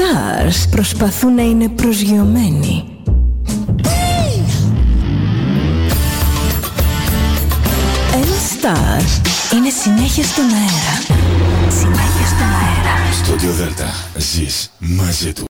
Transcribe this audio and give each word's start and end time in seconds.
Stars 0.00 0.68
προσπαθούν 0.70 1.34
να 1.34 1.42
είναι 1.42 1.68
προσγειωμένοι. 1.68 2.84
Ένα 8.14 8.36
Star 8.60 9.02
είναι 9.54 9.70
συνέχεια 9.82 10.24
στον 10.24 10.44
αέρα. 10.44 11.20
Συνέχεια 11.70 12.26
στον 12.26 12.46
αέρα. 12.46 13.12
Στο 13.12 13.52
Δέλτα 13.52 13.94
ζεις 14.16 14.70
μαζί 14.78 15.32
του. 15.32 15.49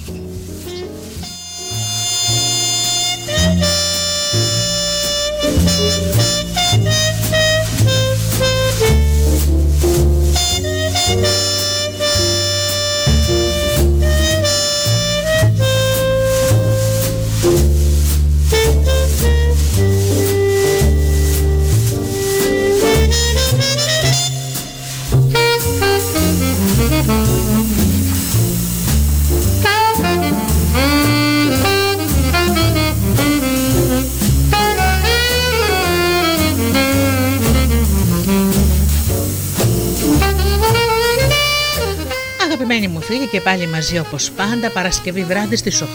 Και 43.41 43.49
πάλι 43.49 43.67
μαζί 43.67 43.99
όπως 43.99 44.31
πάντα 44.31 44.69
Παρασκευή 44.69 45.23
βράδυ 45.23 45.55
στις 45.55 45.81
8 45.81 45.85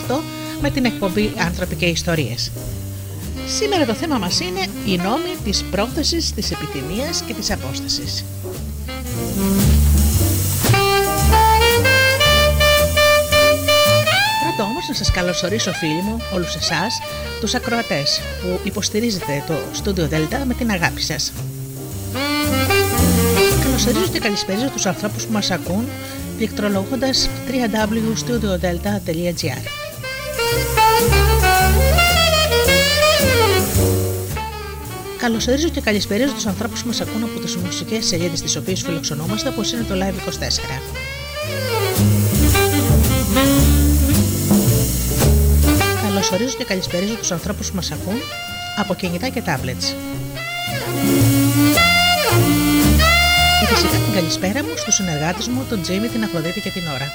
με 0.61 0.71
την 0.71 0.85
εκπομπή 0.85 1.33
«Άνθρωποι 1.39 1.75
και 1.75 1.87
Ιστορίες». 1.87 2.53
Σήμερα 3.59 3.87
το 3.87 3.95
θέμα 3.95 4.19
μας 4.19 4.41
είναι 4.41 4.61
οι 4.87 4.97
νόμοι 4.97 5.37
της 5.45 5.65
πρόθεσης, 5.71 6.33
της 6.33 6.51
επιτιμίας 6.51 7.23
και 7.27 7.35
της 7.35 7.51
απόστασης. 7.51 8.25
Πρώτα 14.43 14.71
όμως 14.71 14.89
να 14.89 14.95
σας 14.95 15.11
καλωσορίσω 15.11 15.73
φίλοι 15.73 16.03
μου, 16.03 16.21
όλους 16.35 16.55
εσάς, 16.55 17.01
τους 17.41 17.55
ακροατές 17.55 18.21
που 18.43 18.61
υποστηρίζετε 18.63 19.45
το 19.47 19.55
Studio 19.83 20.15
Delta 20.15 20.45
με 20.47 20.55
την 20.55 20.71
αγάπη 20.71 21.03
σας. 21.03 21.33
Καλωσορίζω 23.63 24.13
και 24.13 24.19
καλησπέριζω 24.19 24.69
τους 24.69 24.87
ανθρώπους 24.87 25.25
που 25.25 25.33
μας 25.33 25.51
ακούν 25.51 25.85
πληκτρολογώντας 26.37 27.29
www.studiodelta.gr 27.49 29.61
Καλωσορίζω 35.19 35.69
και 35.69 35.81
καλησπέριζω 35.81 36.33
τους 36.33 36.47
ανθρώπους 36.47 36.81
που 36.81 36.87
μας 36.87 37.01
ακούν 37.01 37.23
από 37.23 37.41
τις 37.41 37.57
μουσικές 37.57 38.07
σελίδες 38.07 38.41
τις 38.41 38.57
οποίες 38.57 38.83
φιλοξενόμαστε 38.83 39.49
όπως 39.49 39.73
είναι 39.73 39.83
το 39.83 39.95
Live24. 39.95 40.81
Καλωσορίζω 46.03 46.57
και 46.57 46.65
καλησπέριζω 46.65 47.15
τους 47.15 47.31
ανθρώπους 47.31 47.69
που 47.69 47.77
μας 47.77 47.91
ακούν 47.91 48.17
από 48.77 48.95
κινητά 48.95 49.29
και 49.29 49.43
tablets. 49.47 49.95
Και 54.17 54.23
φυσικά 54.23 54.41
την 54.41 54.51
καλησπέρα 54.51 54.63
μου 54.65 54.77
στους 54.77 54.95
συνεργάτες 54.95 55.49
μου, 55.49 55.67
τον 55.69 55.83
Τζίμι, 55.83 56.09
την 56.09 56.25
Αφροδίτη 56.25 56.61
και 56.61 56.71
την 56.71 56.83
Ώρα. 56.87 57.13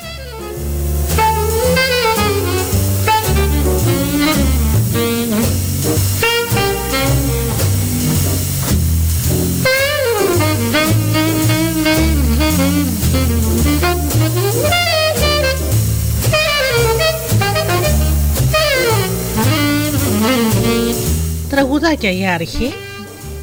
Τραγουδάκια 21.50 22.12
η 22.12 22.28
αρχή 22.28 22.74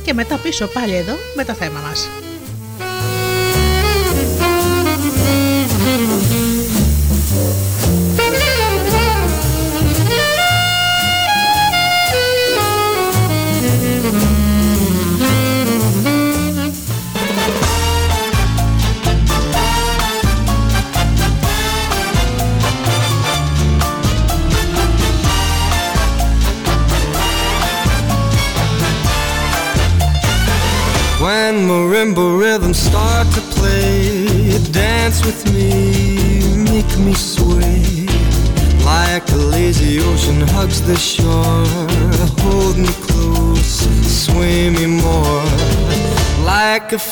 και 0.04 0.14
μετά 0.14 0.36
πίσω 0.36 0.66
πάλι 0.66 0.94
εδώ 0.94 1.14
με 1.36 1.44
το 1.44 1.52
θέμα 1.52 1.80
μας. 1.80 2.08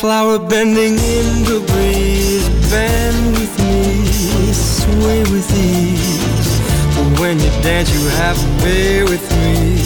Flower 0.06 0.38
bending 0.38 0.94
in 1.18 1.28
the 1.50 1.58
breeze, 1.72 2.48
bend 2.70 3.26
with 3.34 3.54
me, 3.58 4.06
sway 4.52 5.18
with 5.34 5.50
ease. 5.50 6.52
But 6.94 7.18
when 7.18 7.40
you 7.40 7.50
dance, 7.66 7.90
you 7.90 8.06
have 8.22 8.38
to 8.38 8.50
be 8.62 9.02
with 9.02 9.26
me, 9.42 9.78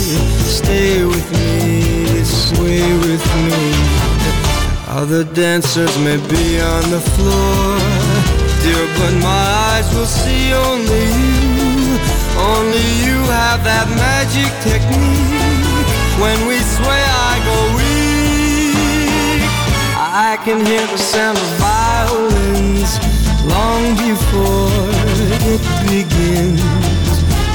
stay 0.60 1.06
with 1.06 1.28
me, 1.32 2.22
sway 2.22 2.84
with 3.06 3.24
me. 3.46 3.60
Other 5.00 5.24
dancers 5.24 5.96
may 6.04 6.18
be 6.28 6.60
on 6.60 6.84
the 6.94 7.02
floor, 7.12 7.78
dear, 8.60 8.84
but 9.00 9.14
my 9.24 9.44
eyes 9.72 9.88
will 9.94 10.12
see 10.20 10.52
only 10.52 11.06
you. 11.16 11.96
Only 12.52 12.86
you 13.06 13.16
have 13.40 13.64
that 13.64 13.88
magic 14.04 14.52
technique. 14.68 15.88
When 16.20 16.38
we 16.46 16.58
sway, 16.76 17.02
I 17.08 17.34
go 17.48 17.79
can 20.44 20.64
hear 20.64 20.86
the 20.86 20.96
sound 20.96 21.36
of 21.36 21.44
violins 21.60 22.96
long 23.44 23.82
before 24.08 24.88
it 25.52 25.60
begins. 25.84 26.62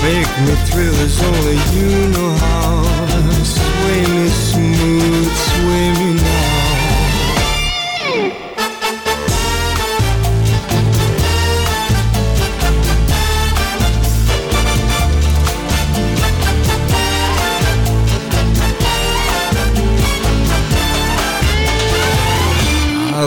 Make 0.06 0.30
me 0.46 0.54
thrill 0.68 0.94
as 1.02 1.18
only 1.24 1.58
you 1.74 1.90
know 2.14 2.32
how. 2.46 2.84
Sway 3.44 4.02
me 4.14 4.28
smooth, 4.30 5.32
sway 5.50 5.88
me 6.00 6.05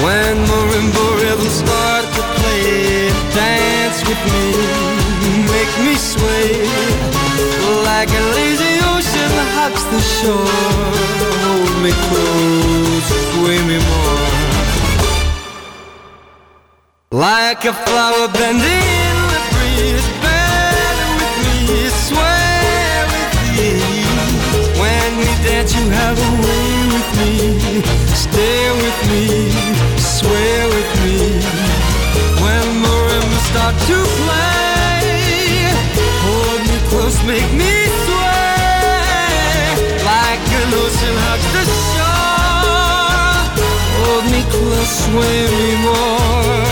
When 0.00 0.36
marimba 0.48 1.04
rhythms 1.20 1.56
start 1.62 2.04
to 2.16 2.22
play, 2.38 3.12
dance 3.36 4.00
with 4.08 4.22
me, 4.32 4.44
make 5.52 5.72
me 5.84 5.94
sway 5.96 6.48
like 7.84 8.08
a 8.08 8.24
lazy 8.36 8.74
ocean 8.94 9.32
hugs 9.56 9.84
the 9.92 10.00
shore. 10.16 10.48
Hold 11.44 11.74
me 11.84 11.92
close, 12.06 13.08
sway 13.32 13.58
me 13.68 13.78
more. 13.90 14.52
Like 17.12 17.64
a 17.66 17.74
flower 17.84 18.28
bending 18.28 18.81
swim 44.92 45.16
anymore. 45.16 46.71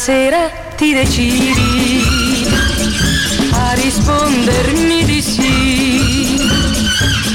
Stasera 0.00 0.50
ti 0.76 0.94
decidi 0.94 2.48
a 3.52 3.72
rispondermi 3.74 5.04
di 5.04 5.20
sì, 5.20 6.40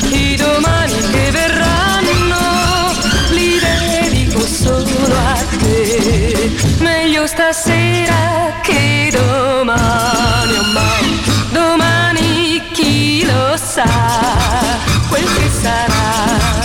i 0.09 0.35
domani 0.35 0.97
che 1.11 1.29
verranno 1.29 2.91
li 3.29 3.59
dedico 3.59 4.39
solo 4.39 5.15
a 5.15 5.45
te. 5.59 6.55
Meglio 6.79 7.27
stasera 7.27 8.59
che 8.63 9.11
domani, 9.11 10.57
ormai 10.57 11.19
domani 11.51 12.61
chi 12.71 13.27
lo 13.27 13.55
sa, 13.57 14.79
quel 15.07 15.23
che 15.23 15.49
sarà. 15.61 16.63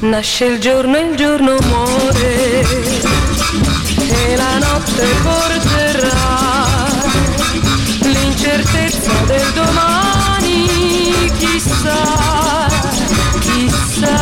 Nasce 0.00 0.44
il 0.44 0.58
giorno 0.60 0.98
e 0.98 1.00
il 1.00 1.16
giorno 1.16 1.56
muore 1.66 3.17
notte 4.98 5.06
porterà 5.22 6.86
l'incertezza 8.00 9.12
del 9.26 9.52
domani, 9.54 11.30
chissà, 11.38 12.66
chissà, 13.38 14.18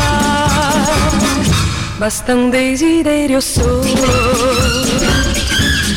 basta 1.96 2.34
un 2.34 2.50
desiderio 2.50 3.40
solo 3.40 3.80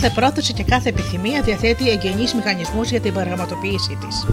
Κάθε 0.00 0.12
πρόθεση 0.14 0.52
και 0.52 0.62
κάθε 0.62 0.88
επιθυμία 0.88 1.42
διαθέτει 1.42 1.90
εγγενείς 1.90 2.34
μηχανισμούς 2.34 2.90
για 2.90 3.00
την 3.00 3.12
πραγματοποίησή 3.12 3.98
της. 4.06 4.26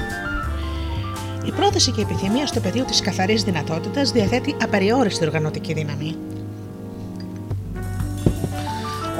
Η 1.45 1.51
πρόθεση 1.51 1.91
και 1.91 1.99
η 1.99 2.03
επιθυμία 2.03 2.47
στο 2.47 2.59
πεδίο 2.59 2.83
της 2.83 3.01
καθαρής 3.01 3.43
δυνατότητας 3.43 4.11
διαθέτει 4.11 4.55
απεριόριστη 4.61 5.25
οργανωτική 5.25 5.73
δύναμη. 5.73 6.15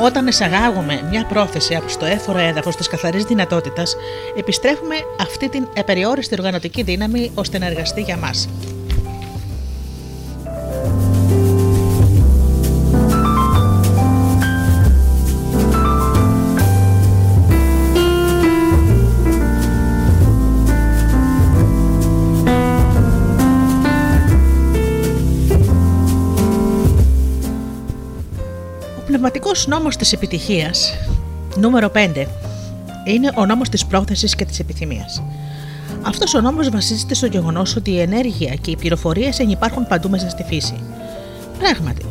Όταν 0.01 0.27
εισαγάγουμε 0.27 1.07
μια 1.09 1.25
πρόθεση 1.25 1.75
από 1.75 1.97
το 1.97 2.05
έφορο 2.05 2.39
έδαφος 2.39 2.75
της 2.75 2.88
καθαρής 2.88 3.23
δυνατότητας, 3.23 3.95
επιστρέφουμε 4.38 4.95
αυτή 5.19 5.50
την 5.50 5.67
απεριόριστη 5.77 6.35
οργανωτική 6.39 6.83
δύναμη 6.83 7.31
ώστε 7.35 7.57
να 7.57 7.65
εργαστεί 7.65 8.01
για 8.01 8.17
μας. 8.17 8.50
Πνευματικός 29.53 29.67
νόμος 29.67 29.95
της 29.98 30.13
επιτυχίας, 30.13 30.93
νούμερο 31.55 31.89
5, 31.89 32.27
είναι 33.05 33.31
ο 33.36 33.45
νόμος 33.45 33.69
της 33.69 33.86
πρόθεσης 33.86 34.36
και 34.36 34.45
της 34.45 34.60
επιθυμίας. 34.60 35.24
Αυτός 36.01 36.33
ο 36.33 36.41
νόμος 36.41 36.69
βασίζεται 36.69 37.13
στο 37.13 37.25
γεγονός 37.25 37.75
ότι 37.75 37.91
η 37.91 38.00
ενέργεια 38.00 38.53
και 38.62 38.72
οι 38.72 38.75
πληροφορίες 38.75 39.39
ενυπάρχουν 39.39 39.88
παντού 39.88 40.10
μέσα 40.10 40.29
στη 40.29 40.43
φύση. 40.43 40.74
Πράγματι, 41.60 42.05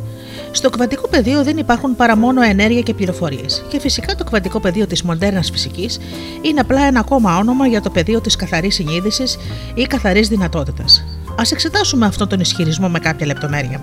στο 0.50 0.70
κβαντικό 0.70 1.08
πεδίο 1.08 1.42
δεν 1.42 1.56
υπάρχουν 1.56 1.96
παρά 1.96 2.16
μόνο 2.16 2.42
ενέργεια 2.42 2.80
και 2.80 2.94
πληροφορίες. 2.94 3.64
Και 3.68 3.80
φυσικά 3.80 4.14
το 4.14 4.24
κβαντικό 4.24 4.60
πεδίο 4.60 4.86
της 4.86 5.02
μοντέρνας 5.02 5.50
φυσικής 5.50 5.98
είναι 6.42 6.60
απλά 6.60 6.82
ένα 6.82 7.00
ακόμα 7.00 7.36
όνομα 7.36 7.66
για 7.66 7.80
το 7.80 7.90
πεδίο 7.90 8.20
της 8.20 8.36
καθαρής 8.36 8.74
συνείδησης 8.74 9.38
ή 9.74 9.82
καθαρής 9.82 10.28
δυνατότητας. 10.28 11.04
Α 11.30 11.42
εξετάσουμε 11.52 12.06
αυτόν 12.06 12.28
τον 12.28 12.40
ισχυρισμό 12.40 12.88
με 12.88 12.98
κάποια 12.98 13.26
λεπτομέρεια. 13.26 13.80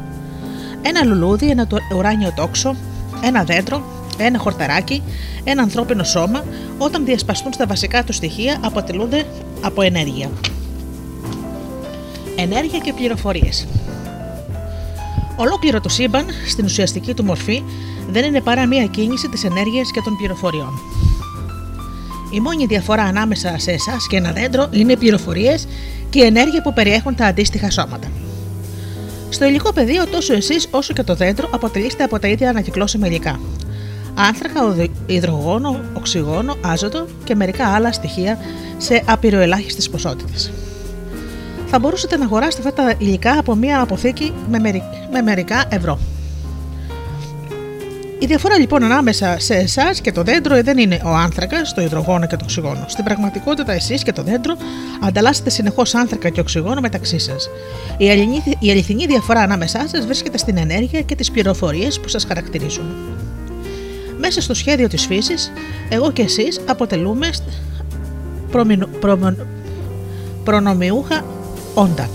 Ένα 0.82 1.04
λουλούδι, 1.04 1.50
ένα 1.50 1.68
ουράνιο 1.96 2.34
τόξο, 2.36 2.76
ένα 3.24 3.44
δέντρο, 3.44 3.84
ένα 4.18 4.40
χορταράκι, 4.40 5.04
ένα 5.44 5.62
ανθρώπινο 5.62 6.04
σώμα, 6.04 6.44
όταν 6.78 7.06
διασπαστούν 7.06 7.54
στα 7.54 7.66
βασικά 7.66 8.04
του 8.04 8.14
στοιχεία, 8.14 8.58
αποτελούνται 8.62 9.26
από 9.62 9.82
ενέργεια. 9.82 10.30
Ενέργεια 12.36 12.80
και 12.80 12.94
πληροφορίες. 12.94 13.68
Ολόκληρο 15.36 15.82
το 15.82 15.90
σύμπαν, 15.90 16.26
στην 16.48 16.66
ουσιαστική 16.66 17.14
του 17.14 17.24
μορφή, 17.24 17.64
δεν 18.10 18.24
είναι 18.24 18.42
παρά 18.42 18.66
μία 18.66 18.86
κίνηση 18.86 19.30
της 19.30 19.44
ενέργειας 19.44 19.92
και 19.92 20.02
των 20.04 20.18
πληροφοριών. 20.18 20.80
Η 22.32 22.40
μόνη 22.40 22.66
διαφορά 22.66 23.04
ανάμεσα 23.04 23.56
σε 23.58 23.72
εσάς 23.72 24.08
και 24.08 24.18
ένα 24.18 24.32
δέντρο 24.32 24.68
είναι 24.72 24.92
οι 24.92 24.98
πληροφορίες 24.98 25.68
και 26.10 26.20
η 26.20 26.26
ενέργεια 26.26 26.62
που 26.62 26.74
περιέχουν 26.74 27.16
τα 27.16 27.26
αντίστοιχα 27.26 27.70
σώματα. 27.70 28.08
Στο 29.30 29.46
υλικό 29.46 29.74
πεδίο, 29.74 30.08
τόσο 30.08 30.34
εσείς 30.34 30.68
όσο 30.72 30.94
και 30.94 31.04
το 31.04 31.16
δέντρο 31.16 31.50
αποτελείστε 31.52 32.04
από 32.04 32.20
τα 32.20 32.28
ίδια 32.28 32.50
ανακυκλώσιμα 32.50 33.08
υλικά. 33.08 33.40
Άνθρακα, 34.16 34.90
υδρογόνο, 35.06 35.80
οξυγόνο, 35.94 36.56
άζωτο 36.62 37.08
και 37.24 37.36
μερικά 37.36 37.68
άλλα 37.68 37.92
στοιχεία 37.92 38.38
σε 38.78 39.04
απειροελάχιστες 39.06 39.90
ποσότητες. 39.90 40.52
Θα 41.68 41.80
μπορούσατε 41.80 42.18
να 42.18 42.26
αγοράσετε 42.26 42.68
αυτά 42.68 42.84
τα 42.84 42.96
υλικά 42.98 43.40
από 43.40 43.56
μια 43.56 43.82
αποθήκη 43.82 44.34
με 45.12 45.22
μερικά 45.22 45.66
ευρώ. 45.70 46.00
Η 48.22 48.26
διαφορά 48.26 48.58
λοιπόν 48.58 48.84
ανάμεσα 48.84 49.40
σε 49.40 49.54
εσάς 49.54 50.02
και 50.02 50.12
το 50.12 50.24
δέντρο 50.24 50.64
δεν 50.64 50.78
είναι 50.78 51.02
ο 51.04 51.10
άνθρακας, 51.10 51.74
το 51.74 51.82
υδρογόνο 51.82 52.28
και 52.28 52.36
το 52.36 52.44
οξυγόνο. 52.44 52.86
Στην 52.88 53.04
πραγματικότητα, 53.04 53.72
εσείς 53.74 54.04
και 54.04 54.12
το 54.12 54.24
δέντρο 54.24 54.56
ανταλλάσσετε 55.02 55.50
συνεχώς 55.50 55.96
άνθρακα 55.96 56.30
και 56.30 56.40
οξυγόνο 56.40 56.82
μεταξύ 56.82 57.20
σας. 57.20 57.50
Η 58.60 58.70
αληθινή 58.70 59.06
διαφορά 59.06 59.40
ανάμεσά 59.40 59.88
σας 59.88 60.06
βρίσκεται 60.06 60.38
στην 60.38 60.58
ενέργεια 60.58 61.02
και 61.02 61.16
τις 61.16 61.32
πληροφορίες 61.32 62.00
που 62.00 62.08
σας 62.08 62.26
χαρακτηρίζουν. 62.26 62.86
Μέσα 64.18 64.42
στο 64.42 64.54
σχέδιο 64.54 64.88
της 64.88 65.06
φύσης, 65.06 65.52
εγώ 65.90 66.12
και 66.12 66.22
εσείς 66.22 66.62
αποτελούμε 66.66 67.30
προνομιούχα 70.44 71.26
όντα. 71.74 72.10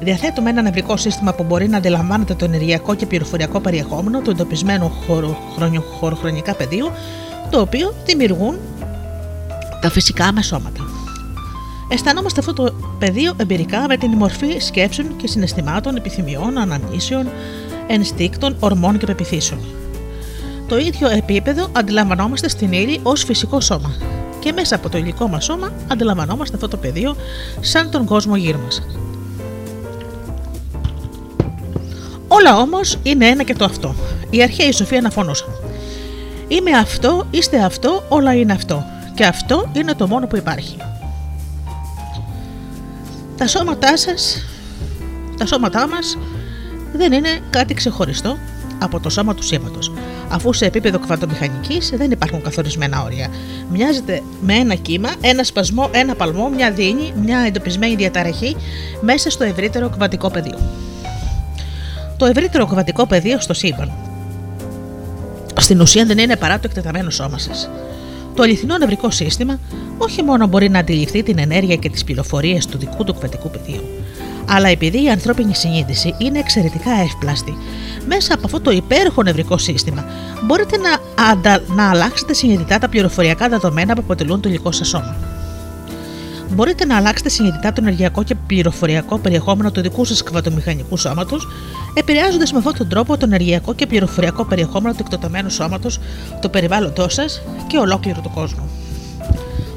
Διαθέτουμε 0.00 0.50
ένα 0.50 0.62
νευρικό 0.62 0.96
σύστημα 0.96 1.34
που 1.34 1.42
μπορεί 1.42 1.68
να 1.68 1.76
αντιλαμβάνεται 1.76 2.34
το 2.34 2.44
ενεργειακό 2.44 2.94
και 2.94 3.06
πληροφοριακό 3.06 3.60
περιεχόμενο 3.60 4.20
του 4.20 4.30
εντοπισμένου 4.30 4.92
χωροχρονικά 5.98 6.54
πεδίου, 6.54 6.90
το 7.50 7.60
οποίο 7.60 7.94
δημιουργούν 8.04 8.58
τα 9.80 9.90
φυσικά 9.90 10.32
μας 10.32 10.46
σώματα. 10.46 10.80
Αισθανόμαστε 11.88 12.40
αυτό 12.40 12.52
το 12.52 12.74
πεδίο 12.98 13.32
εμπειρικά 13.36 13.84
με 13.88 13.96
την 13.96 14.10
μορφή 14.10 14.58
σκέψεων 14.58 15.16
και 15.16 15.26
συναισθημάτων, 15.26 15.96
επιθυμιών, 15.96 16.58
αναμνήσεων, 16.58 17.28
ενστίκτων, 17.86 18.56
ορμών 18.60 18.98
και 18.98 19.06
πεπιθήσεων. 19.06 19.60
Το 20.68 20.78
ίδιο 20.78 21.08
επίπεδο 21.08 21.68
αντιλαμβανόμαστε 21.72 22.48
στην 22.48 22.72
ύλη 22.72 23.00
ως 23.02 23.24
φυσικό 23.24 23.60
σώμα 23.60 23.96
και 24.38 24.52
μέσα 24.52 24.74
από 24.74 24.88
το 24.88 24.98
υλικό 24.98 25.28
μας 25.28 25.44
σώμα 25.44 25.72
αντιλαμβανόμαστε 25.88 26.54
αυτό 26.54 26.68
το 26.68 26.76
πεδίο 26.76 27.16
σαν 27.60 27.90
τον 27.90 28.04
κόσμο 28.04 28.36
γύρω 28.36 28.58
μας. 28.58 28.82
Όλα 32.40 32.56
όμως 32.58 32.98
είναι 33.02 33.26
ένα 33.26 33.42
και 33.42 33.54
το 33.54 33.64
αυτό. 33.64 33.94
Η 34.30 34.42
αρχαία 34.42 34.72
Σοφία 34.72 34.98
αναφωνούσαν. 34.98 35.48
Είμαι 36.48 36.70
αυτό, 36.70 37.26
είστε 37.30 37.62
αυτό, 37.62 38.04
όλα 38.08 38.34
είναι 38.34 38.52
αυτό. 38.52 38.84
Και 39.14 39.24
αυτό 39.24 39.70
είναι 39.72 39.94
το 39.94 40.06
μόνο 40.06 40.26
που 40.26 40.36
υπάρχει. 40.36 40.76
Τα 43.36 43.46
σώματά 43.46 43.96
σας, 43.96 44.42
τα 45.36 45.46
σώματά 45.46 45.88
μας 45.88 46.18
δεν 46.92 47.12
είναι 47.12 47.40
κάτι 47.50 47.74
ξεχωριστό 47.74 48.36
από 48.78 49.00
το 49.00 49.10
σώμα 49.10 49.34
του 49.34 49.42
σήματος, 49.42 49.92
αφού 50.28 50.52
σε 50.52 50.64
επίπεδο 50.64 50.98
κβαντομηχανικής 50.98 51.92
δεν 51.96 52.10
υπάρχουν 52.10 52.42
καθορισμένα 52.42 53.02
όρια. 53.02 53.28
Μοιάζεται 53.70 54.22
με 54.40 54.54
ένα 54.54 54.74
κύμα, 54.74 55.10
ένα 55.20 55.44
σπασμό, 55.44 55.88
ένα 55.92 56.14
παλμό, 56.14 56.48
μια 56.48 56.70
δίνη, 56.70 57.12
μια 57.22 57.38
εντοπισμένη 57.38 57.94
διαταραχή 57.94 58.56
μέσα 59.00 59.30
στο 59.30 59.44
ευρύτερο 59.44 59.88
κβαντικό 59.88 60.30
πεδίο 60.30 60.58
το 62.20 62.26
ευρύτερο 62.26 62.66
κβαντικό 62.66 63.06
πεδίο 63.06 63.40
στο 63.40 63.54
σύμπαν. 63.54 63.92
Στην 65.56 65.80
ουσία 65.80 66.04
δεν 66.04 66.18
είναι 66.18 66.36
παρά 66.36 66.54
το 66.54 66.62
εκτεταμένο 66.64 67.10
σώμα 67.10 67.38
σας. 67.38 67.70
Το 68.34 68.42
αληθινό 68.42 68.78
νευρικό 68.78 69.10
σύστημα 69.10 69.58
όχι 69.98 70.22
μόνο 70.22 70.46
μπορεί 70.46 70.68
να 70.68 70.78
αντιληφθεί 70.78 71.22
την 71.22 71.38
ενέργεια 71.38 71.76
και 71.76 71.90
τις 71.90 72.04
πληροφορίες 72.04 72.66
του 72.66 72.78
δικού 72.78 73.04
του 73.04 73.14
κβαντικού 73.14 73.50
πεδίου, 73.50 73.82
αλλά 74.48 74.68
επειδή 74.68 75.02
η 75.02 75.10
ανθρώπινη 75.10 75.54
συνείδηση 75.54 76.14
είναι 76.18 76.38
εξαιρετικά 76.38 76.90
εύπλαστη, 76.90 77.56
μέσα 78.06 78.34
από 78.34 78.42
αυτό 78.44 78.60
το 78.60 78.70
υπέροχο 78.70 79.22
νευρικό 79.22 79.58
σύστημα 79.58 80.04
μπορείτε 80.44 80.76
να, 80.76 81.24
αντα... 81.24 81.62
να 81.66 81.90
αλλάξετε 81.90 82.32
συνειδητά 82.32 82.78
τα 82.78 82.88
πληροφοριακά 82.88 83.48
δεδομένα 83.48 83.94
που 83.94 84.00
αποτελούν 84.04 84.40
το 84.40 84.48
υλικό 84.48 84.72
σας 84.72 84.88
σώμα 84.88 85.39
μπορείτε 86.54 86.84
να 86.84 86.96
αλλάξετε 86.96 87.28
συνειδητά 87.28 87.72
το 87.72 87.80
ενεργειακό 87.80 88.22
και 88.22 88.34
πληροφοριακό 88.34 89.18
περιεχόμενο 89.18 89.70
του 89.70 89.80
δικού 89.80 90.04
σας 90.04 90.22
κβατομηχανικού 90.22 90.96
σώματος, 90.96 91.48
επηρεάζοντας 91.94 92.52
με 92.52 92.58
αυτόν 92.58 92.76
τον 92.76 92.88
τρόπο 92.88 93.16
το 93.16 93.24
ενεργειακό 93.26 93.74
και 93.74 93.86
πληροφοριακό 93.86 94.44
περιεχόμενο 94.44 94.94
του 94.94 95.00
εκτοταμένου 95.00 95.50
σώματος, 95.50 95.98
το 96.40 96.48
περιβάλλοντό 96.48 97.08
σας 97.08 97.42
και 97.66 97.78
ολόκληρο 97.78 98.20
του 98.20 98.30
κόσμου. 98.34 98.68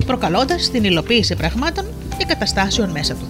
Προκαλώντας 0.05 0.69
την 0.69 0.83
υλοποίηση 0.83 1.35
πραγμάτων 1.35 1.85
και 2.17 2.25
καταστάσεων 2.25 2.89
μέσα 2.89 3.13
του. 3.13 3.27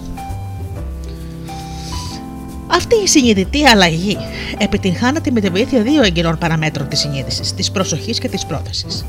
Αυτή 2.66 2.96
η 3.04 3.08
συνειδητή 3.08 3.66
αλλαγή 3.66 4.16
επιτυγχάνεται 4.58 5.30
με 5.30 5.40
τη 5.40 5.48
βοήθεια 5.48 5.82
δύο 5.82 6.02
εγκυρών 6.02 6.38
παραμέτρων 6.38 6.88
της 6.88 6.98
συνείδησης, 6.98 7.54
της 7.54 7.70
προσοχής 7.70 8.18
και 8.18 8.28
της 8.28 8.46
πρόθεσης. 8.46 9.04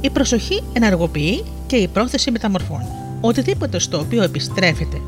Η 0.00 0.10
προσοχή 0.10 0.62
ενεργοποιεί 0.72 1.44
και 1.66 1.76
η 1.76 1.88
πρόθεση 1.88 2.30
μεταμορφώνει 2.30 3.00
οτιδήποτε 3.20 3.78
στο 3.78 3.98
οποίο 3.98 4.22
επιστρέφετε 4.22 5.00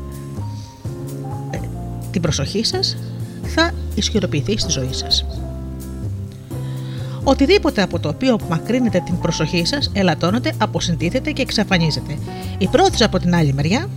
ε, 1.51 1.59
την 2.11 2.21
προσοχή 2.21 2.63
σας 2.65 2.97
θα 3.43 3.71
ισχυροποιηθεί 3.95 4.57
στη 4.57 4.71
ζωή 4.71 4.93
σας. 4.93 5.25
Οτιδήποτε 7.23 7.81
από 7.81 7.99
το 7.99 8.09
οποίο 8.09 8.39
μακρύνετε 8.49 9.01
την 9.05 9.19
προσοχή 9.19 9.65
σας 9.65 9.91
ελαττώνεται, 9.93 10.53
αποσυντήθεται 10.57 11.31
και 11.31 11.41
εξαφανίζεται. 11.41 12.17
Η 12.57 12.67
πρόθεση 12.67 13.03
από 13.03 13.19
την 13.19 13.35
άλλη 13.35 13.53
μεριά 13.53 13.89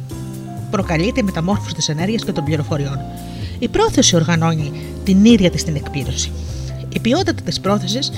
προκαλεί 0.71 1.13
τη 1.13 1.23
μεταμόρφωση 1.23 1.75
της 1.75 1.89
ενέργειας 1.89 2.25
και 2.25 2.33
των 2.33 2.45
πληροφοριών. 2.45 2.99
Η 3.59 3.69
πρόθεση 3.69 4.17
οργανώνει 4.17 4.73
την 5.05 5.25
ίδια 5.25 5.51
της 5.51 5.65
την 5.65 5.77
εκπλήρωση. 5.77 6.33
Η 6.89 7.01
ποιότητα 7.01 7.43
της 7.43 7.61
πρόθεσης 7.61 8.11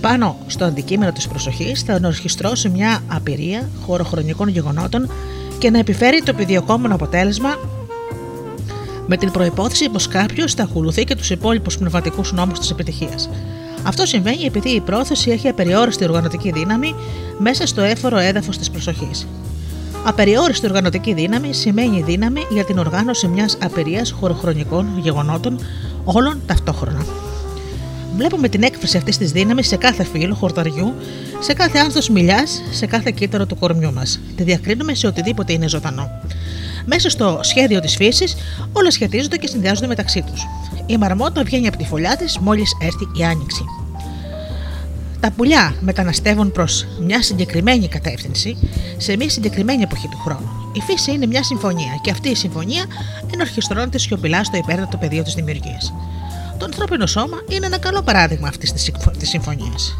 πάνω 0.00 0.36
στο 0.46 0.64
αντικείμενο 0.64 1.12
της 1.12 1.28
προσοχής 1.28 1.82
θα 1.82 1.92
ενορχιστρώσει 1.92 2.68
μια 2.68 3.00
απειρία 3.08 3.68
χωροχρονικών 3.86 4.48
γεγονότων 4.48 5.10
και 5.58 5.70
να 5.70 5.78
επιφέρει 5.78 6.22
το 6.22 6.30
επιδιωκόμενο 6.30 6.94
αποτέλεσμα 6.94 7.58
με 9.06 9.16
την 9.16 9.30
προϋπόθεση 9.30 9.88
πως 9.88 10.08
κάποιος 10.08 10.54
θα 10.54 10.62
ακολουθεί 10.62 11.04
και 11.04 11.16
τους 11.16 11.30
υπόλοιπους 11.30 11.78
πνευματικούς 11.78 12.32
νόμους 12.32 12.58
της 12.58 12.70
επιτυχίας. 12.70 13.30
Αυτό 13.82 14.06
συμβαίνει 14.06 14.42
επειδή 14.44 14.68
η 14.68 14.80
πρόθεση 14.80 15.30
έχει 15.30 15.48
απεριόριστη 15.48 16.04
οργανωτική 16.04 16.50
δύναμη 16.50 16.94
μέσα 17.38 17.66
στο 17.66 17.82
έφορο 17.82 18.18
έδαφος 18.18 18.58
της 18.58 18.70
προσοχής. 18.70 19.26
Απεριόριστη 20.04 20.66
οργανωτική 20.66 21.14
δύναμη 21.14 21.54
σημαίνει 21.54 22.02
δύναμη 22.02 22.40
για 22.50 22.64
την 22.64 22.78
οργάνωση 22.78 23.26
μιας 23.26 23.58
απειρίας 23.62 24.10
χωροχρονικών 24.10 24.98
γεγονότων 24.98 25.58
όλων 26.04 26.40
ταυτόχρονα. 26.46 27.25
Βλέπουμε 28.16 28.48
την 28.48 28.62
έκφραση 28.62 28.96
αυτής 28.96 29.18
της 29.18 29.32
δύναμης 29.32 29.66
σε 29.66 29.76
κάθε 29.76 30.04
φύλλο 30.04 30.34
χορταριού, 30.34 30.94
σε 31.40 31.52
κάθε 31.52 31.78
άνθος 31.78 32.08
μιλιάς, 32.08 32.62
σε 32.70 32.86
κάθε 32.86 33.10
κύτταρο 33.10 33.46
του 33.46 33.56
κορμιού 33.56 33.92
μας. 33.92 34.20
Τη 34.36 34.42
διακρίνουμε 34.42 34.94
σε 34.94 35.06
οτιδήποτε 35.06 35.52
είναι 35.52 35.68
ζωντανό. 35.68 36.10
Μέσα 36.84 37.10
στο 37.10 37.38
σχέδιο 37.42 37.80
της 37.80 37.96
φύσης, 37.96 38.36
όλα 38.72 38.90
σχετίζονται 38.90 39.36
και 39.36 39.46
συνδυάζονται 39.46 39.86
μεταξύ 39.86 40.22
τους. 40.22 40.46
Η 40.86 40.96
μαρμότα 40.96 41.42
βγαίνει 41.42 41.66
από 41.66 41.76
τη 41.76 41.84
φωλιά 41.84 42.16
της 42.16 42.38
μόλις 42.38 42.76
έρθει 42.82 43.08
η 43.20 43.24
άνοιξη. 43.24 43.64
Τα 45.20 45.30
πουλιά 45.30 45.74
μεταναστεύουν 45.80 46.52
προς 46.52 46.86
μια 47.00 47.22
συγκεκριμένη 47.22 47.88
κατεύθυνση 47.88 48.56
σε 48.96 49.16
μια 49.16 49.30
συγκεκριμένη 49.30 49.82
εποχή 49.82 50.08
του 50.08 50.18
χρόνου. 50.18 50.50
Η 50.72 50.80
φύση 50.80 51.12
είναι 51.12 51.26
μια 51.26 51.42
συμφωνία 51.42 51.98
και 52.02 52.10
αυτή 52.10 52.28
η 52.28 52.34
συμφωνία 52.34 52.84
ενορχιστρώνεται 53.32 53.98
σιωπηλάς 53.98 54.46
στο 54.46 54.56
υπέρτατο 54.56 54.96
πεδίο 54.96 55.22
της 55.22 55.34
δημιουργίας. 55.34 55.92
Το 56.58 56.64
ανθρώπινο 56.64 57.06
σώμα 57.06 57.36
είναι 57.48 57.66
ένα 57.66 57.78
καλό 57.78 58.02
παράδειγμα 58.02 58.48
αυτής 58.48 58.72
της 59.18 59.28
συμφωνίας. 59.28 59.94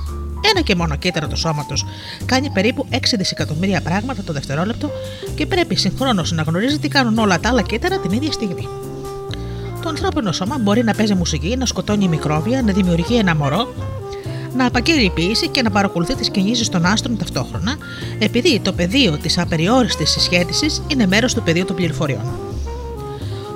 Ένα 0.50 0.60
και 0.60 0.74
μόνο 0.74 0.96
κύτταρο 0.96 1.26
του 1.26 1.36
σώματος 1.36 1.84
κάνει 2.24 2.50
περίπου 2.50 2.86
6 2.90 2.96
δισεκατομμύρια 3.18 3.80
πράγματα 3.80 4.22
το 4.22 4.32
δευτερόλεπτο 4.32 4.90
και 5.34 5.46
πρέπει 5.46 5.74
συγχρόνως 5.74 6.32
να 6.32 6.42
γνωρίζει 6.42 6.78
τι 6.78 6.88
κάνουν 6.88 7.18
όλα 7.18 7.40
τα 7.40 7.48
άλλα 7.48 7.62
κύτταρα 7.62 7.98
την 7.98 8.10
ίδια 8.10 8.32
στιγμή. 8.32 8.68
Το 9.82 9.88
ανθρώπινο 9.88 10.32
σώμα 10.32 10.58
μπορεί 10.58 10.84
να 10.84 10.94
παίζει 10.94 11.14
μουσική, 11.14 11.56
να 11.56 11.66
σκοτώνει 11.66 12.08
μικρόβια, 12.08 12.62
να 12.62 12.72
δημιουργεί 12.72 13.16
ένα 13.16 13.36
μωρό, 13.36 13.74
να 14.56 14.66
απαγγέλει 14.66 15.10
ποιήση 15.10 15.48
και 15.48 15.62
να 15.62 15.70
παρακολουθεί 15.70 16.14
τις 16.14 16.30
κινήσεις 16.30 16.68
των 16.68 16.86
άστρων 16.86 17.18
ταυτόχρονα, 17.18 17.76
επειδή 18.18 18.60
το 18.60 18.72
πεδίο 18.72 19.16
της 19.16 19.38
απεριόριστης 19.38 20.10
συσχέτισης 20.10 20.82
είναι 20.86 21.06
μέρος 21.06 21.34
του 21.34 21.42
πεδίου 21.42 21.64
των 21.64 21.76
πληροφοριών. 21.76 22.45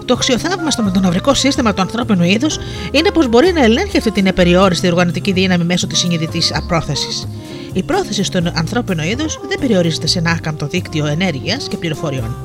Το 0.05 0.15
αξιοθαύμαστο 0.15 0.83
με 0.83 0.91
το 0.91 1.01
ναυρικό 1.01 1.35
σύστημα 1.35 1.75
του 1.75 1.81
ανθρώπινου 1.81 2.25
είδους 2.25 2.59
είναι 2.91 3.11
πως 3.11 3.29
μπορεί 3.29 3.53
να 3.53 3.65
ελέγχει 3.65 3.97
αυτή 3.97 4.11
την 4.11 4.29
απεριόριστη 4.29 4.87
οργανωτική 4.87 5.33
δύναμη 5.33 5.65
μέσω 5.65 5.87
της 5.87 5.99
συνειδητής 5.99 6.55
απρόθεσης. 6.55 7.29
Η 7.73 7.83
πρόθεση 7.83 8.23
στον 8.23 8.47
ανθρώπινο 8.55 9.03
είδος 9.03 9.41
δεν 9.49 9.59
περιορίζεται 9.61 10.07
σε 10.07 10.19
ένα 10.19 10.31
άκαμπτο 10.31 10.67
δίκτυο 10.67 11.07
ενέργειας 11.07 11.69
και 11.69 11.77
πληροφοριών. 11.77 12.37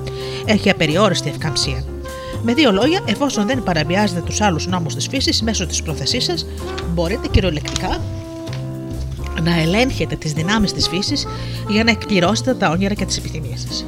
Έχει 0.46 0.70
απεριόριστη 0.70 1.30
ευκαμψία. 1.30 1.84
Με 2.44 2.54
δύο 2.54 2.72
λόγια, 2.72 3.02
εφόσον 3.06 3.46
δεν 3.46 3.64
παραβιάζετε 3.64 4.22
τους 4.22 4.42
άλλους 4.42 4.68
νόμους 4.68 4.96
της 4.96 5.08
φύσης 5.08 5.42
μέσω 5.42 5.66
της 5.66 5.82
πρόθεσής 5.82 6.24
σας, 6.24 6.46
μπορείτε 6.94 7.28
κυριολεκτικά 7.28 8.02
να 9.42 9.62
ελέγχετε 9.62 10.16
τις 10.16 10.34
δυνάμεις 10.34 10.74
της 10.74 10.88
φύσης 10.88 11.28
για 11.70 11.84
να 11.84 11.92
εκπληρώσετε 11.92 12.54
τα 12.54 12.70
όνειρα 12.70 12.94
και 12.94 13.06
τις 13.06 13.18
επιθυμίες 13.18 13.66
σας. 13.68 13.86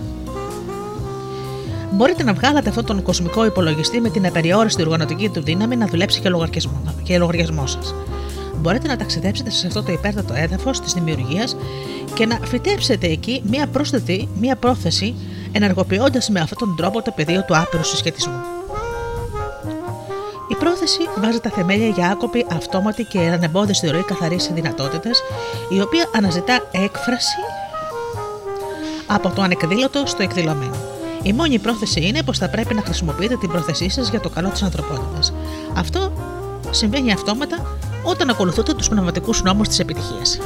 Μπορείτε 1.92 2.24
να 2.24 2.34
βγάλετε 2.34 2.70
αυτόν 2.70 2.86
τον 2.86 3.02
κοσμικό 3.02 3.46
υπολογιστή 3.46 4.02
με 4.02 4.10
την 4.10 4.26
απεριόριστη 4.26 4.82
οργανωτική 4.82 5.30
του 5.30 5.42
δύναμη 5.42 5.76
να 5.76 5.88
δουλέψει 5.88 6.20
και 6.20 6.30
λογαριασμό, 6.30 6.82
και 7.04 7.18
λογαριασμός 7.18 7.72
σας. 7.72 7.96
Μπορείτε 8.56 8.88
να 8.88 8.96
ταξιδέψετε 8.98 9.50
σε 9.50 9.68
αυτό 9.68 9.84
το 9.84 9.92
υπέρτατο 9.92 10.34
έδαφος 10.34 10.80
της 10.80 10.94
δημιουργίας 10.94 11.58
και 12.14 12.26
να 12.26 12.40
φυτέψετε 12.44 13.08
εκεί 13.08 13.42
μία 13.46 13.68
πρόσθετη, 13.68 14.30
μία 14.40 14.56
πρόθεση, 14.56 15.16
ενεργοποιώντας 15.52 16.30
με 16.30 16.40
αυτόν 16.40 16.58
τον 16.58 16.76
τρόπο 16.76 17.02
το 17.02 17.12
πεδίο 17.16 17.44
του 17.44 17.58
άπειρου 17.58 17.84
συσχετισμού. 17.84 18.42
Η 20.48 20.56
πρόθεση 20.56 21.00
βάζει 21.22 21.40
τα 21.40 21.50
θεμέλια 21.50 21.88
για 21.88 22.10
άκοπη, 22.10 22.46
αυτόματη 22.52 23.04
και 23.04 23.20
ανεμπόδιστη 23.20 23.90
ροή 23.90 24.04
καθαρής 24.04 24.52
δυνατότητας, 24.54 25.22
η 25.70 25.82
οποία 25.82 26.10
αναζητά 26.16 26.68
έκφραση 26.72 27.38
από 29.08 29.30
το 29.30 29.42
ανεκδήλωτο 29.42 30.04
στο 30.06 30.24
εκδηλωμένο. 30.24 30.97
Η 31.28 31.34
μόνη 31.34 31.60
πρόθεση 31.60 32.08
είναι 32.08 32.24
πως 32.24 32.38
θα 32.38 32.50
πρέπει 32.50 32.74
να 32.74 32.82
χρησιμοποιείτε 32.82 33.36
την 33.36 33.50
πρόθεσή 33.50 33.90
σας 33.90 34.10
για 34.10 34.20
το 34.20 34.30
καλό 34.30 34.50
της 34.50 34.64
ανθρωπότητας. 34.64 35.34
Αυτό 35.74 36.12
συμβαίνει 36.70 37.12
αυτόματα 37.12 37.78
όταν 38.04 38.30
ακολουθείτε 38.30 38.74
τους 38.74 38.90
πνευματικούς 38.90 39.44
νόμους 39.44 39.68
της 39.68 39.80
επιτυχίας. 39.80 40.40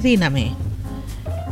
Δύναμη. 0.00 0.56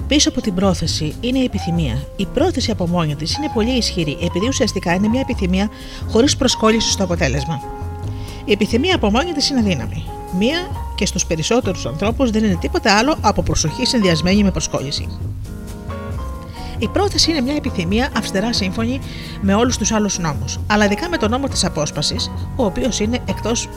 Πίσω 0.08 0.28
από 0.28 0.40
την 0.40 0.54
πρόθεση 0.54 1.14
είναι 1.20 1.38
η 1.38 1.44
επιθυμία. 1.44 2.06
Η 2.16 2.26
πρόθεση 2.26 2.70
από 2.70 2.86
μόνη 2.88 3.14
της 3.14 3.36
είναι 3.36 3.50
πολύ 3.54 3.70
ισχυρή, 3.70 4.18
επειδή 4.22 4.46
ουσιαστικά 4.48 4.94
είναι 4.94 5.08
μια 5.08 5.20
επιθυμία 5.20 5.68
χωρίς 6.10 6.36
προσκόλληση 6.36 6.90
στο 6.90 7.04
αποτέλεσμα. 7.04 7.60
Η 8.44 8.52
επιθυμία 8.52 8.94
από 8.94 9.10
μόνη 9.10 9.32
της 9.32 9.50
είναι 9.50 9.60
δύναμη. 9.60 10.04
Μία 10.38 10.58
και 10.94 11.06
στους 11.06 11.26
περισσότερους 11.26 11.86
ανθρώπους 11.86 12.30
δεν 12.30 12.44
είναι 12.44 12.56
τίποτα 12.60 12.98
άλλο 12.98 13.16
από 13.20 13.42
προσοχή 13.42 13.86
συνδυασμένη 13.86 14.42
με 14.42 14.50
προσκόλληση. 14.50 15.08
Η 16.78 16.88
πρόθεση 16.88 17.30
είναι 17.30 17.40
μια 17.40 17.54
επιθυμία 17.54 18.10
αυστηρά 18.16 18.52
σύμφωνη 18.52 19.00
με 19.40 19.54
όλους 19.54 19.76
τους 19.76 19.92
άλλους 19.92 20.18
νόμους, 20.18 20.58
αλλά 20.66 20.84
ειδικά 20.84 21.08
με 21.08 21.16
τον 21.16 21.30
νόμο 21.30 21.48
της 21.48 21.64
απόσπασης, 21.64 22.30
ο 22.56 22.64
οποίος 22.64 23.00
είναι 23.00 23.18
εκτός, 23.28 23.68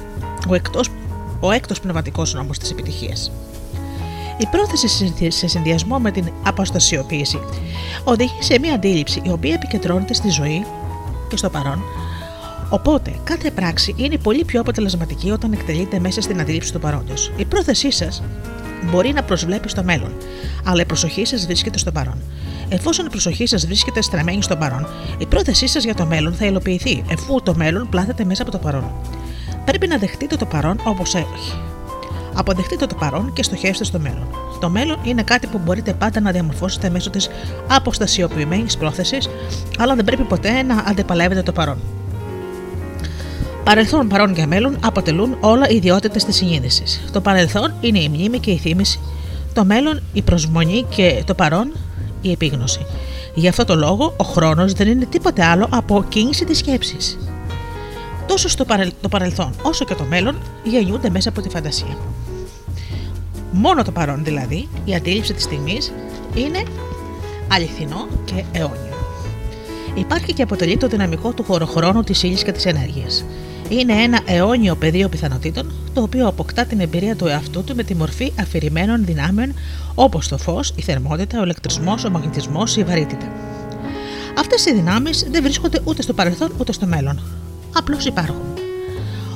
ο 0.49 0.53
εκτός 0.53 0.89
ο 1.39 1.51
έκτος 1.51 1.79
πνευματικός 1.79 2.33
νόμος 2.33 2.57
της 2.57 2.71
επιτυχίας. 2.71 3.31
Η 4.37 4.45
πρόθεση 4.45 5.13
σε 5.31 5.47
συνδυασμό 5.47 5.99
με 5.99 6.11
την 6.11 6.31
αποστασιοποίηση 6.43 7.39
οδηγεί 8.03 8.37
σε 8.39 8.59
μια 8.59 8.73
αντίληψη 8.73 9.21
η 9.25 9.29
οποία 9.29 9.53
επικεντρώνεται 9.53 10.13
στη 10.13 10.29
ζωή 10.29 10.65
και 11.27 11.37
στο 11.37 11.49
παρόν. 11.49 11.83
Οπότε, 12.69 13.19
κάθε 13.23 13.51
πράξη 13.51 13.93
είναι 13.97 14.17
πολύ 14.17 14.45
πιο 14.45 14.61
αποτελεσματική 14.61 15.31
όταν 15.31 15.51
εκτελείται 15.53 15.99
μέσα 15.99 16.21
στην 16.21 16.39
αντίληψη 16.39 16.73
του 16.73 16.79
παρόντος. 16.79 17.31
Η 17.37 17.45
πρόθεσή 17.45 17.91
σας 17.91 18.23
μπορεί 18.91 19.13
να 19.13 19.23
προσβλέπει 19.23 19.69
στο 19.69 19.83
μέλλον, 19.83 20.11
αλλά 20.63 20.81
η 20.81 20.85
προσοχή 20.85 21.25
σας 21.25 21.45
βρίσκεται 21.45 21.77
στο 21.77 21.91
παρόν. 21.91 22.21
Εφόσον 22.69 23.05
η 23.05 23.09
προσοχή 23.09 23.45
σας 23.45 23.65
βρίσκεται 23.65 24.01
στραμμένη 24.01 24.41
στο 24.41 24.55
παρόν, 24.55 24.87
η 25.17 25.25
πρόθεσή 25.25 25.67
σας 25.67 25.83
για 25.83 25.95
το 25.95 26.05
μέλλον 26.05 26.33
θα 26.33 26.45
υλοποιηθεί, 26.45 27.03
εφού 27.09 27.41
το 27.41 27.55
μέλλον 27.55 27.89
πλάθεται 27.89 28.25
μέσα 28.25 28.41
από 28.41 28.51
το 28.51 28.57
παρόν. 28.57 28.91
Πρέπει 29.65 29.87
να 29.87 29.97
δεχτείτε 29.97 30.35
το 30.35 30.45
παρόν 30.45 30.79
όπως 30.83 31.15
έχει. 31.15 31.57
Αποδεχτείτε 32.39 32.85
το 32.85 32.95
παρόν 32.95 33.33
και 33.33 33.43
στοχεύστε 33.43 33.83
στο 33.83 33.99
μέλλον. 33.99 34.27
Το 34.59 34.69
μέλλον 34.69 34.97
είναι 35.03 35.23
κάτι 35.23 35.47
που 35.47 35.59
μπορείτε 35.65 35.93
πάντα 35.93 36.19
να 36.19 36.31
διαμορφώσετε 36.31 36.89
μέσω 36.89 37.09
της 37.09 37.29
αποστασιοποιημένης 37.67 38.77
πρόθεσης, 38.77 39.29
αλλά 39.77 39.95
δεν 39.95 40.05
πρέπει 40.05 40.23
ποτέ 40.23 40.61
να 40.61 40.75
αντεπαλεύετε 40.75 41.41
το 41.41 41.51
παρόν. 41.51 41.77
Παρελθόν, 43.63 44.07
παρόν 44.07 44.33
και 44.33 44.45
μέλλον 44.45 44.77
αποτελούν 44.83 45.37
όλα 45.39 45.69
ιδιότητες 45.69 46.23
της 46.23 46.35
συνείδησης. 46.35 47.01
Το 47.11 47.21
παρελθόν 47.21 47.73
είναι 47.81 47.99
η 47.99 48.09
μνήμη 48.09 48.39
και 48.39 48.51
η 48.51 48.57
θύμηση, 48.57 48.99
το 49.53 49.65
μέλλον 49.65 50.01
η 50.13 50.21
προσμονή 50.21 50.85
και 50.89 51.23
το 51.25 51.33
παρόν 51.33 51.71
η 52.21 52.31
επίγνωση. 52.31 52.85
Γι' 53.33 53.47
αυτό 53.47 53.65
το 53.65 53.75
λόγο 53.75 54.13
ο 54.17 54.23
χρόνος 54.23 54.73
δεν 54.73 54.87
είναι 54.87 55.05
τίποτε 55.05 55.45
άλλο 55.45 55.67
από 55.69 56.05
κίνηση 56.09 56.45
της 56.45 56.57
σκέψης. 56.57 57.17
Τόσο 58.27 58.47
στο 58.49 58.65
το 59.01 59.09
παρελθόν 59.09 59.53
όσο 59.61 59.85
και 59.85 59.95
το 59.95 60.03
μέλλον 60.03 60.37
γεννιούνται 60.63 61.09
μέσα 61.09 61.29
από 61.29 61.41
τη 61.41 61.49
φαντασία. 61.49 61.97
Μόνο 63.51 63.83
το 63.83 63.91
παρόν 63.91 64.23
δηλαδή, 64.23 64.67
η 64.85 64.95
αντίληψη 64.95 65.33
της 65.33 65.43
στιγμής, 65.43 65.93
είναι 66.35 66.63
αληθινό 67.47 68.07
και 68.25 68.43
αιώνιο. 68.51 68.95
Υπάρχει 69.95 70.33
και 70.33 70.41
αποτελεί 70.41 70.77
το 70.77 70.87
δυναμικό 70.87 71.31
του 71.31 71.43
χωροχρόνου 71.43 72.03
της 72.03 72.23
ύλης 72.23 72.43
και 72.43 72.51
της 72.51 72.65
ενέργειας. 72.65 73.25
Είναι 73.69 73.93
ένα 73.93 74.19
αιώνιο 74.25 74.75
πεδίο 74.75 75.09
πιθανότητων, 75.09 75.71
το 75.93 76.01
οποίο 76.01 76.27
αποκτά 76.27 76.65
την 76.65 76.79
εμπειρία 76.79 77.15
του 77.15 77.27
εαυτού 77.27 77.63
του 77.63 77.75
με 77.75 77.83
τη 77.83 77.95
μορφή 77.95 78.33
αφηρημένων 78.39 79.05
δυνάμεων 79.05 79.53
όπως 79.95 80.27
το 80.27 80.37
φως, 80.37 80.73
η 80.75 80.81
θερμότητα, 80.81 81.39
ο 81.39 81.43
ηλεκτρισμός, 81.43 82.05
ο 82.05 82.09
μαγνητισμός, 82.09 82.77
η 82.77 82.83
βαρύτητα. 82.83 83.31
Αυτές 84.39 84.65
οι 84.65 84.73
δυνάμεις 84.73 85.27
δεν 85.31 85.43
βρίσκονται 85.43 85.81
ούτε 85.83 86.01
στο 86.01 86.13
παρελθόν 86.13 86.51
ούτε 86.57 86.71
στο 86.71 86.85
μέλλον. 86.85 87.21
Απλώς 87.77 88.05
υπάρχουν. 88.05 88.45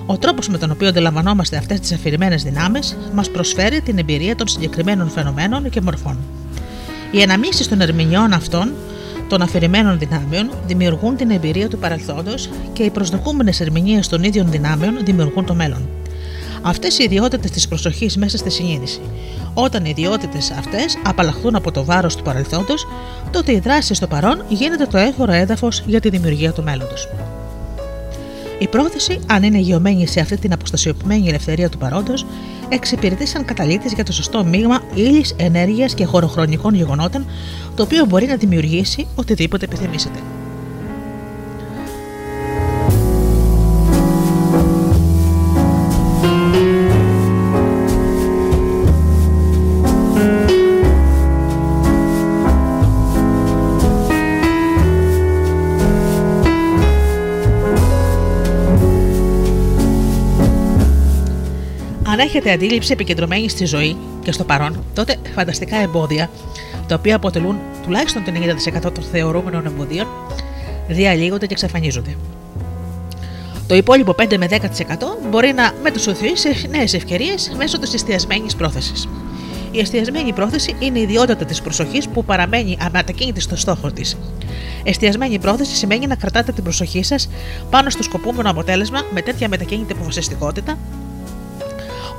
Ο 0.05 0.17
τρόπος 0.17 0.47
με 0.47 0.57
τον 0.57 0.71
οποίο 0.71 0.87
αντιλαμβανόμαστε 0.87 1.57
αυτές 1.57 1.79
τις 1.79 1.91
αφηρημένες 1.91 2.43
δυνάμεις 2.43 2.97
μας 3.13 3.29
προσφέρει 3.29 3.81
την 3.81 3.97
εμπειρία 3.97 4.35
των 4.35 4.47
συγκεκριμένων 4.47 5.09
φαινομένων 5.09 5.69
και 5.69 5.81
μορφών. 5.81 6.17
Οι 7.11 7.21
αναμίξει 7.21 7.69
των 7.69 7.81
ερμηνεών 7.81 8.33
αυτών 8.33 8.73
των 9.27 9.41
αφηρημένων 9.41 9.99
δυνάμεων 9.99 10.49
δημιουργούν 10.67 11.15
την 11.15 11.29
εμπειρία 11.29 11.67
του 11.69 11.77
παρελθόντος 11.77 12.49
και 12.73 12.83
οι 12.83 12.89
προσδοκούμενες 12.89 13.59
ερμηνείες 13.59 14.07
των 14.07 14.23
ίδιων 14.23 14.51
δυνάμεων 14.51 15.05
δημιουργούν 15.05 15.45
το 15.45 15.53
μέλλον. 15.53 15.89
Αυτές 16.61 16.99
οι 16.99 17.03
ιδιότητες 17.03 17.51
της 17.51 17.67
προσοχής 17.67 18.17
μέσα 18.17 18.37
στη 18.37 18.49
συνείδηση. 18.49 19.01
Όταν 19.53 19.85
οι 19.85 19.89
ιδιότητες 19.89 20.51
αυτές 20.51 20.97
απαλλαχθούν 21.03 21.55
από 21.55 21.71
το 21.71 21.83
βάρος 21.83 22.15
του 22.15 22.23
παρελθόντος, 22.23 22.87
τότε 23.31 23.51
η 23.51 23.59
δράση 23.59 23.93
στο 23.93 24.07
παρόν 24.07 24.43
γίνεται 24.47 24.85
το 24.85 24.97
έφορο 24.97 25.31
έδαφος 25.31 25.83
για 25.85 25.99
τη 25.99 26.09
δημιουργία 26.09 26.51
του 26.51 26.63
μέλλοντος. 26.63 27.07
Η 28.61 28.67
πρόθεση, 28.67 29.19
αν 29.27 29.43
είναι 29.43 29.57
γεωμένη 29.57 30.07
σε 30.07 30.19
αυτή 30.19 30.37
την 30.37 30.53
αποστασιοποιημένη 30.53 31.27
ελευθερία 31.27 31.69
του 31.69 31.77
παρόντος, 31.77 32.25
εξυπηρετεί 32.69 33.25
σαν 33.27 33.45
καταλήτης 33.45 33.93
για 33.93 34.03
το 34.03 34.11
σωστό 34.11 34.45
μείγμα 34.45 34.81
ύλης, 34.93 35.35
ενέργειας 35.37 35.93
και 35.93 36.05
χωροχρονικών 36.05 36.73
γεγονότων, 36.73 37.25
το 37.75 37.83
οποίο 37.83 38.05
μπορεί 38.05 38.25
να 38.25 38.35
δημιουργήσει 38.35 39.07
οτιδήποτε 39.15 39.65
επιθυμήσετε. 39.65 40.19
Έχετε 62.19 62.51
αντίληψη 62.51 62.91
επικεντρωμένη 62.91 63.49
στη 63.49 63.65
ζωή 63.65 63.97
και 64.23 64.31
στο 64.31 64.43
παρόν, 64.43 64.83
τότε 64.93 65.15
φανταστικά 65.35 65.77
εμπόδια, 65.77 66.29
τα 66.87 66.95
οποία 66.95 67.15
αποτελούν 67.15 67.57
τουλάχιστον 67.83 68.23
το 68.23 68.31
90% 68.87 68.93
των 68.93 69.03
θεωρούμενων 69.11 69.65
εμποδίων, 69.65 70.07
διαλύονται 70.87 71.45
και 71.45 71.53
εξαφανίζονται. 71.53 72.15
Το 73.67 73.75
υπόλοιπο 73.75 74.15
5 74.17 74.37
με 74.37 74.47
10% 74.49 74.57
μπορεί 75.29 75.53
να 75.53 75.73
μετουσιωθεί 75.83 76.37
σε 76.37 76.67
νέες 76.69 76.93
ευκαιρίες 76.93 77.51
μέσω 77.57 77.79
της 77.79 77.93
εστιασμένης 77.93 78.55
πρόθεσης. 78.55 79.07
Η 79.71 79.79
εστιασμένη 79.79 80.33
πρόθεση 80.33 80.75
είναι 80.79 80.99
η 80.99 81.01
ιδιότητα 81.01 81.45
της 81.45 81.61
προσοχής 81.61 82.07
που 82.07 82.25
παραμένει 82.25 82.77
αμετακίνητη 82.81 83.41
στο 83.41 83.55
στόχο 83.55 83.91
της. 83.91 84.17
Εστιασμένη 84.83 85.39
πρόθεση 85.39 85.75
σημαίνει 85.75 86.07
να 86.07 86.15
κρατάτε 86.15 86.51
την 86.51 86.63
προσοχή 86.63 87.03
σας 87.03 87.29
πάνω 87.69 87.89
στο 87.89 88.03
σκοπούμενο 88.03 88.49
αποτέλεσμα 88.49 89.01
με 89.13 89.21
τέτοια 89.21 89.47
μετακίνητη 89.47 89.93
αποφασιστικότητα 89.93 90.77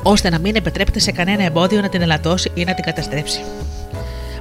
ώστε 0.02 0.30
να 0.30 0.38
μην 0.38 0.56
επιτρέπεται 0.56 0.98
σε 0.98 1.12
κανένα 1.12 1.44
εμπόδιο 1.44 1.80
να 1.80 1.88
την 1.88 2.02
ελαττώσει 2.02 2.50
ή 2.54 2.64
να 2.64 2.74
την 2.74 2.84
καταστρέψει. 2.84 3.40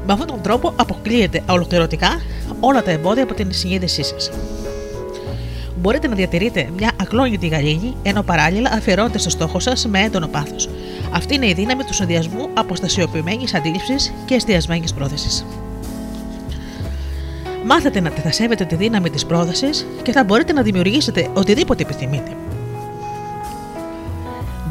Με 0.05 0.13
αυτόν 0.13 0.27
τον 0.27 0.41
τρόπο 0.41 0.73
αποκλείεται 0.75 1.43
ολοκληρωτικά 1.49 2.21
όλα 2.59 2.83
τα 2.83 2.91
εμπόδια 2.91 3.23
από 3.23 3.33
την 3.33 3.51
συνείδησή 3.51 4.03
σας. 4.03 4.29
Μπορείτε 5.81 6.07
να 6.07 6.15
διατηρείτε 6.15 6.69
μια 6.77 6.91
ακλόνητη 7.01 7.47
γαλήνη, 7.47 7.95
ενώ 8.03 8.21
παράλληλα 8.23 8.69
αφιερώνετε 8.73 9.17
στο 9.17 9.29
στόχο 9.29 9.59
σας 9.59 9.85
με 9.85 9.99
έντονο 9.99 10.27
πάθος. 10.27 10.69
Αυτή 11.11 11.35
είναι 11.35 11.47
η 11.47 11.53
δύναμη 11.53 11.83
του 11.83 11.93
συνδυασμού 11.93 12.49
αποστασιοποιημένης 12.53 13.53
αντίληψης 13.53 14.13
και 14.25 14.33
εστιασμένης 14.33 14.93
πρόθεσης. 14.93 15.45
Μάθετε 17.65 17.99
να 17.99 18.09
τεθασεύετε 18.09 18.65
τη 18.65 18.75
δύναμη 18.75 19.09
της 19.09 19.25
πρόθεσης 19.25 19.87
και 20.01 20.11
θα 20.11 20.23
μπορείτε 20.23 20.53
να 20.53 20.61
δημιουργήσετε 20.61 21.29
οτιδήποτε 21.33 21.83
επιθυμείτε. 21.83 22.31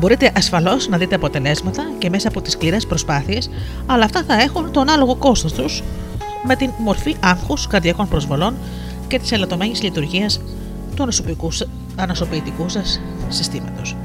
Μπορείτε 0.01 0.33
ασφαλώς 0.37 0.89
να 0.89 0.99
δείτε 0.99 1.15
αποτελέσματα 1.15 1.91
και 1.99 2.11
μέσα 2.11 2.29
από 2.29 2.41
τις 2.41 2.53
σκληρές 2.53 2.87
προσπάθειες, 2.87 3.51
αλλά 3.87 4.05
αυτά 4.05 4.23
θα 4.23 4.35
έχουν 4.35 4.73
τον 4.73 4.89
άλογο 4.89 5.17
κόστος 5.17 5.53
τους 5.53 5.83
με 6.47 6.57
την 6.57 6.71
μορφή 6.79 7.17
άγχους, 7.21 7.67
καρδιακών 7.67 8.09
προσβολών 8.09 8.55
και 9.09 9.19
της 9.19 9.33
ελαττωμένης 9.33 9.83
λειτουργίας 9.83 10.41
του 10.97 11.09
ανασωπητικού 11.97 12.69
σας 12.69 13.01
συστήματος. 13.29 13.97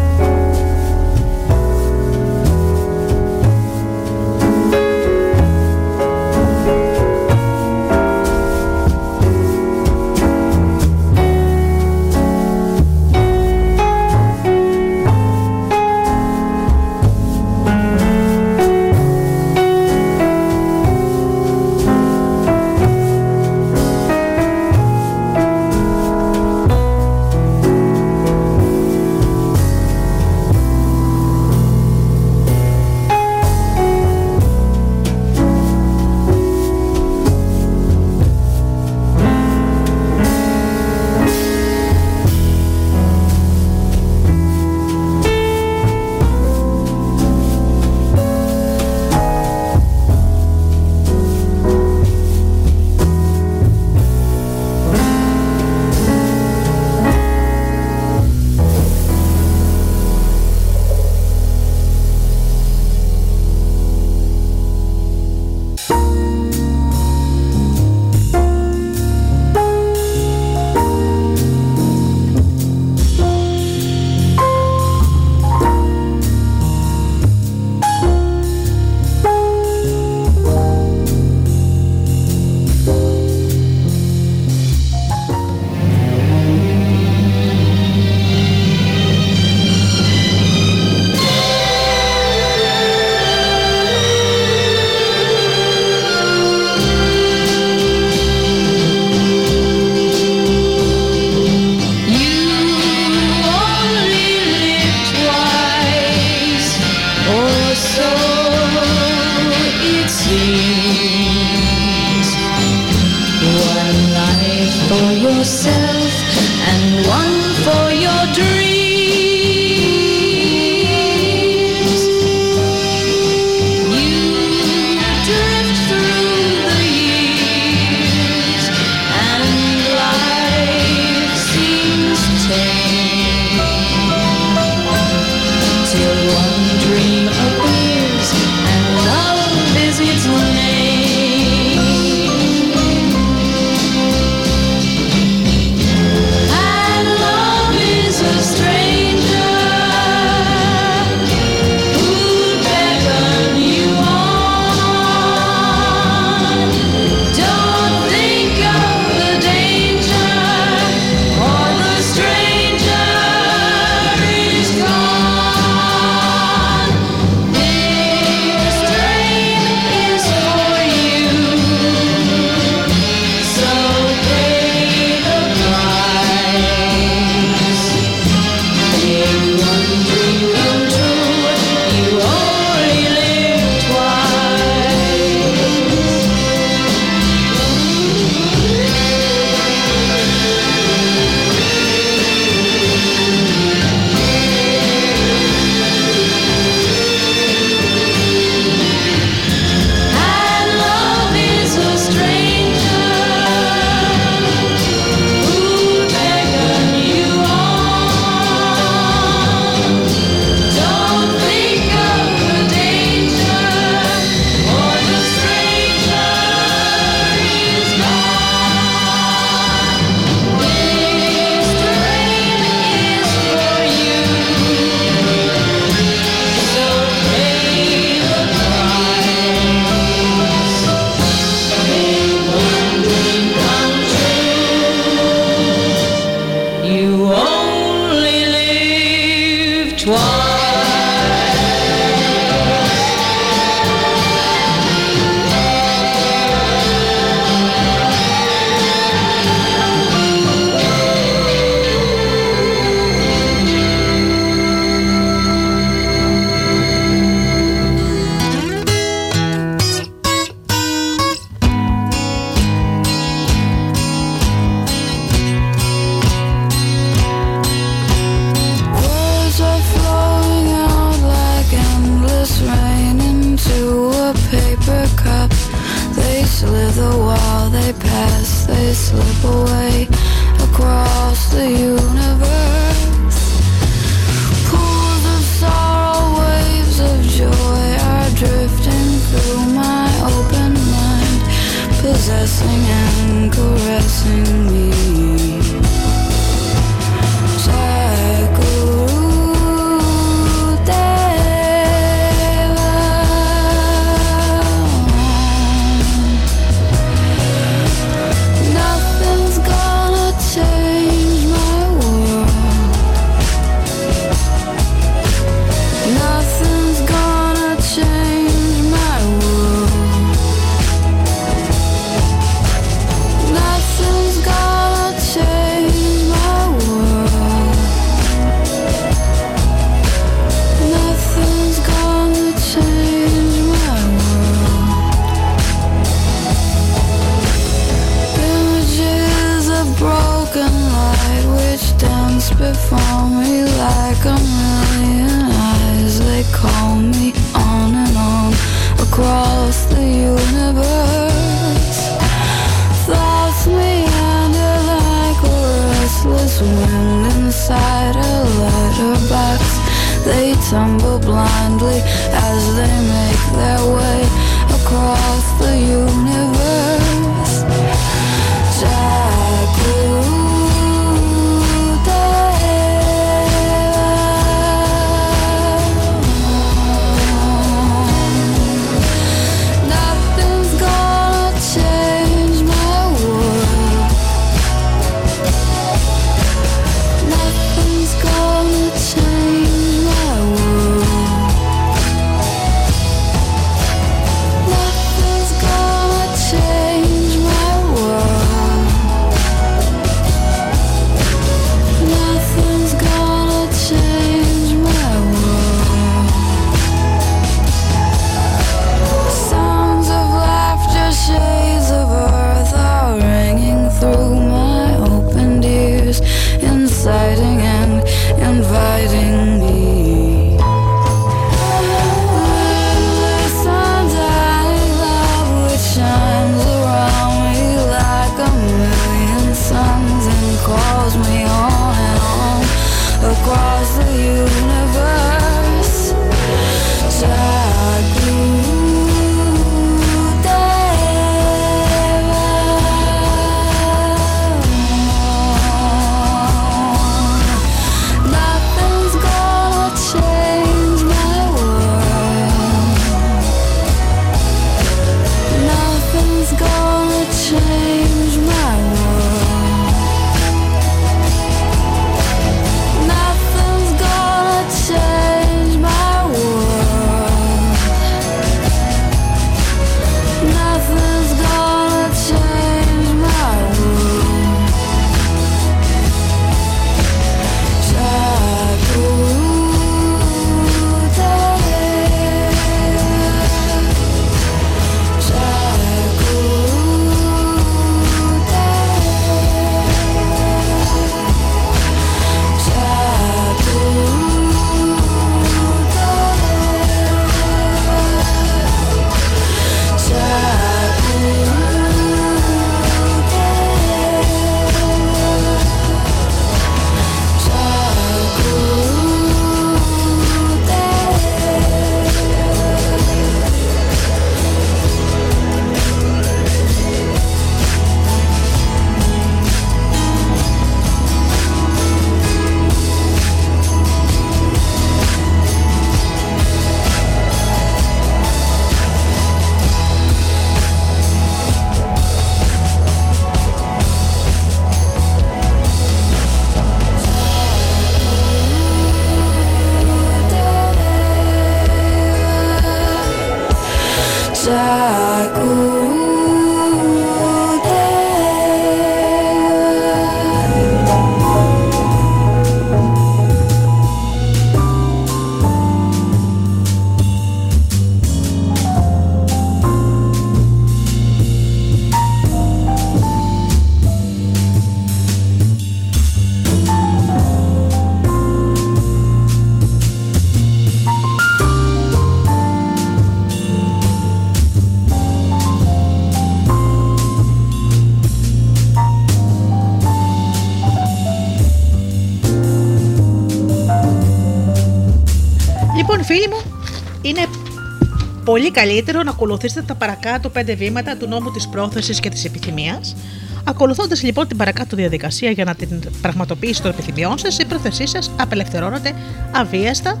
Καλύτερο 588.54 589.02
να 589.02 589.10
ακολουθήσετε 589.10 589.62
τα 589.62 589.74
παρακάτω 589.74 590.28
πέντε 590.28 590.54
βήματα 590.54 590.96
του 590.96 591.08
νόμου 591.08 591.30
της 591.30 591.48
πρόθεσης 591.48 592.00
και 592.00 592.08
της 592.08 592.24
επιθυμίας. 592.24 592.96
Ακολουθώντας 593.44 594.02
λοιπόν 594.02 594.28
την 594.28 594.36
παρακάτω 594.36 594.76
διαδικασία 594.76 595.30
για 595.30 595.44
να 595.44 595.54
την 595.54 595.80
πραγματοποιήσει 596.00 596.62
των 596.62 596.70
επιθυμιών 596.70 597.18
σας, 597.18 597.38
η 597.38 597.46
πρόθεσή 597.46 597.86
σας 597.86 598.10
απελευθερώνεται 598.20 598.92
αβίαστα 599.32 600.00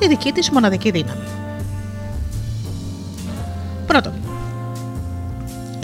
τη 0.00 0.08
δική 0.08 0.32
της 0.32 0.50
μοναδική 0.50 0.90
δύναμη. 0.90 1.26
Πρώτον, 3.86 4.12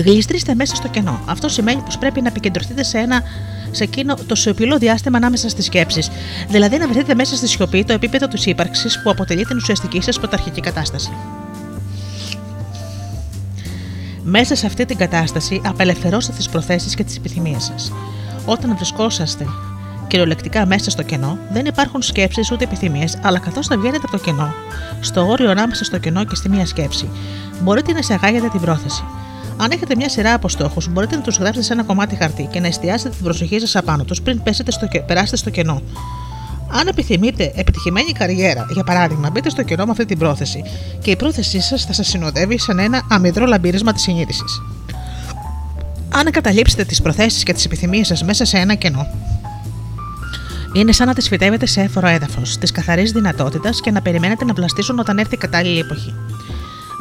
γλιστρίστε 0.04 0.54
μέσα 0.54 0.74
στο 0.74 0.88
κενό. 0.88 1.20
Αυτό 1.26 1.48
σημαίνει 1.48 1.80
πως 1.80 1.98
πρέπει 1.98 2.20
να 2.20 2.28
επικεντρωθείτε 2.28 2.82
σε 2.82 2.98
ένα 2.98 3.22
σε 3.70 3.84
εκείνο 3.84 4.14
το 4.26 4.34
σιωπηλό 4.34 4.78
διάστημα 4.78 5.16
ανάμεσα 5.16 5.48
στις 5.48 5.64
σκέψεις. 5.64 6.10
Δηλαδή 6.48 6.78
να 6.78 6.88
βρεθείτε 6.88 7.14
μέσα 7.14 7.36
στη 7.36 7.48
σιωπή 7.48 7.84
το 7.84 7.92
επίπεδο 7.92 8.28
της 8.28 8.46
ύπαρξης 8.46 9.00
που 9.02 9.10
αποτελεί 9.10 9.44
την 9.44 9.56
ουσιαστική 9.56 10.00
σας 10.00 10.18
πρωταρχική 10.18 10.60
κατάσταση. 10.60 11.10
Μέσα 14.22 14.54
σε 14.54 14.66
αυτή 14.66 14.84
την 14.84 14.96
κατάσταση 14.96 15.60
απελευθερώστε 15.64 16.32
τις 16.32 16.48
προθέσεις 16.48 16.94
και 16.94 17.04
τις 17.04 17.16
επιθυμίες 17.16 17.64
σας. 17.64 17.92
Όταν 18.44 18.76
βρισκόσαστε 18.76 19.46
κυριολεκτικά 20.06 20.66
μέσα 20.66 20.90
στο 20.90 21.02
κενό, 21.02 21.38
δεν 21.52 21.66
υπάρχουν 21.66 22.02
σκέψεις 22.02 22.50
ούτε 22.50 22.64
επιθυμίες, 22.64 23.18
αλλά 23.22 23.38
καθώς 23.38 23.66
θα 23.66 23.78
βγαίνετε 23.78 24.00
από 24.02 24.10
το 24.10 24.22
κενό, 24.22 24.54
στο 25.00 25.26
όριο 25.26 25.50
ανάμεσα 25.50 25.84
στο 25.84 25.98
κενό 25.98 26.24
και 26.24 26.34
στη 26.34 26.48
μία 26.48 26.66
σκέψη, 26.66 27.08
μπορείτε 27.62 27.92
να 27.92 27.98
εισαγάγετε 27.98 28.48
την 28.48 28.60
πρόθεση. 28.60 29.04
Αν 29.62 29.70
έχετε 29.70 29.96
μια 29.96 30.08
σειρά 30.08 30.34
από 30.34 30.48
στόχους, 30.48 30.88
μπορείτε 30.88 31.16
να 31.16 31.22
τους 31.22 31.36
γράψετε 31.38 31.66
σε 31.66 31.72
ένα 31.72 31.82
κομμάτι 31.82 32.16
χαρτί 32.16 32.48
και 32.50 32.60
να 32.60 32.66
εστιάσετε 32.66 33.14
την 33.14 33.24
προσοχή 33.24 33.58
σας 33.58 33.76
απάνω 33.76 34.04
τους 34.04 34.22
πριν 34.22 34.42
πέσετε 34.42 34.70
στο, 34.70 34.88
περάσετε 35.06 35.36
στο 35.36 35.50
κενό. 35.50 35.82
Αν 36.72 36.86
επιθυμείτε 36.86 37.52
επιτυχημένη 37.54 38.12
καριέρα, 38.12 38.66
για 38.72 38.84
παράδειγμα, 38.84 39.30
μπείτε 39.30 39.50
στο 39.50 39.62
κενό 39.62 39.84
με 39.84 39.90
αυτή 39.90 40.04
την 40.04 40.18
πρόθεση 40.18 40.62
και 41.02 41.10
η 41.10 41.16
πρόθεσή 41.16 41.60
σας 41.60 41.84
θα 41.84 41.92
σας 41.92 42.08
συνοδεύει 42.08 42.58
σαν 42.58 42.78
ένα 42.78 43.02
αμυδρό 43.10 43.46
λαμπύρισμα 43.46 43.92
της 43.92 44.02
συνείδησης. 44.02 44.62
Αν 46.08 46.26
εγκαταλείψετε 46.26 46.84
τις 46.84 47.02
προθέσεις 47.02 47.42
και 47.42 47.52
τις 47.52 47.64
επιθυμίες 47.64 48.06
σας 48.06 48.24
μέσα 48.24 48.44
σε 48.44 48.58
ένα 48.58 48.74
κενό, 48.74 49.06
είναι 50.72 50.92
σαν 50.92 51.06
να 51.06 51.14
τις 51.14 51.28
φυτεύετε 51.28 51.66
σε 51.66 51.80
έφορο 51.80 52.06
έδαφος 52.06 52.58
τη 52.58 52.72
καθαρής 52.72 53.12
δυνατότητας 53.12 53.80
και 53.80 53.90
να 53.90 54.02
περιμένετε 54.02 54.44
να 54.44 54.52
βλαστήσουν 54.52 54.98
όταν 54.98 55.18
έρθει 55.18 55.34
η 55.34 55.38
κατάλληλη 55.38 55.78
εποχή. 55.78 56.14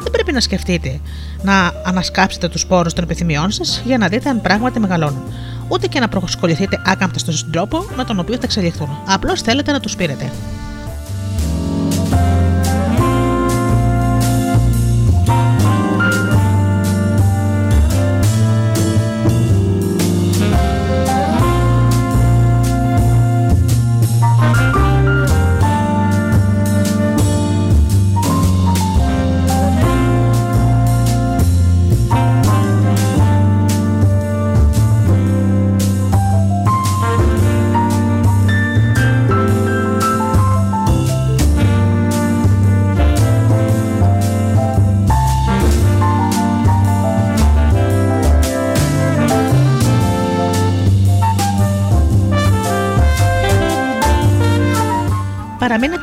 Δεν 0.02 0.10
πρέπει 0.12 0.32
να 0.32 0.40
σκεφτείτε 0.40 1.00
να 1.42 1.72
ανασκάψετε 1.84 2.48
τους 2.48 2.66
πόρους 2.66 2.92
των 2.92 3.04
επιθυμιών 3.04 3.50
σας 3.50 3.82
για 3.84 3.98
να 3.98 4.08
δείτε 4.08 4.28
αν 4.28 4.40
πράγματι 4.40 4.80
μεγαλώνουν. 4.80 5.22
Ούτε 5.68 5.86
και 5.86 6.00
να 6.00 6.08
προσκοληθείτε 6.08 6.82
άκαμπτα 6.86 7.18
στον 7.18 7.50
τρόπο 7.52 7.84
με 7.96 8.04
τον 8.04 8.18
οποίο 8.18 8.34
θα 8.34 8.42
εξελιχθούν. 8.44 8.88
Απλώς 9.06 9.42
θέλετε 9.42 9.72
να 9.72 9.80
τους 9.80 9.96
πήρετε. 9.96 10.32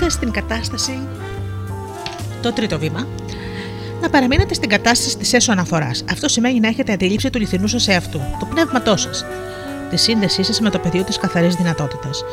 Παραμείνετε 0.07 0.09
στην 0.09 0.31
κατάσταση. 0.31 0.99
Το 2.41 2.53
τρίτο 2.53 2.79
βήμα. 2.79 3.07
Να 4.01 4.09
παραμείνετε 4.09 4.53
στην 4.53 4.69
κατάσταση 4.69 5.17
της 5.17 5.33
έσω 5.33 5.51
αναφοράς. 5.51 6.03
Αυτό 6.11 6.27
σημαίνει 6.27 6.59
να 6.59 6.67
έχετε 6.67 6.91
αντίληψη 6.93 7.29
του 7.29 7.39
λιθινού 7.39 7.67
σας 7.67 7.87
εαυτού, 7.87 8.21
του 8.39 8.47
πνεύματός 8.47 9.01
σας, 9.01 9.25
τη 9.89 9.97
σύνδεσή 9.97 10.43
σας 10.43 10.59
με 10.59 10.69
το 10.69 10.79
πεδίο 10.79 11.03
της 11.03 11.17
καθαρής 11.17 11.55
δυνατότητας. 11.55 12.23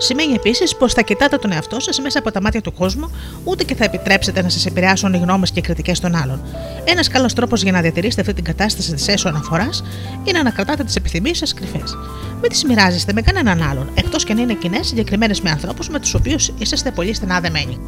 Σημαίνει 0.00 0.32
επίσης 0.32 0.76
πως 0.76 0.92
θα 0.92 1.02
κοιτάτε 1.02 1.36
τον 1.36 1.52
εαυτό 1.52 1.80
σας 1.80 2.00
μέσα 2.00 2.18
από 2.18 2.30
τα 2.30 2.40
μάτια 2.42 2.60
του 2.60 2.72
κόσμου, 2.72 3.10
ούτε 3.44 3.64
και 3.64 3.74
θα 3.74 3.84
επιτρέψετε 3.84 4.42
να 4.42 4.48
σας 4.48 4.66
επηρεάσουν 4.66 5.14
οι 5.14 5.18
γνώμες 5.18 5.50
και 5.50 5.58
οι 5.58 5.62
κριτικές 5.62 6.00
των 6.00 6.14
άλλων. 6.14 6.42
Ένας 6.84 7.08
καλός 7.08 7.32
τρόπος 7.32 7.62
για 7.62 7.72
να 7.72 7.80
διατηρήσετε 7.80 8.20
αυτή 8.20 8.32
την 8.32 8.44
κατάσταση 8.44 8.94
της 8.94 9.08
έσω 9.08 9.28
αναφοράς 9.28 9.82
είναι 10.24 10.42
να 10.42 10.50
κρατάτε 10.50 10.84
τις 10.84 10.96
επιθυμίες 10.96 11.38
σας 11.38 11.54
κρυφές. 11.54 11.96
Μην 12.40 12.50
τις 12.50 12.64
μοιράζεστε 12.64 13.12
με 13.12 13.20
κανέναν 13.20 13.62
άλλον, 13.62 13.90
εκτός 13.94 14.24
και 14.24 14.32
αν 14.32 14.38
είναι 14.38 14.54
κοινές 14.54 14.86
συγκεκριμένες 14.86 15.40
με 15.40 15.50
ανθρώπους 15.50 15.88
με 15.88 15.98
τους 15.98 16.14
οποίους 16.14 16.52
είσαστε 16.58 16.90
πολύ 16.90 17.14
στενά 17.14 17.40
δεμένοι. 17.40 17.78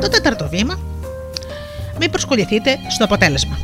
Το 0.00 0.08
τέταρτο 0.08 0.48
βήμα 0.48 0.78
μην 2.02 2.10
προσκοληθείτε 2.10 2.78
στο 2.88 3.04
αποτέλεσμα. 3.04 3.58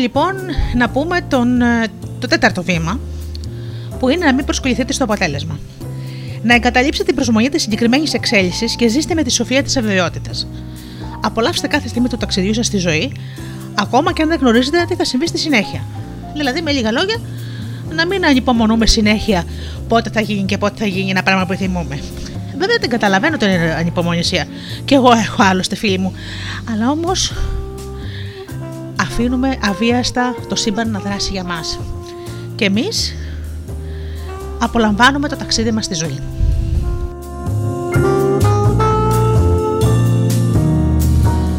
Λοιπόν 0.00 0.34
να 0.74 0.88
πούμε 0.88 1.20
τον, 1.28 1.62
ε, 1.62 1.86
το 2.18 2.26
τέταρτο 2.26 2.62
βήμα, 2.62 3.00
που 3.98 4.08
είναι 4.08 4.24
να 4.24 4.34
μην 4.34 4.44
προσκοληθείτε 4.44 4.92
στο 4.92 5.04
αποτέλεσμα. 5.04 5.58
Να 6.42 6.54
εγκαταλείψετε 6.54 7.06
την 7.06 7.14
προσμονή 7.14 7.48
της 7.48 7.62
συγκεκριμένης 7.62 8.14
εξέλιξη 8.14 8.66
και 8.76 8.88
ζήστε 8.88 9.14
με 9.14 9.22
τη 9.22 9.30
σοφία 9.30 9.62
της 9.62 9.76
αβεβαιότητας. 9.76 10.46
Απολαύστε 11.20 11.66
κάθε 11.66 11.88
στιγμή 11.88 12.08
του 12.08 12.16
ταξιδιού 12.16 12.54
σας 12.54 12.66
στη 12.66 12.76
ζωή, 12.76 13.12
ακόμα 13.74 14.12
και 14.12 14.22
αν 14.22 14.28
δεν 14.28 14.38
γνωρίζετε 14.40 14.84
τι 14.88 14.94
θα 14.94 15.04
συμβεί 15.04 15.26
στη 15.26 15.38
συνέχεια. 15.38 15.84
Δηλαδή, 16.34 16.62
με 16.62 16.70
λίγα 16.70 16.90
λόγια, 16.90 17.20
να 17.94 18.06
μην 18.06 18.26
ανυπομονούμε 18.26 18.86
συνέχεια 18.86 19.44
πότε 19.88 20.10
θα 20.10 20.20
γίνει 20.20 20.44
και 20.44 20.58
πότε 20.58 20.74
θα 20.78 20.86
γίνει 20.86 21.10
ένα 21.10 21.22
πράγμα 21.22 21.46
που 21.46 21.54
θυμούμε. 21.54 22.00
Βέβαια, 22.58 22.76
δεν 22.80 22.88
καταλαβαίνω 22.88 23.36
την 23.36 23.48
ανυπομονησία. 23.78 24.46
Και 24.84 24.94
εγώ 24.94 25.12
έχω 25.12 25.42
άλλωστε 25.42 25.76
φίλοι 25.76 25.98
μου. 25.98 26.12
Αλλά 26.72 26.90
όμως 26.90 27.32
αφήνουμε 29.10 29.58
αβίαστα 29.62 30.34
το 30.48 30.54
σύμπαν 30.54 30.90
να 30.90 30.98
δράσει 30.98 31.30
για 31.32 31.44
μας. 31.44 31.80
Και 32.54 32.64
εμείς 32.64 33.14
απολαμβάνουμε 34.58 35.28
το 35.28 35.36
ταξίδι 35.36 35.70
μας 35.70 35.84
στη 35.84 35.94
ζωή. 35.94 36.18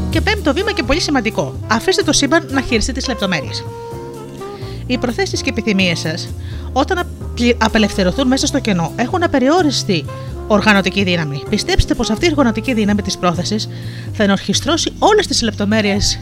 Και 0.10 0.22
πέμπτο 0.22 0.54
βήμα 0.54 0.72
και 0.72 0.84
πολύ 0.84 0.99
σημαντικό. 0.99 1.56
Αφήστε 1.68 2.04
το 2.04 2.14
σύμπαν 2.14 2.47
να 2.52 2.62
χειριστεί 2.62 2.91
τις 2.91 3.08
λεπτομέρειες. 3.08 3.64
Οι 4.86 4.97
προθέσεις 4.97 5.41
και 5.41 5.49
επιθυμίες 5.49 5.99
σας, 5.99 6.30
όταν 6.74 7.08
απελευθερωθούν 7.58 8.28
μέσα 8.28 8.47
στο 8.47 8.60
κενό, 8.60 8.91
έχουν 8.95 9.24
απεριόριστη 9.24 10.06
οργανωτική 10.47 11.04
δύναμη. 11.04 11.43
Πιστέψτε 11.49 11.93
πως 11.93 12.10
αυτή 12.10 12.26
η 12.26 12.30
οργανωτική 12.32 12.74
δύναμη 12.74 13.02
της 13.02 13.18
πρόθεσης 13.18 13.70
θα 14.14 14.24
ενορχιστρώσει 14.24 14.93
όλες 14.99 15.28
τις 15.28 15.41
λεπτομέρειες 15.41 16.20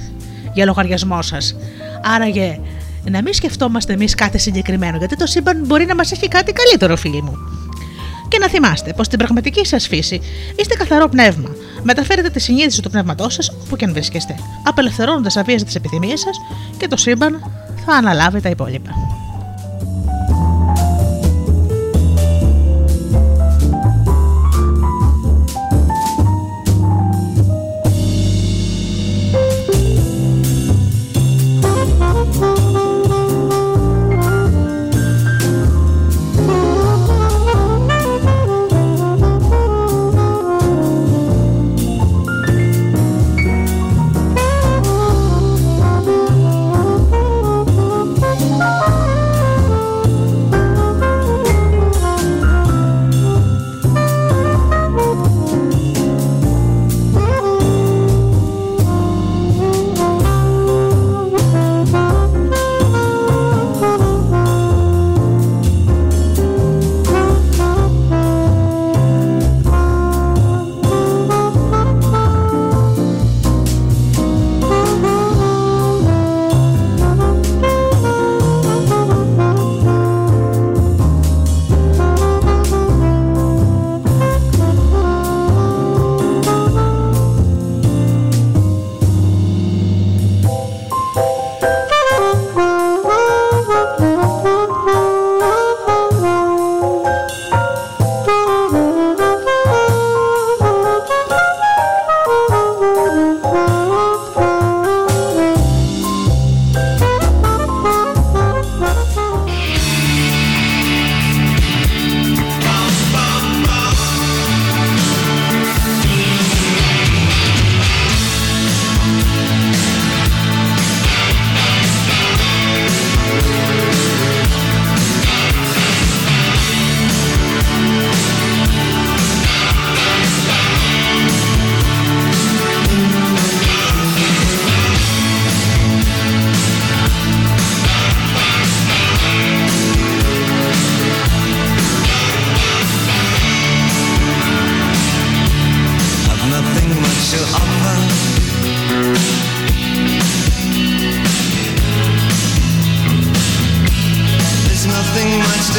για 0.59 0.67
λογαριασμό 0.67 1.21
σας. 1.21 1.55
Άραγε, 2.03 2.59
να 3.03 3.21
μην 3.21 3.33
σκεφτόμαστε 3.33 3.93
εμείς 3.93 4.15
κάτι 4.15 4.37
συγκεκριμένο, 4.37 4.97
γιατί 4.97 5.15
το 5.15 5.25
σύμπαν 5.25 5.65
μπορεί 5.65 5.85
να 5.85 5.95
μας 5.95 6.11
έχει 6.11 6.27
κάτι 6.27 6.53
καλύτερο, 6.53 6.95
φίλοι 6.95 7.21
μου. 7.21 7.37
Και 8.27 8.37
να 8.37 8.47
θυμάστε 8.47 8.93
πως 8.93 9.05
στην 9.05 9.17
πραγματική 9.17 9.65
σας 9.65 9.87
φύση 9.87 10.21
είστε 10.55 10.75
καθαρό 10.75 11.07
πνεύμα. 11.07 11.49
Μεταφέρετε 11.83 12.29
τη 12.29 12.39
συνείδηση 12.39 12.81
του 12.81 12.89
πνεύματός 12.89 13.33
σας 13.33 13.49
όπου 13.49 13.75
και 13.75 13.85
αν 13.85 13.93
βρίσκεστε, 13.93 14.35
απελευθερώνοντας 14.63 15.37
αβίαστα 15.37 15.65
τις 15.65 15.75
επιθυμίες 15.75 16.19
σας 16.19 16.37
και 16.77 16.87
το 16.87 16.97
σύμπαν 16.97 17.51
θα 17.85 17.93
αναλάβει 17.93 18.41
τα 18.41 18.49
υπόλοιπα. 18.49 19.18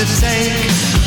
the 0.00 0.06
take 0.06 0.99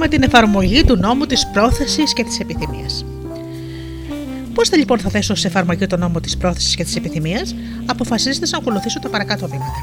να 0.00 0.06
δούμε 0.06 0.18
την 0.18 0.34
εφαρμογή 0.34 0.84
του 0.84 0.96
νόμου 0.96 1.26
της 1.26 1.46
πρόθεσης 1.46 2.12
και 2.12 2.24
της 2.24 2.40
επιθυμίας. 2.40 3.04
Πώς 4.54 4.68
θα 4.68 4.76
λοιπόν 4.76 4.98
θα 4.98 5.10
θέσω 5.10 5.34
σε 5.34 5.46
εφαρμογή 5.46 5.86
το 5.86 5.96
νόμο 5.96 6.20
της 6.20 6.36
πρόθεσης 6.36 6.74
και 6.74 6.84
της 6.84 6.96
επιθυμίας, 6.96 7.54
αποφασίστε 7.86 8.46
να 8.50 8.58
ακολουθήσω 8.58 8.98
τα 8.98 9.08
παρακάτω 9.08 9.46
βήματα. 9.46 9.80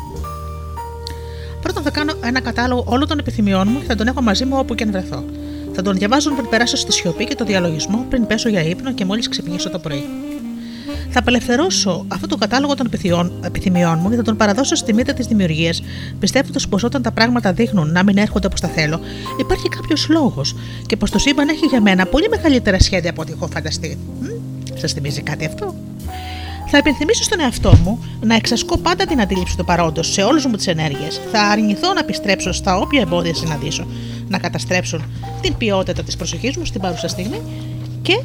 Πρώτον 1.61 1.84
θα 1.84 1.89
κάνω 1.89 2.13
ένα 2.24 2.39
κατάλογο 2.39 2.84
όλων 2.88 3.07
των 3.07 3.20
επιθυμιών 3.20 3.68
μου 3.72 3.80
και 3.80 3.86
θα 3.86 3.95
τον 3.95 4.07
έχω 4.07 4.22
μαζί 4.22 4.45
μου 4.45 4.57
όπου 4.57 4.76
και 4.76 4.84
αν 4.84 4.91
βρεθώ. 4.91 5.24
Θα 5.74 5.82
τον 5.82 5.97
διαβάζω 5.97 6.34
πριν 6.34 6.49
περάσω 6.49 6.78
στη 6.78 6.91
σιωπή 6.91 7.26
και 7.26 7.36
το 7.36 7.45
διαλογισμό 7.45 8.05
πριν 8.09 8.28
πέσω 8.28 8.49
για 8.49 8.63
ύπνο 8.63 8.93
και 8.93 9.05
μόλις 9.05 9.30
ξυπνήσω 9.30 9.70
το 9.70 9.80
πρωί. 9.80 10.03
Θα 11.18 11.24
απελευθερώσω 11.24 12.05
αυτό 12.07 12.28
το 12.28 12.38
κατάλογο 12.38 12.76
των 12.76 12.86
επιθυμιών, 12.86 13.32
επιθυμιών 13.45 13.99
μου 14.01 14.09
και 14.09 14.15
θα 14.15 14.22
τον 14.22 14.38
παραδώσω 14.38 14.76
στη 14.76 14.93
μύτα 14.93 15.13
της 15.13 15.26
δημιουργίας, 15.28 15.84
πιστεύοντας 16.20 16.68
πως 16.68 16.84
όταν 16.84 17.01
τα 17.01 17.11
πράγματα 17.11 17.53
δείχνουν 17.53 17.91
να 17.91 18.03
μην 18.03 18.18
έρχονται 18.18 18.47
όπως 18.47 18.59
τα 18.59 18.68
θέλω, 18.68 18.99
υπάρχει 19.39 19.70
κάποιος 19.70 20.07
λόγος 20.09 20.55
και 20.86 20.97
πως 20.97 21.11
το 21.11 21.20
σύμπαν 21.20 21.47
έχει 21.49 21.65
για 21.65 21.82
μένα 21.82 22.05
πολύ 22.05 22.30
μεγαλύτερα 22.30 22.80
σχέδια 22.80 23.09
από 23.09 23.22
ό,τι 23.22 23.32
έχω 23.32 23.47
φανταστεί. 23.47 23.97
Σας 24.74 24.93
θυμίζει 24.93 25.22
κάτι 25.22 25.45
αυτό; 25.45 25.76
Θα 26.68 26.78
υπενθυμίσω 26.78 27.24
στον 27.24 27.39
εαυτό 27.39 27.74
μου 27.84 27.99
να 28.22 28.36
εξασκώ 28.36 28.78
πάντα 28.78 29.05
την 29.05 29.22
αντίληψη 29.22 29.57
του 29.57 29.65
παρόντος 29.65 30.11
σε 30.11 30.22
όλε 30.22 30.41
μου 30.47 30.55
τις 30.55 30.68
ενέργειες. 30.68 31.22
Θα 31.32 31.41
αρνηθώ 31.41 31.93
να 31.93 31.99
επιστρέψω 31.99 32.51
στα 32.51 32.78
όποια 32.78 33.01
εμπόδια 33.01 33.34
συναντήσω, 33.34 33.88
να 34.28 34.38
καταστρέψουν 34.38 35.03
την 35.41 35.57
ποιότητα 35.57 36.03
της 36.03 36.15
προσοχής 36.15 36.57
μου 36.57 36.65
στην 36.65 36.82
παρούσα 36.82 37.07
στιγμή 37.07 37.41
και 38.01 38.20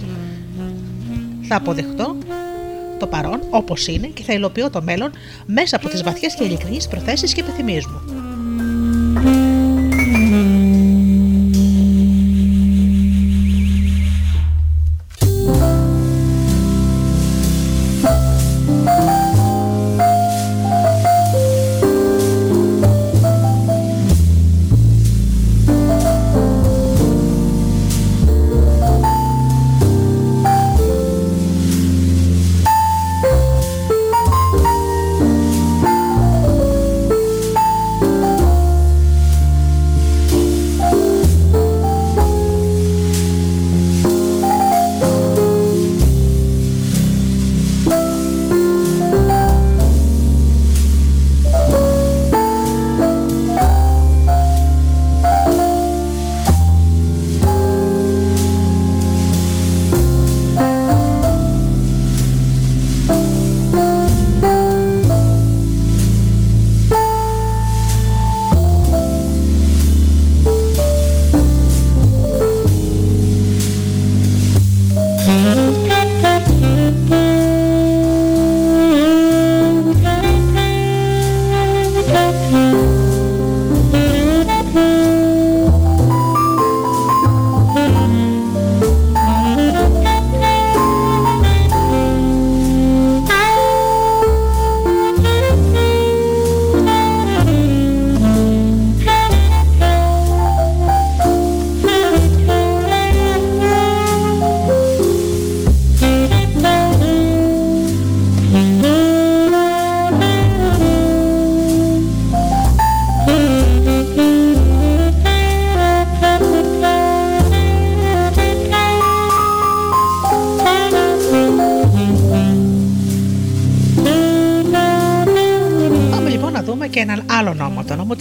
θα 1.55 1.57
αποδεχτώ 1.57 2.17
το 3.03 3.09
παρόν 3.09 3.41
όπως 3.51 3.87
είναι 3.87 4.07
και 4.07 4.23
θα 4.23 4.33
υλοποιώ 4.33 4.71
το 4.71 4.83
μέλλον 4.83 5.11
μέσα 5.47 5.77
από 5.77 5.89
τις 5.89 6.03
βαθιές 6.03 6.35
και 6.35 6.45
ειλικρινείς 6.45 6.89
προθέσεις 6.89 7.33
και 7.33 7.41
επιθυμίες 7.41 7.87
μου. 7.87 8.12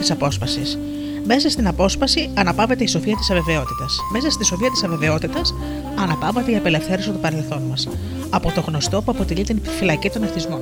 Της 0.01 0.11
απόσπασης. 0.11 0.77
Μέσα 1.25 1.49
στην 1.49 1.67
απόσπαση 1.67 2.29
αναπαύεται 2.33 2.83
η 2.83 2.87
σοφία 2.87 3.15
της 3.15 3.29
αβεβαιότητας. 3.29 3.97
Μέσα 4.11 4.29
στη 4.29 4.45
σοφία 4.45 4.71
της 4.71 4.83
αβεβαιότητας 4.83 5.53
αναπαύεται 5.99 6.51
η 6.51 6.55
απελευθέρωση 6.55 7.09
του 7.09 7.19
παρελθόν 7.19 7.61
μας. 7.69 7.87
Από 8.29 8.51
το 8.51 8.61
γνωστό 8.67 9.01
που 9.01 9.11
αποτελεί 9.11 9.43
την 9.43 9.61
φυλακή 9.77 10.09
των 10.09 10.23
εθισμών. 10.23 10.61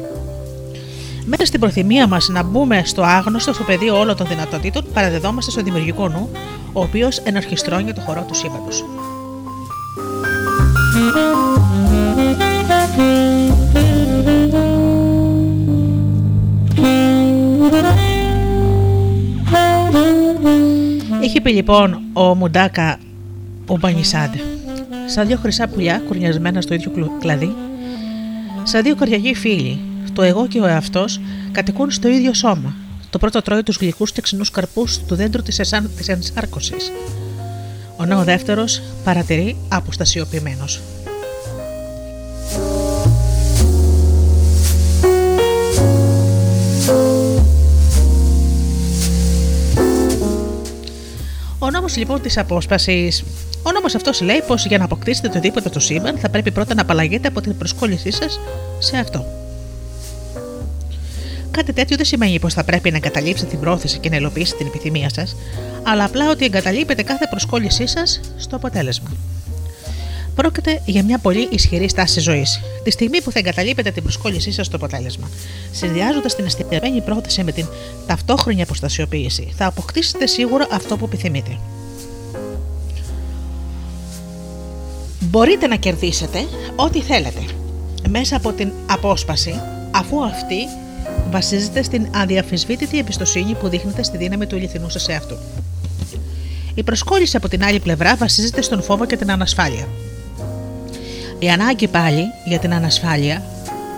Μέσα 1.25 1.45
στην 1.45 1.59
προθυμία 1.59 2.07
μας 2.07 2.27
να 2.27 2.43
μπούμε 2.43 2.81
στο 2.85 3.01
άγνωστο, 3.01 3.53
στο 3.53 3.63
πεδίο 3.63 3.99
όλων 3.99 4.15
των 4.15 4.27
δυνατοτήτων, 4.27 4.85
παραδεδόμαστε 4.93 5.51
στο 5.51 5.61
δημιουργικό 5.61 6.07
νου, 6.07 6.29
ο 6.73 6.81
οποίος 6.81 7.17
ενορχιστρώνει 7.17 7.93
το 7.93 8.01
χορό 8.01 8.25
του 8.27 8.33
σύμπαντος. 8.33 8.83
Λοιπόν 21.59 22.01
ο 22.13 22.35
Μουντάκα 22.35 22.99
ο 23.67 23.77
Μπανισάντε. 23.77 24.39
Σαν 25.05 25.27
δύο 25.27 25.37
χρυσά 25.37 25.67
πουλιά 25.67 26.01
κουρνιασμένα 26.07 26.61
στο 26.61 26.73
ίδιο 26.73 26.91
κλου- 26.91 27.11
κλαδί, 27.19 27.55
σαν 28.63 28.83
δύο 28.83 28.95
κοριαγοί 28.95 29.33
φίλοι, 29.35 29.79
το 30.13 30.21
εγώ 30.21 30.47
και 30.47 30.59
ο 30.59 30.65
εαυτός 30.65 31.19
κατοικούν 31.51 31.91
στο 31.91 32.07
ίδιο 32.07 32.33
σώμα. 32.33 32.73
Το 33.09 33.17
πρώτο 33.17 33.41
τρώει 33.41 33.63
τους 33.63 33.77
γλυκούς 33.77 34.11
και 34.11 34.21
ξινούς 34.21 34.51
καρπούς 34.51 34.99
του 35.07 35.15
δέντρου 35.15 35.41
της 35.41 36.07
ενσάρκωσης. 36.07 36.91
Ο 37.97 38.15
ο 38.15 38.23
δεύτερος 38.23 38.81
παρατηρεί 39.03 39.57
αποστασιοποιημένος. 39.69 40.81
Λοιπόν 51.95 52.21
της 52.21 52.37
απόσπασης. 52.37 53.23
Ο 53.63 53.71
νόμος 53.71 53.95
αυτός 53.95 54.21
λέει 54.21 54.41
πως 54.47 54.65
για 54.65 54.77
να 54.77 54.83
αποκτήσετε 54.83 55.27
οτιδήποτε 55.27 55.69
το 55.69 55.79
σύμπαν 55.79 56.17
θα 56.17 56.29
πρέπει 56.29 56.51
πρώτα 56.51 56.73
να 56.73 56.81
απαλλαγείτε 56.81 57.27
από 57.27 57.41
την 57.41 57.57
προσκόλλησή 57.57 58.11
σας 58.11 58.39
σε 58.79 58.97
αυτό. 58.97 59.25
Κάτι 61.51 61.73
τέτοιο 61.73 61.95
δεν 61.95 62.05
σημαίνει 62.05 62.39
πως 62.39 62.53
θα 62.53 62.63
πρέπει 62.63 62.91
να 62.91 62.97
εγκαταλείψετε 62.97 63.49
την 63.49 63.59
πρόθεση 63.59 63.97
και 63.97 64.09
να 64.09 64.15
υλοποιήσετε 64.15 64.57
την 64.57 64.67
επιθυμία 64.67 65.09
σας, 65.13 65.35
αλλά 65.83 66.03
απλά 66.03 66.29
ότι 66.29 66.45
εγκαταλείπετε 66.45 67.03
κάθε 67.03 67.27
προσκόλλησή 67.29 67.87
σας 67.87 68.19
στο 68.37 68.55
αποτέλεσμα. 68.55 69.09
Πρόκειται 70.35 70.81
για 70.85 71.03
μια 71.03 71.17
πολύ 71.17 71.47
ισχυρή 71.51 71.89
στάση 71.89 72.19
ζωής. 72.19 72.59
Τη 72.83 72.91
στιγμή 72.91 73.21
που 73.21 73.31
θα 73.31 73.39
εγκαταλείπετε 73.39 73.91
την 73.91 74.03
προσκόλλησή 74.03 74.51
σας 74.51 74.65
στο 74.65 74.75
αποτέλεσμα, 74.75 75.29
συνδυάζοντας 75.71 76.35
την 76.35 76.45
εστιασμένη 76.45 77.01
πρόθεση 77.01 77.43
με 77.43 77.51
την 77.51 77.65
ταυτόχρονη 78.07 78.61
αποστασιοποίηση, 78.61 79.53
θα 79.57 79.65
αποκτήσετε 79.65 80.27
σίγουρα 80.27 80.67
αυτό 80.71 80.97
που 80.97 81.05
επιθυμείτε. 81.05 81.57
Μπορείτε 85.29 85.67
να 85.67 85.75
κερδίσετε 85.75 86.47
ό,τι 86.75 87.01
θέλετε 87.01 87.45
μέσα 88.09 88.35
από 88.35 88.51
την 88.51 88.71
απόσπαση, 88.89 89.61
αφού 89.91 90.23
αυτή 90.23 90.67
βασίζεται 91.29 91.83
στην 91.83 92.07
αδιαφυσβήτητη 92.15 92.97
εμπιστοσύνη 92.97 93.53
που 93.53 93.67
δείχνετε 93.67 94.03
στη 94.03 94.17
δύναμη 94.17 94.45
του 94.45 94.55
ηλιθινού 94.55 94.89
σας 94.89 95.07
εαυτού. 95.07 95.37
Η 96.75 96.83
προσκόλληση 96.83 97.37
από 97.37 97.47
την 97.47 97.63
άλλη 97.63 97.79
πλευρά 97.79 98.15
βασίζεται 98.15 98.61
στον 98.61 98.83
φόβο 98.83 99.05
και 99.05 99.17
την 99.17 99.31
ανασφάλεια. 99.31 99.87
Η 101.39 101.49
ανάγκη 101.49 101.87
πάλι 101.87 102.23
για 102.45 102.59
την 102.59 102.73
ανασφάλεια, 102.73 103.43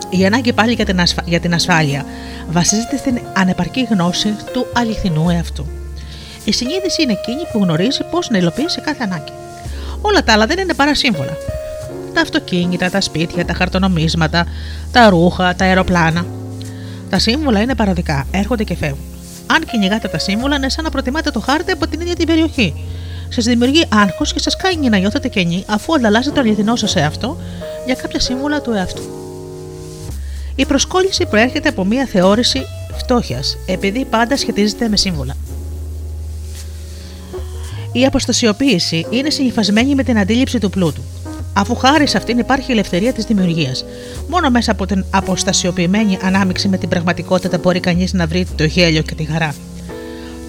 η 0.09 0.25
ανάγκη 0.25 0.53
πάλι 0.53 0.73
για 0.73 0.85
την, 0.85 0.99
ασφα- 0.99 1.27
για 1.27 1.39
την 1.39 1.53
ασφάλεια 1.53 2.05
βασίζεται 2.49 2.97
στην 2.97 3.19
ανεπαρκή 3.33 3.87
γνώση 3.89 4.35
του 4.53 4.65
αληθινού 4.73 5.29
εαυτού. 5.29 5.65
Η 6.43 6.51
συνείδηση 6.51 7.01
είναι 7.01 7.11
εκείνη 7.11 7.41
που 7.51 7.59
γνωρίζει 7.63 8.03
πώς 8.11 8.29
να 8.29 8.37
υλοποιήσει 8.37 8.81
κάθε 8.81 9.03
ανάγκη. 9.03 9.31
Όλα 10.01 10.23
τα 10.23 10.33
άλλα 10.33 10.45
δεν 10.45 10.59
είναι 10.59 10.73
παρά 10.73 10.95
σύμβολα. 10.95 11.37
Τα 12.13 12.21
αυτοκίνητα, 12.21 12.89
τα 12.89 13.01
σπίτια, 13.01 13.45
τα 13.45 13.53
χαρτονομίσματα, 13.53 14.45
τα 14.91 15.09
ρούχα, 15.09 15.55
τα 15.55 15.65
αεροπλάνα. 15.65 16.25
Τα 17.09 17.19
σύμβολα 17.19 17.61
είναι 17.61 17.75
παροδικά, 17.75 18.27
έρχονται 18.31 18.63
και 18.63 18.75
φεύγουν. 18.75 19.05
Αν 19.47 19.65
κυνηγάτε 19.65 20.07
τα 20.07 20.19
σύμβολα, 20.19 20.55
είναι 20.55 20.69
σαν 20.69 20.83
να 20.83 20.89
προτιμάτε 20.89 21.31
το 21.31 21.39
χάρτη 21.39 21.71
από 21.71 21.87
την 21.87 22.01
ίδια 22.01 22.15
την 22.15 22.27
περιοχή. 22.27 22.73
Σας 23.29 23.45
δημιουργεί 23.45 23.85
άγχος 23.93 24.33
και 24.33 24.39
σας 24.39 24.55
κάνει 24.55 24.89
να 24.89 24.97
νιώθετε 24.97 25.27
κενή 25.27 25.63
αφού 25.67 25.93
ανταλλάσσετε 25.93 26.35
το 26.35 26.41
αληθινό 26.41 26.75
σας 26.75 26.95
εαυτό 26.95 27.37
για 27.85 27.95
κάποια 27.95 28.19
σύμβολα 28.19 28.61
του 28.61 28.71
εαυτού. 28.71 29.01
Η 30.55 30.65
προσκόλληση 30.65 31.25
προέρχεται 31.25 31.69
από 31.69 31.85
μια 31.85 32.05
θεώρηση 32.05 32.61
φτώχειας, 32.97 33.57
επειδή 33.65 34.05
πάντα 34.05 34.37
σχετίζεται 34.37 34.89
με 34.89 34.97
σύμβολα. 34.97 35.35
Η 37.91 38.05
αποστασιοποίηση 38.05 39.05
είναι 39.09 39.29
συνυφασμένη 39.29 39.95
με 39.95 40.03
την 40.03 40.17
αντίληψη 40.17 40.59
του 40.59 40.69
πλούτου. 40.69 41.01
Αφού 41.53 41.75
χάρη 41.75 42.07
σε 42.07 42.17
αυτήν 42.17 42.37
υπάρχει 42.37 42.69
η 42.69 42.73
ελευθερία 42.73 43.13
της 43.13 43.25
δημιουργίας. 43.25 43.85
Μόνο 44.27 44.49
μέσα 44.49 44.71
από 44.71 44.85
την 44.85 45.05
αποστασιοποιημένη 45.09 46.17
ανάμειξη 46.23 46.67
με 46.67 46.77
την 46.77 46.89
πραγματικότητα 46.89 47.57
μπορεί 47.57 47.79
κανείς 47.79 48.13
να 48.13 48.27
βρει 48.27 48.47
το 48.55 48.63
γέλιο 48.63 49.01
και 49.01 49.15
τη 49.15 49.23
χαρά. 49.23 49.55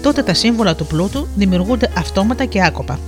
Τότε 0.01 0.23
τα 0.23 0.33
σύμβολα 0.33 0.75
του 0.75 0.85
πλούτου 0.85 1.27
δημιουργούνται 1.35 1.91
αυτόματα 1.97 2.45
και 2.45 2.63
άκοπα. 2.63 2.99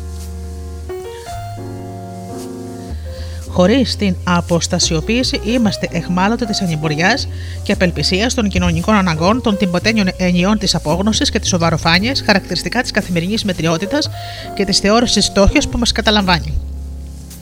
Χωρίς 3.55 3.95
την 3.95 4.15
αποστασιοποίηση 4.23 5.39
είμαστε 5.43 5.87
εχμάλωτοι 5.91 6.45
της 6.45 6.61
ανημποριάς 6.61 7.27
και 7.63 7.71
απελπισίας 7.71 8.33
των 8.33 8.49
κοινωνικών 8.49 8.95
αναγκών, 8.95 9.41
των 9.41 9.57
τυμποτένιων 9.57 10.07
ενιών 10.17 10.57
της 10.57 10.75
απόγνωσης 10.75 11.29
και 11.29 11.39
της 11.39 11.49
σοβαροφάνειας, 11.49 12.21
χαρακτηριστικά 12.21 12.81
της 12.81 12.91
καθημερινής 12.91 13.43
μετριότητας 13.43 14.09
και 14.53 14.65
της 14.65 14.79
θεώρησης 14.79 15.25
στόχιας 15.25 15.67
που 15.67 15.77
μας 15.77 15.91
καταλαμβάνει. 15.91 16.53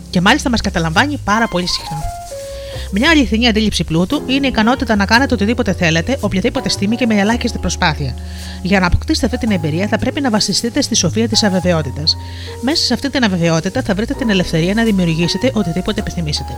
Και 0.09 0.21
μάλιστα 0.21 0.49
μας 0.49 0.61
καταλαμβάνει 0.61 1.19
πάρα 1.23 1.47
πολύ 1.47 1.67
συχνά. 1.67 2.22
Μια 2.95 3.09
αληθινή 3.09 3.47
αντίληψη 3.47 3.83
πλούτου 3.83 4.21
είναι 4.27 4.45
η 4.45 4.49
ικανότητα 4.49 4.95
να 4.95 5.05
κάνετε 5.05 5.33
οτιδήποτε 5.33 5.73
θέλετε, 5.73 6.17
οποιαδήποτε 6.19 6.69
στιγμή 6.69 6.95
και 6.95 7.05
με 7.05 7.19
ελάχιστη 7.19 7.57
προσπάθεια. 7.57 8.15
Για 8.61 8.79
να 8.79 8.85
αποκτήσετε 8.85 9.25
αυτή 9.25 9.37
την 9.37 9.51
εμπειρία, 9.51 9.87
θα 9.87 9.97
πρέπει 9.97 10.21
να 10.21 10.29
βασιστείτε 10.29 10.81
στη 10.81 10.95
σοφία 10.95 11.27
της 11.27 11.43
αβεβαιότητας. 11.43 12.17
Μέσα 12.61 12.83
σε 12.83 12.93
αυτή 12.93 13.09
την 13.09 13.23
αβεβαιότητα 13.23 13.81
θα 13.81 13.93
βρείτε 13.93 14.13
την 14.13 14.29
ελευθερία 14.29 14.73
να 14.73 14.83
δημιουργήσετε 14.83 15.51
οτιδήποτε 15.53 15.99
επιθυμήσετε. 15.99 16.53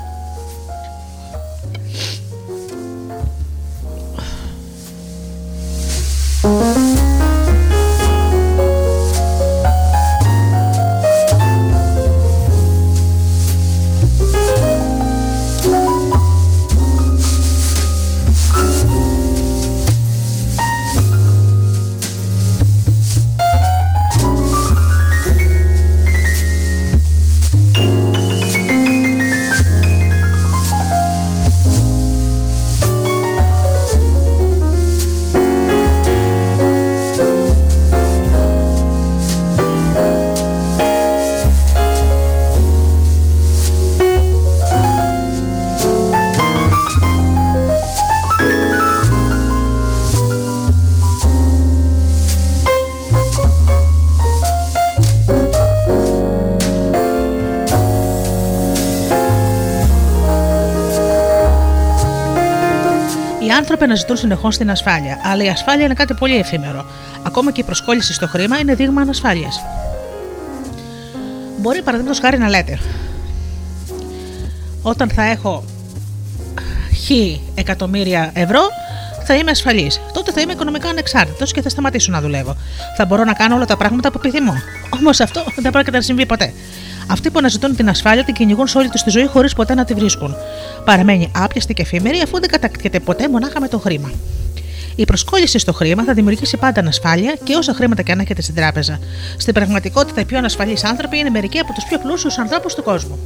Οι 63.75 63.77
άνθρωποι 63.77 63.93
αναζητούν 63.93 64.29
συνεχώς 64.29 64.57
την 64.57 64.69
ασφάλεια, 64.71 65.19
αλλά 65.23 65.43
η 65.43 65.47
ασφάλεια 65.47 65.85
είναι 65.85 65.93
κάτι 65.93 66.13
πολύ 66.13 66.37
εφήμερο. 66.37 66.85
Ακόμα 67.23 67.51
και 67.51 67.61
η 67.61 67.63
προσκόλληση 67.63 68.13
στο 68.13 68.27
χρήμα 68.27 68.57
είναι 68.57 68.75
δείγμα 68.75 69.01
ανασφάλειας. 69.01 69.61
Μπορεί 71.57 71.81
παραδείγματος 71.81 72.19
χάρη 72.19 72.37
να 72.37 72.49
λέτε, 72.49 72.79
όταν 74.81 75.09
θα 75.09 75.23
έχω 75.23 75.63
χ 77.05 77.09
εκατομμύρια 77.55 78.31
ευρώ, 78.33 78.59
θα 79.23 79.35
είμαι 79.35 79.51
ασφαλής. 79.51 80.01
Τότε 80.13 80.31
θα 80.31 80.41
είμαι 80.41 80.51
οικονομικά 80.51 80.89
ανεξάρτητος 80.89 81.51
και 81.51 81.61
θα 81.61 81.69
σταματήσω 81.69 82.11
να 82.11 82.21
δουλεύω. 82.21 82.55
Θα 82.97 83.05
μπορώ 83.05 83.23
να 83.23 83.33
κάνω 83.33 83.55
όλα 83.55 83.65
τα 83.65 83.77
πράγματα 83.77 84.11
που 84.11 84.19
επιθυμώ. 84.23 84.53
Όμως 84.89 85.19
αυτό 85.19 85.43
δεν 85.55 85.71
πρόκειται 85.71 85.97
να 85.97 86.03
συμβεί 86.03 86.25
ποτέ. 86.25 86.53
Αυτοί 87.07 87.29
που 87.29 87.37
αναζητούν 87.37 87.75
την 87.75 87.89
ασφάλεια 87.89 88.23
την 88.23 88.33
κυνηγούν 88.33 88.67
σε 88.67 88.77
όλη 88.77 88.89
τους 88.89 89.03
τη 89.03 89.09
ζωή 89.09 89.25
χωρίς 89.25 89.53
ποτέ 89.53 89.73
να 89.73 89.85
τη 89.85 89.93
βρίσκουν. 89.93 90.35
Παραμένει 90.85 91.31
άπιαστη 91.35 91.73
και 91.73 91.81
εφήμερη 91.81 92.21
αφού 92.21 92.39
δεν 92.39 92.49
κατακτιέται 92.49 92.99
ποτέ 92.99 93.29
μονάχα 93.29 93.59
με 93.59 93.67
το 93.67 93.79
χρήμα. 93.79 94.11
Η 94.95 95.05
προσκόλληση 95.05 95.59
στο 95.59 95.73
χρήμα 95.73 96.03
θα 96.03 96.13
δημιουργήσει 96.13 96.57
πάντα 96.57 96.79
ανασφάλεια 96.79 97.37
και 97.43 97.55
όσα 97.55 97.73
χρήματα 97.73 98.01
και 98.01 98.11
αν 98.11 98.19
έχετε 98.19 98.41
στην 98.41 98.55
τράπεζα. 98.55 98.99
Στην 99.37 99.53
πραγματικότητα, 99.53 100.21
οι 100.21 100.25
πιο 100.25 100.37
ανασφαλείς 100.37 100.83
άνθρωποι 100.83 101.17
είναι 101.17 101.29
μερικοί 101.29 101.59
από 101.59 101.73
τους 101.73 101.83
πιο 101.83 101.99
πλούσιους 101.99 102.37
ανθρώπους 102.37 102.73
του 102.75 102.83
κόσμου. 102.83 103.19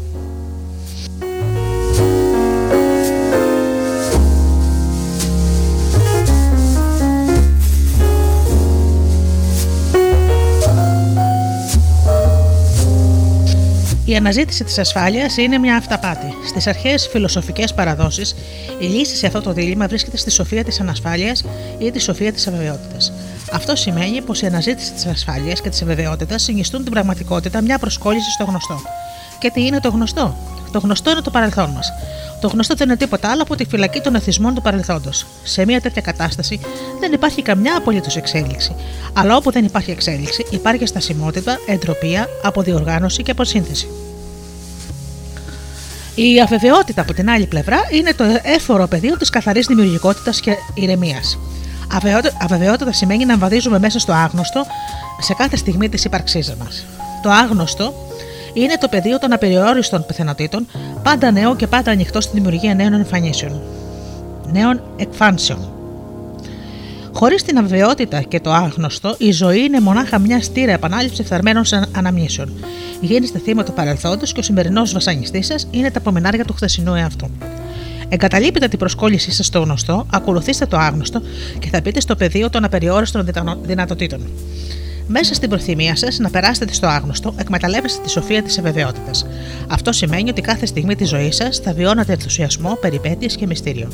Η 14.10 14.16
αναζήτηση 14.16 14.64
της 14.64 14.78
ασφάλειας 14.78 15.38
είναι 15.38 15.58
μια 15.58 15.76
αυταπάτη. 15.76 16.34
Στις 16.48 16.68
αρχαίε 16.68 16.98
φιλοσοφικές 16.98 17.74
παραδόσεις, 17.74 18.36
η 18.80 18.86
λύση 18.86 19.16
σε 19.16 19.28
αυτό 19.28 19.42
το 19.42 19.54
δίλημα 19.54 19.88
βρίσκεται 19.88 20.18
στη 20.18 20.32
σοφία 20.32 20.64
της 20.64 20.80
ανασφάλειας 20.80 21.44
ή 21.78 21.92
τη 21.92 22.00
σοφία 22.00 22.34
της 22.34 22.48
αβεβαιότητας. 22.48 23.12
Αυτό 23.52 23.76
σημαίνει 23.76 24.22
πως 24.22 24.42
η 24.42 24.46
αναζήτηση 24.46 24.92
της 24.92 25.06
ασφάλειας 25.06 25.62
και 25.62 25.70
της 25.70 25.82
αβεβαιότητας 25.82 26.44
συνιστούν 26.44 26.84
την 26.84 26.92
πραγματικότητα 26.92 27.62
μια 27.62 27.78
προσκόλληση 27.78 28.32
στο 28.32 28.44
γνωστό. 28.44 28.80
Και 29.40 29.52
τι 29.54 29.66
είναι 29.66 29.80
το 29.80 29.90
γνωστό; 29.90 30.38
Το 30.72 30.80
γνωστό 30.80 31.12
είναι 31.12 31.22
το 31.22 31.32
παρελθόν 31.32 31.70
μας. 31.70 31.92
Το 32.42 32.48
γνωστό 32.48 32.76
δεν 32.76 32.88
είναι 32.88 32.98
τίποτα 32.98 33.30
άλλο 33.32 33.42
από 33.42 33.56
τη 33.56 33.66
φυλακή 33.66 34.00
των 34.00 34.16
εθισμών 34.16 34.54
του 34.54 34.62
παρελθόντος. 34.62 35.26
Σε 35.44 35.66
μια 35.66 35.82
τέτοια 35.82 36.02
κατάσταση 36.02 36.60
δεν 37.00 37.12
υπάρχει 37.12 37.42
καμιά 37.42 37.78
απολύτως 37.78 38.16
εξέλιξη. 38.16 38.76
Αλλά 39.14 39.36
όπου 39.36 39.52
δεν 39.52 39.66
υπάρχει 39.66 39.92
εξέλιξη, 39.92 40.46
υπάρχει 40.50 40.86
στασιμότητα, 40.86 41.58
εντροπία, 41.68 42.28
αποδιοργάνωση 42.44 43.24
και 43.24 43.32
αποσύνθεση. 43.32 43.88
Η 46.16 46.42
αβεβαιότητα 46.42 47.02
από 47.02 47.14
την 47.14 47.30
άλλη 47.30 47.46
πλευρά 47.46 47.80
είναι 47.92 48.14
το 48.14 48.24
έφορο 48.44 48.88
πεδίο 48.88 49.18
της 49.18 49.30
καθαρής 49.30 49.68
δημιουργικότητας 49.68 50.40
και 50.40 50.56
ηρεμίας. 50.74 51.40
Αβεβαιότητα 52.42 52.94
σημαίνει 52.94 53.26
να 53.26 53.38
βαδίζουμε 53.38 53.80
μέσα 53.80 54.00
στο 54.00 54.14
άγνωστο 54.14 54.66
σε 55.20 55.34
κάθε 55.34 55.56
στιγμή 55.56 55.90
της 55.90 56.04
ύπαρξής 56.04 56.56
μας. 56.56 56.86
Το 57.24 57.30
άγνωστο 57.30 57.94
είναι 58.60 58.78
το 58.80 58.88
πεδίο 58.88 59.20
των 59.20 59.34
απεριόριστων 59.34 60.06
πιθανότητων, 60.06 60.68
πάντα 61.04 61.32
νέο 61.32 61.56
και 61.56 61.68
πάντα 61.68 61.92
ανοιχτό 61.92 62.22
στη 62.22 62.32
δημιουργία 62.34 62.76
νέων 62.76 62.94
εμφανίσεων, 62.94 63.62
νέων 64.52 64.82
εκφάνσεων. 64.98 65.70
Χωρίς 67.14 67.44
την 67.44 67.58
αβεβαιότητα 67.58 68.22
και 68.22 68.40
το 68.40 68.52
άγνωστο, 68.52 69.16
η 69.18 69.32
ζωή 69.32 69.60
είναι 69.60 69.80
μονάχα 69.80 70.20
μια 70.20 70.42
στήρα 70.42 70.72
επανάληψη 70.72 71.24
φθαρμένων 71.24 71.64
αναμνήσεων. 71.92 72.54
Γίνεστε 73.02 73.40
θύμα 73.40 73.64
του 73.64 73.74
παρελθόντος 73.74 74.32
και 74.32 74.40
ο 74.40 74.44
σημερινός 74.44 74.94
βασανιστής 74.94 75.46
σας 75.46 75.68
είναι 75.72 75.92
τα 75.92 76.00
απομενάρια 76.00 76.46
του 76.46 76.54
χθεσινού 76.54 76.94
εαυτού. 76.94 77.30
Εγκαταλείπετε 78.10 78.68
την 78.68 78.80
προσκόλλησή 78.80 79.32
σας 79.32 79.46
στο 79.46 79.60
γνωστό, 79.60 80.06
ακολουθήστε 80.14 80.66
το 80.66 80.78
άγνωστο 80.78 81.22
και 81.60 81.70
θα 81.72 81.82
μπείτε 81.82 82.00
στο 82.00 82.16
πεδίο 82.16 82.50
των 82.50 82.64
απεριόριστων 82.64 83.28
δυνατοτήτων. 83.62 84.22
Μέσα 85.12 85.34
στην 85.34 85.50
προθυμία 85.50 85.96
σας 85.96 86.20
να 86.20 86.30
περάσετε 86.30 86.74
στο 86.74 86.88
άγνωστο, 86.88 87.34
εκμεταλλεύεστε 87.38 88.02
τη 88.04 88.10
σοφία 88.10 88.44
της 88.44 88.58
αβεβαιότητας. 88.58 89.26
Αυτό 89.68 89.92
σημαίνει 89.92 90.30
ότι 90.30 90.42
κάθε 90.42 90.66
στιγμή 90.66 90.96
της 90.96 91.10
ζωής 91.10 91.36
σας 91.36 91.58
θα 91.58 91.74
βιώνετε 91.74 92.12
ενθουσιασμό, 92.12 92.78
περιπέτειες 92.82 93.36
και 93.36 93.46
μυστήριο. 93.46 93.92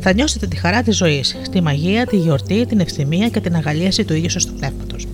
Θα 0.00 0.12
νιώσετε 0.12 0.46
τη 0.46 0.56
χαρά 0.56 0.82
της 0.82 0.96
ζωής, 0.96 1.36
τη 1.50 1.60
μαγεία, 1.60 2.06
τη 2.06 2.16
γιορτή, 2.16 2.66
την 2.66 2.80
ευθυμία 2.80 3.28
και 3.28 3.40
την 3.40 3.54
αγαλίαση 3.54 4.04
του 4.04 4.14
ίδιου 4.14 4.30
σας 4.30 4.46
του 4.46 4.52
πνεύματος. 4.52 5.06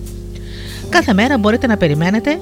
Κάθε 0.89 1.13
μέρα 1.13 1.37
μπορείτε 1.37 1.67
να 1.67 1.77
περιμένετε 1.77 2.39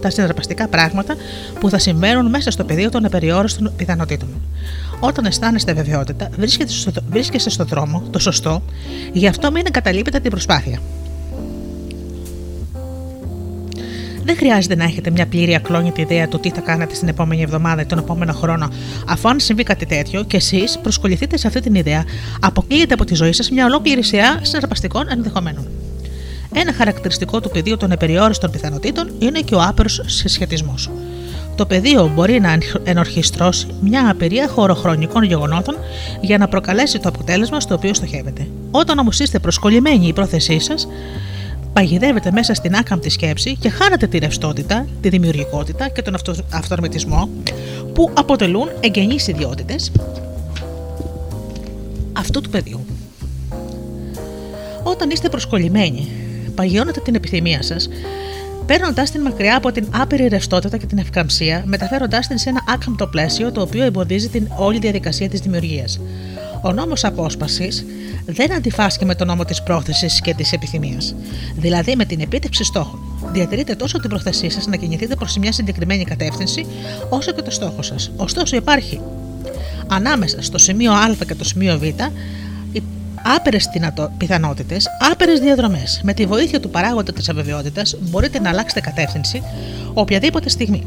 τα 0.00 0.10
συναρπαστικά 0.10 0.68
πράγματα 0.68 1.16
που 1.60 1.70
θα 1.70 1.78
συμβαίνουν 1.78 2.26
μέσα 2.26 2.50
στο 2.50 2.64
πεδίο 2.64 2.90
των 2.90 3.04
απεριόριστων 3.04 3.72
πιθανότητων. 3.76 4.28
Όταν 5.00 5.24
αισθάνεστε 5.24 5.72
βεβαιότητα, 5.72 6.28
βρίσκεστε 7.10 7.50
στον 7.50 7.66
δρόμο, 7.66 8.02
το 8.10 8.18
σωστό, 8.18 8.62
γι' 9.12 9.26
αυτό 9.26 9.50
μην 9.50 9.62
εγκαταλείπετε 9.66 10.20
την 10.20 10.30
προσπάθεια. 10.30 10.78
Δεν 14.24 14.36
χρειάζεται 14.36 14.76
να 14.76 14.84
έχετε 14.84 15.10
μια 15.10 15.26
πλήρη 15.26 15.54
ακλόνητη 15.54 16.00
ιδέα 16.00 16.28
του 16.28 16.40
τι 16.40 16.50
θα 16.50 16.60
κάνετε 16.60 16.94
στην 16.94 17.08
επόμενη 17.08 17.42
εβδομάδα 17.42 17.82
ή 17.82 17.86
τον 17.86 17.98
επόμενο 17.98 18.32
χρόνο, 18.32 18.68
αφού 19.06 19.28
αν 19.28 19.40
συμβεί 19.40 19.62
κάτι 19.62 19.86
τέτοιο 19.86 20.22
και 20.22 20.36
εσείς 20.36 20.78
προσκοληθείτε 20.82 21.36
σε 21.36 21.46
αυτή 21.46 21.60
την 21.60 21.74
ιδέα, 21.74 22.04
αποκλείεται 22.40 22.94
από 22.94 23.04
τη 23.04 23.14
ζωή 23.14 23.32
σας 23.32 23.50
μια 23.50 23.64
ολόκληρη 23.64 24.02
σειρά 24.02 24.38
συναρπαστικών 24.42 25.06
ενδεχομένων. 25.10 25.68
Ένα 26.54 26.72
χαρακτηριστικό 26.72 27.40
του 27.40 27.50
πεδίου 27.50 27.76
των 27.76 27.90
επεριόριστων 27.90 28.50
πιθανότητων 28.50 29.10
είναι 29.18 29.40
και 29.40 29.54
ο 29.54 29.62
άπειρος 29.62 30.02
συσχετισμός. 30.06 30.90
Το 31.56 31.66
πεδίο 31.66 32.12
μπορεί 32.14 32.40
να 32.40 32.58
ενορχιστρώσει 32.84 33.66
μια 33.80 34.10
απειρία 34.10 34.48
χωροχρονικών 34.48 35.22
γεγονότων 35.22 35.76
για 36.20 36.38
να 36.38 36.48
προκαλέσει 36.48 36.98
το 36.98 37.08
αποτέλεσμα 37.08 37.60
στο 37.60 37.74
οποίο 37.74 37.94
στοχεύετε. 37.94 38.46
Όταν 38.70 38.98
όμως 38.98 39.20
είστε 39.20 39.38
προσκολλημένοι 39.38 40.06
η 40.06 40.12
πρόθεσή 40.12 40.58
σας, 40.60 40.88
παγιδεύετε 41.72 42.30
μέσα 42.32 42.54
στην 42.54 42.74
άκαμπτη 42.74 43.10
σκέψη 43.10 43.56
και 43.56 43.68
χάνετε 43.68 44.06
τη 44.06 44.18
ρευστότητα, 44.18 44.86
τη 45.00 45.08
δημιουργικότητα 45.08 45.88
και 45.88 46.02
τον 46.02 46.14
αυτο, 46.14 46.34
αυτορμητισμό 46.52 47.28
που 47.94 48.10
αποτελούν 48.14 48.68
εγγενείς 48.80 49.26
ιδιότητες 49.26 49.92
αυτού 52.12 52.40
του 52.40 52.50
πεδίου. 52.50 52.84
Όταν 54.82 55.10
είστε 55.10 55.28
προσκολλημένοι, 55.28 56.08
παγιώνετε 56.54 57.00
την 57.00 57.14
επιθυμία 57.14 57.62
σας, 57.62 57.88
παίρνοντα 58.66 59.02
την 59.02 59.20
μακριά 59.20 59.56
από 59.56 59.72
την 59.72 59.86
άπειρη 59.90 60.26
ρευστότητα 60.28 60.76
και 60.76 60.86
την 60.86 60.98
ευκαμψία, 60.98 61.62
μεταφέροντάς 61.66 62.26
την 62.26 62.38
σε 62.38 62.48
ένα 62.48 62.64
άκαμπτο 62.68 63.06
πλαίσιο 63.06 63.52
το 63.52 63.60
οποίο 63.60 63.84
εμποδίζει 63.84 64.28
την 64.28 64.48
όλη 64.56 64.78
διαδικασία 64.78 65.28
της 65.28 65.40
δημιουργίας. 65.40 66.00
Ο 66.62 66.72
νόμος 66.72 67.04
απόσπασης 67.04 67.84
δεν 68.26 68.52
αντιφάσκει 68.52 69.04
με 69.04 69.14
τον 69.14 69.26
νόμο 69.26 69.44
της 69.44 69.62
πρόθεσης 69.62 70.20
και 70.20 70.34
της 70.34 70.52
επιθυμίας. 70.52 71.14
Δηλαδή 71.56 71.96
με 71.96 72.04
την 72.04 72.20
επίτευξη 72.20 72.64
στόχων. 72.64 73.00
Διατηρείτε 73.32 73.74
τόσο 73.74 74.00
την 74.00 74.10
πρόθεσή 74.10 74.50
σας 74.50 74.66
να 74.66 74.76
κινηθείτε 74.76 75.16
προς 75.16 75.36
μια 75.36 75.52
συγκεκριμένη 75.52 76.04
κατεύθυνση, 76.04 76.66
όσο 77.08 77.32
και 77.32 77.42
το 77.42 77.50
στόχο 77.50 77.82
σας. 77.82 78.10
Ωστόσο, 78.16 78.56
υπάρχει 78.56 79.00
ανάμεσα 79.86 80.42
στο 80.42 80.58
σημείο 80.58 80.92
Α 80.92 81.14
και 81.26 81.34
το 81.34 81.44
σημείο 81.44 81.78
Β 81.78 81.82
άπειρες 83.36 83.70
πιθανότητες, 84.16 84.86
άπειρες 85.12 85.40
διαδρομές. 85.40 86.00
Με 86.04 86.14
τη 86.14 86.26
βοήθεια 86.26 86.60
του 86.60 86.70
παράγοντα 86.70 87.12
της 87.12 87.28
αβεβαιότητας 87.28 87.96
μπορείτε 88.00 88.40
να 88.40 88.48
αλλάξετε 88.48 88.80
κατεύθυνση 88.80 89.42
οποιαδήποτε 89.94 90.48
στιγμή. 90.48 90.86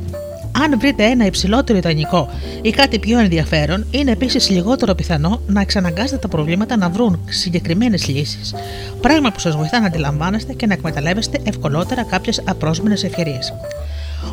Αν 0.63 0.79
βρείτε 0.79 1.03
ένα 1.03 1.25
υψηλότερο 1.25 1.77
ιδανικό 1.77 2.29
ή 2.61 2.69
κάτι 2.69 2.99
πιο 2.99 3.19
ενδιαφέρον, 3.19 3.85
είναι 3.91 4.11
επίσης 4.11 4.49
λιγότερο 4.49 4.95
πιθανό 4.95 5.41
να 5.47 5.61
εξαναγκάσετε 5.61 6.17
τα 6.17 6.27
προβλήματα 6.27 6.77
να 6.77 6.89
βρουν 6.89 7.19
συγκεκριμένες 7.29 8.07
λύσεις, 8.07 8.53
πράγμα 9.01 9.31
που 9.31 9.39
σας 9.39 9.55
βοηθά 9.55 9.79
να 9.79 9.85
αντιλαμβάνεστε 9.85 10.53
και 10.53 10.65
να 10.65 10.73
εκμεταλλεύεστε 10.73 11.39
ευκολότερα 11.43 12.03
κάποιες 12.03 12.41
απρόσμενες 12.45 13.03
ευκαιρίες. 13.03 13.53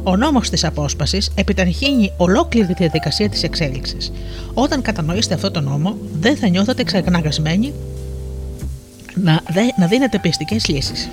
Ο 0.02 0.16
νόμος 0.16 0.50
της 0.50 0.64
απόσπασης 0.64 1.30
επιταχύνει 1.34 2.12
ολόκληρη 2.16 2.66
τη 2.66 2.74
διαδικασία 2.74 3.28
της 3.28 3.42
εξέλιξης. 3.42 4.12
Όταν 4.54 4.82
κατανοήσετε 4.82 5.34
αυτό 5.34 5.50
το 5.50 5.60
νόμο, 5.60 5.96
δεν 6.20 6.36
θα 6.36 6.48
νιώθετε 6.48 6.80
εξαναγκασμένοι 6.82 7.72
να, 9.14 9.40
να 9.78 9.86
δίνετε 9.86 10.18
πιστικές 10.18 10.68
λύσεις. 10.68 11.08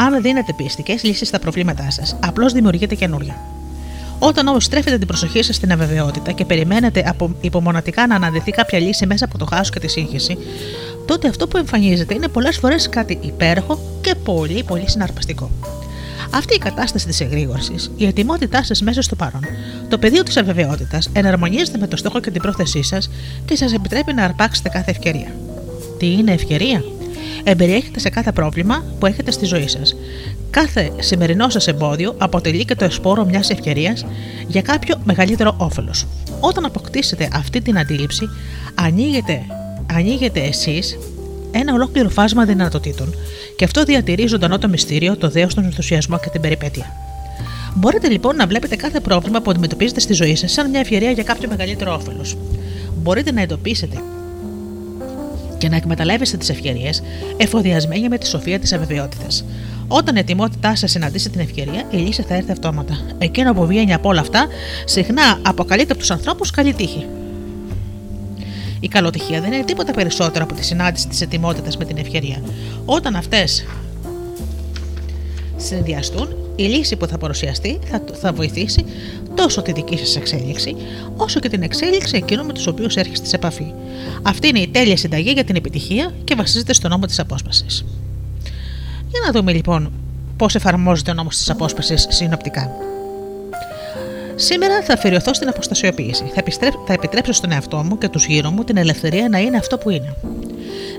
Αν 0.00 0.22
δίνετε 0.22 0.52
πιστικέ 0.52 0.96
λύσεις 1.02 1.28
στα 1.28 1.38
προβλήματά 1.38 1.90
σας, 1.90 2.16
απλώς 2.20 2.52
δημιουργείτε 2.52 2.94
καινούρια. 2.94 3.36
Όταν 4.18 4.46
όμως 4.46 4.64
στρέφετε 4.64 4.98
την 4.98 5.06
προσοχή 5.06 5.42
σας 5.42 5.56
στην 5.56 5.72
αβεβαιότητα 5.72 6.32
και 6.32 6.44
περιμένετε 6.44 7.04
από 7.06 7.34
υπομονατικά 7.40 8.06
να 8.06 8.14
αναδυθεί 8.14 8.50
κάποια 8.50 8.78
λύση 8.78 9.06
μέσα 9.06 9.24
από 9.24 9.38
το 9.38 9.44
χάος 9.44 9.70
και 9.70 9.78
τη 9.78 9.88
σύγχυση, 9.88 10.38
τότε 11.06 11.28
αυτό 11.28 11.48
που 11.48 11.56
εμφανίζεται 11.56 12.14
είναι 12.14 12.28
πολλές 12.28 12.56
φορές 12.56 12.88
κάτι 12.88 13.18
υπέροχο 13.22 13.80
και 14.00 14.14
πολύ 14.14 14.62
πολύ 14.62 14.90
συναρπαστικό. 14.90 15.50
Αυτή 16.34 16.54
η 16.54 16.58
κατάσταση 16.58 17.06
της 17.06 17.20
εγρήγορσης, 17.20 17.90
η 17.96 18.06
ετοιμότητά 18.06 18.64
σας 18.64 18.82
μέσα 18.82 19.02
στο 19.02 19.16
παρόν, 19.16 19.44
το 19.88 19.98
πεδίο 19.98 20.22
της 20.22 20.36
αβεβαιότητας 20.36 21.10
εναρμονίζεται 21.12 21.78
με 21.78 21.86
το 21.86 21.96
στόχο 21.96 22.20
και 22.20 22.30
την 22.30 22.42
πρόθεσή 22.42 22.82
σας 22.82 23.10
και 23.44 23.56
σας 23.56 23.72
επιτρέπει 23.72 24.12
να 24.12 24.24
αρπάξετε 24.24 24.68
κάθε 24.68 24.90
ευκαιρία. 24.90 25.32
Τι 25.98 26.12
είναι 26.12 26.32
ευκαιρία; 26.32 26.82
Εμπεριέχεται 27.44 28.00
σε 28.00 28.08
κάθε 28.08 28.32
πρόβλημα 28.32 28.84
που 28.98 29.06
έχετε 29.06 29.30
στη 29.30 29.44
ζωή 29.44 29.68
σας. 29.68 29.96
Κάθε 30.50 30.92
σημερινό 30.98 31.48
σας 31.48 31.66
εμπόδιο 31.66 32.14
αποτελεί 32.18 32.64
και 32.64 32.74
το 32.74 32.84
εσπόρο 32.84 33.24
μιας 33.24 33.50
ευκαιρίας 33.50 34.04
για 34.46 34.62
κάποιο 34.62 35.00
μεγαλύτερο 35.04 35.54
όφελος. 35.58 36.06
Όταν 36.40 36.64
αποκτήσετε 36.64 37.28
αυτή 37.32 37.60
την 37.60 37.78
αντίληψη, 37.78 38.28
ανοίγετε, 38.74 39.42
ανοίγετε 39.92 40.40
εσείς 40.40 40.98
ένα 41.50 41.74
ολόκληρο 41.74 42.08
φάσμα 42.08 42.44
δυνατοτήτων 42.44 43.14
και 43.56 43.64
αυτό 43.64 43.84
διατηρεί 43.84 44.26
ζωντανό 44.26 44.58
το 44.58 44.68
μυστήριο, 44.68 45.16
το 45.16 45.28
δέος, 45.28 45.54
τον 45.54 45.64
ενθουσιασμό 45.64 46.18
και 46.18 46.28
την 46.28 46.40
περιπέτεια. 46.40 46.86
Μπορείτε 47.74 48.08
λοιπόν 48.08 48.36
να 48.36 48.46
βλέπετε 48.46 48.76
κάθε 48.76 49.00
πρόβλημα 49.00 49.40
που 49.40 49.50
αντιμετωπίζετε 49.50 50.00
στη 50.00 50.12
ζωή 50.12 50.36
σας 50.36 50.52
σαν 50.52 50.70
μια 50.70 50.80
ευκαιρία 50.80 51.10
για 51.10 51.22
κάποιο 51.22 51.48
μεγαλύτερο 51.48 51.94
όφελος. 51.94 52.36
Μπορείτε 53.02 53.32
να 53.32 53.42
εντοπίσετε 53.42 54.02
και 55.58 55.68
να 55.68 55.76
εκμεταλλεύεστε 55.76 56.36
τις 56.36 56.48
ευκαιρίες 56.48 57.02
εφοδιασμένοι 57.36 58.08
με 58.08 58.18
τη 58.18 58.26
σοφία 58.26 58.58
της 58.58 58.72
αβεβαιότητας. 58.72 59.44
Όταν 59.88 60.16
η 60.16 60.18
ετοιμότητά 60.18 60.76
σας 60.76 60.90
συναντήσει 60.90 61.30
την 61.30 61.40
ευκαιρία, 61.40 61.84
η 61.90 61.96
λύση 61.96 62.22
θα 62.22 62.34
έρθει 62.34 62.50
αυτόματα. 62.50 62.98
Εκείνο 63.18 63.54
που 63.54 63.66
βγαίνει 63.66 63.94
από 63.94 64.08
όλα 64.08 64.20
αυτά 64.20 64.46
συχνά 64.84 65.40
αποκαλείται 65.42 65.92
από 65.92 66.00
τους 66.00 66.10
ανθρώπους 66.10 66.50
καλή 66.50 66.74
τύχη. 66.74 67.06
Η 68.80 68.88
καλοτυχία 68.88 69.40
δεν 69.40 69.52
είναι 69.52 69.64
τίποτα 69.64 69.92
περισσότερο 69.92 70.44
από 70.44 70.54
τη 70.54 70.64
συνάντηση 70.64 71.08
της 71.08 71.20
ετοιμότητας 71.20 71.76
με 71.76 71.84
την 71.84 71.96
ευκαιρία. 71.96 72.42
Όταν 72.84 73.16
αυτές 73.16 73.64
συνδυαστούν, 75.56 76.36
η 76.56 76.62
λύση 76.62 76.96
που 76.96 77.06
θα 77.06 77.18
παρουσιαστεί 77.18 77.78
θα, 77.84 78.02
θα 78.20 78.32
βοηθήσει 78.32 78.84
τόσο 79.38 79.62
τη 79.62 79.72
δική 79.72 79.98
σας 79.98 80.16
εξέλιξη, 80.16 80.76
όσο 81.16 81.40
και 81.40 81.48
την 81.48 81.62
εξέλιξη 81.62 82.16
εκείνων 82.16 82.46
με 82.46 82.52
τους 82.52 82.66
οποίους 82.66 82.96
έρχεστε 82.96 83.26
σε 83.26 83.36
επαφή. 83.36 83.72
Αυτή 84.22 84.48
είναι 84.48 84.58
η 84.58 84.68
τέλεια 84.68 84.96
συνταγή 84.96 85.30
για 85.30 85.44
την 85.44 85.56
επιτυχία 85.56 86.12
και 86.24 86.34
βασίζεται 86.34 86.72
στο 86.72 86.88
νόμο 86.88 87.06
της 87.06 87.18
απόσπασης. 87.18 87.84
Για 89.10 89.20
να 89.26 89.32
δούμε 89.32 89.52
λοιπόν 89.52 89.92
πώς 90.36 90.54
εφαρμόζεται 90.54 91.10
ο 91.10 91.14
νόμος 91.14 91.36
της 91.36 91.50
απόσπασης 91.50 92.06
συνοπτικά. 92.10 92.70
Σήμερα 94.40 94.82
θα 94.82 94.92
αφιερωθώ 94.92 95.34
στην 95.34 95.48
αποστασιοποίηση. 95.48 96.24
Θα, 96.24 96.34
επιστρέψ- 96.34 96.78
θα 96.86 96.92
επιτρέψω 96.92 97.32
στον 97.32 97.52
εαυτό 97.52 97.76
μου 97.76 97.98
και 97.98 98.08
τους 98.08 98.26
γύρω 98.26 98.50
μου 98.50 98.64
την 98.64 98.76
ελευθερία 98.76 99.28
να 99.28 99.38
είναι 99.38 99.56
αυτό 99.56 99.78
που 99.78 99.90
είναι. 99.90 100.14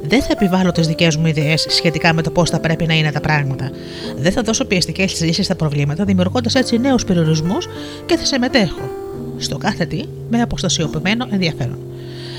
Δεν 0.04 0.22
θα 0.22 0.28
επιβάλλω 0.32 0.72
τις 0.72 0.88
δικές 0.88 1.16
μου 1.16 1.26
ιδέες 1.26 1.66
σχετικά 1.70 2.14
με 2.14 2.22
το 2.22 2.32
πώς 2.32 2.50
θα 2.50 2.60
πρέπει 2.60 2.86
να 2.86 2.94
είναι 2.94 3.12
τα 3.12 3.20
πράγματα. 3.20 3.72
Δεν 4.18 4.32
θα 4.32 4.42
δώσω 4.42 4.66
πιεστικές 4.66 5.22
λύσεις 5.22 5.46
στα 5.46 5.56
προβλήματα, 5.56 6.04
δημιουργώντας 6.04 6.56
έτσι 6.56 6.78
νέους 6.78 7.06
περιορισμούς 7.06 7.68
και 8.06 8.18
θα 8.18 8.26
συμμετέχω 8.26 8.90
στο 9.38 9.58
κάθε 9.58 9.86
τι 9.86 10.04
με 10.30 10.42
αποστασιοποιημένο 10.42 11.28
ενδιαφέρον. 11.32 11.78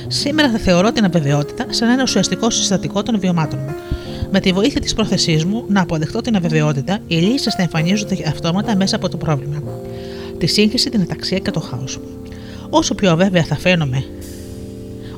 Σήμερα 0.09 0.51
θα 0.51 0.59
θεωρώ 0.59 0.93
την 0.93 1.05
αβεβαιότητα 1.05 1.67
σαν 1.69 1.89
ένα 1.89 2.03
ουσιαστικό 2.03 2.51
συστατικό 2.51 3.03
των 3.03 3.21
βιωμάτων 3.21 3.59
μου. 3.59 3.75
Με 4.31 4.41
τη 4.41 4.53
βοήθεια 4.53 4.81
της 4.81 4.95
πρόθεσής 4.95 5.45
μου 5.45 5.65
να 5.69 5.81
αποδεχτώ 5.81 6.21
την 6.21 6.37
αβεβαιότητα, 6.37 6.99
οι 7.07 7.15
λύσεις 7.15 7.55
θα 7.55 7.63
εμφανίζονται 7.63 8.17
αυτόματα 8.29 8.77
μέσα 8.77 8.97
από 8.97 9.09
το 9.09 9.17
πρόβλημα. 9.17 9.63
Τη 10.41 10.47
σύγχυση, 10.47 10.91
την 10.91 11.01
αταξία 11.01 11.39
και 11.39 11.51
το 11.51 11.61
χάος. 11.61 12.01
Όσο 12.71 12.95
πιο 12.95 13.11
αβέβαια 13.11 13.45
θα 13.45 13.57
φαίνομαι 13.57 14.05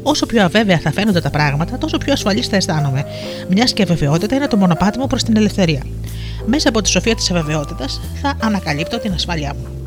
Όσο 0.02 0.26
πιο 0.26 0.44
αβέβαια 0.44 0.78
θα 0.78 0.92
φαίνονται 0.92 1.20
τα 1.20 1.30
πράγματα, 1.30 1.78
τόσο 1.78 1.98
πιο 1.98 2.12
ασφαλής 2.12 2.46
θα 2.46 2.56
αισθάνομαι, 2.56 3.04
μιας 3.48 3.72
και 3.72 3.82
η 3.82 3.84
αβεβαιότητα 3.84 4.34
είναι 4.34 4.46
το 4.46 4.56
μονοπάτι 4.56 4.98
μου 4.98 5.06
προς 5.06 5.22
την 5.22 5.36
ελευθερία. 5.36 5.82
Μέσα 6.46 6.68
από 6.68 6.82
τη 6.82 6.88
σοφία 6.88 7.14
της 7.14 7.30
αβεβαιότητας 7.30 8.00
θα 8.22 8.36
ανακαλύπτω 8.40 8.98
την 8.98 9.12
ασφάλειά 9.12 9.54
μου. 9.54 9.81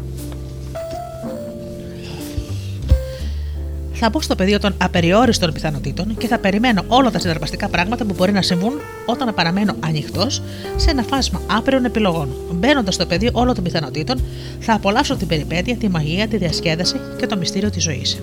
Θα 3.98 4.10
μπω 4.10 4.22
στο 4.22 4.36
πεδίο 4.36 4.60
των 4.60 4.74
απεριόριστων 4.78 5.54
πιθανότητων 5.54 6.18
και 6.18 6.28
θα 6.28 6.38
περιμένω 6.40 6.84
όλα 6.88 7.12
τα 7.12 7.20
συναρπαστικά 7.20 7.68
πράγματα 7.68 8.06
που 8.06 8.14
μπορεί 8.18 8.32
να 8.32 8.42
συμβούν 8.42 8.74
όταν 9.06 9.34
παραμένω 9.34 9.76
ανοιχτός 9.80 10.42
σε 10.76 10.90
ένα 10.90 11.04
φάσμα 11.04 11.42
άπειρων 11.52 11.86
επιλογών. 11.86 12.30
Μπαίνοντας 12.52 12.94
στο 12.94 13.06
πεδίο 13.06 13.30
όλων 13.34 13.56
των 13.56 13.64
πιθανότητων, 13.64 14.22
θα 14.60 14.74
απολαύσω 14.74 15.16
την 15.16 15.28
περιπέτεια, 15.28 15.76
τη 15.76 15.90
μαγεία, 15.90 16.28
τη 16.28 16.38
διασκέδαση 16.38 16.96
και 17.18 17.28
το 17.28 17.38
μυστήριο 17.38 17.70
της 17.70 17.84
ζωής. 17.84 18.20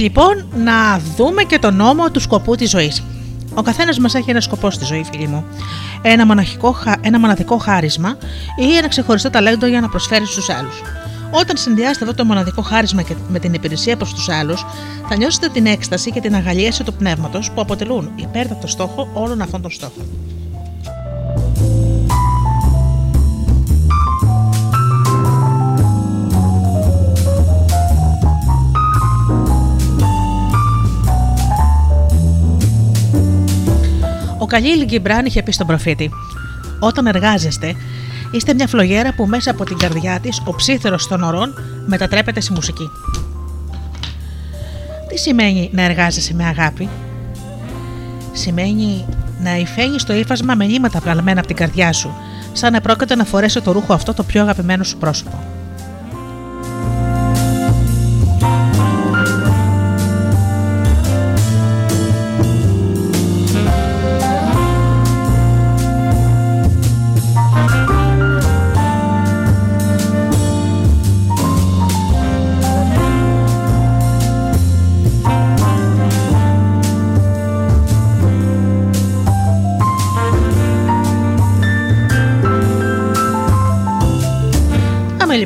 Λοιπόν 0.00 0.46
να 0.56 0.98
δούμε 1.16 1.42
και 1.42 1.58
το 1.58 1.70
νόμο 1.70 2.10
του 2.10 2.20
σκοπού 2.20 2.54
της 2.54 2.70
ζωής. 2.70 3.02
Ο 3.54 3.62
καθένας 3.62 3.98
μας 3.98 4.14
έχει 4.14 4.30
ένα 4.30 4.40
σκοπό 4.40 4.70
στη 4.70 4.84
ζωή, 4.84 5.04
φίλοι 5.12 5.26
μου. 5.26 5.44
Ένα, 6.02 6.26
μοναχικό, 6.26 6.72
χα- 6.72 6.96
ένα 7.00 7.18
μοναδικό 7.18 7.58
χάρισμα 7.58 8.16
ή 8.56 8.76
ένα 8.76 8.88
ξεχωριστό 8.88 9.30
ταλέντο 9.30 9.66
για 9.66 9.80
να 9.80 9.88
προσφέρει 9.88 10.26
στους 10.26 10.48
άλλους. 10.50 10.82
Όταν 11.30 11.56
συνδυάσετε 11.56 12.04
αυτό 12.04 12.16
το 12.16 12.24
μοναδικό 12.24 12.62
χάρισμα 12.62 13.02
και 13.02 13.14
με 13.28 13.38
την 13.38 13.54
υπηρεσία 13.54 13.96
προς 13.96 14.14
τους 14.14 14.28
άλλους, 14.28 14.66
θα 15.08 15.16
νιώσετε 15.16 15.48
την 15.48 15.66
έκσταση 15.66 16.10
και 16.10 16.20
την 16.20 16.34
αγαλίαση 16.34 16.84
του 16.84 16.92
πνεύματος 16.94 17.50
που 17.50 17.60
αποτελούν 17.60 18.10
υπέρτατο 18.16 18.66
στόχο 18.66 19.08
όλων 19.12 19.40
αυτών 19.42 19.62
των 19.62 19.70
στόχων. 19.70 20.04
Ο 34.50 34.52
Καλίλ 34.52 34.84
Γκυμπράν 34.84 35.26
είχε 35.26 35.42
πει 35.42 35.52
στον 35.52 35.66
προφήτη: 35.66 36.10
Όταν 36.78 37.06
εργάζεστε, 37.06 37.74
είστε 38.30 38.54
μια 38.54 38.66
φλογέρα 38.66 39.14
που 39.14 39.26
μέσα 39.26 39.50
από 39.50 39.64
την 39.64 39.78
καρδιά 39.78 40.20
της 40.20 40.42
ο 40.44 40.54
ψήθερος 40.54 41.08
των 41.08 41.22
ορών 41.22 41.54
μετατρέπεται 41.86 42.40
σε 42.40 42.52
μουσική. 42.52 42.90
Τι 45.08 45.18
σημαίνει 45.18 45.70
να 45.72 45.82
εργάζεσαι 45.82 46.34
με 46.34 46.44
αγάπη; 46.44 46.88
Σημαίνει 48.32 49.06
να 49.40 49.56
υφαίνεις 49.56 50.04
το 50.04 50.12
ύφασμα 50.12 50.54
με 50.54 50.66
νήματα 50.66 51.00
βγαλμένα 51.00 51.38
από 51.38 51.48
την 51.48 51.56
καρδιά 51.56 51.92
σου, 51.92 52.14
σαν 52.52 52.72
να 52.72 52.80
πρόκειται 52.80 53.14
να 53.14 53.24
φορέσει 53.24 53.60
το 53.60 53.72
ρούχο 53.72 53.92
αυτό 53.92 54.14
το 54.14 54.22
πιο 54.22 54.42
αγαπημένο 54.42 54.84
σου 54.84 54.96
πρόσωπο. 54.96 55.49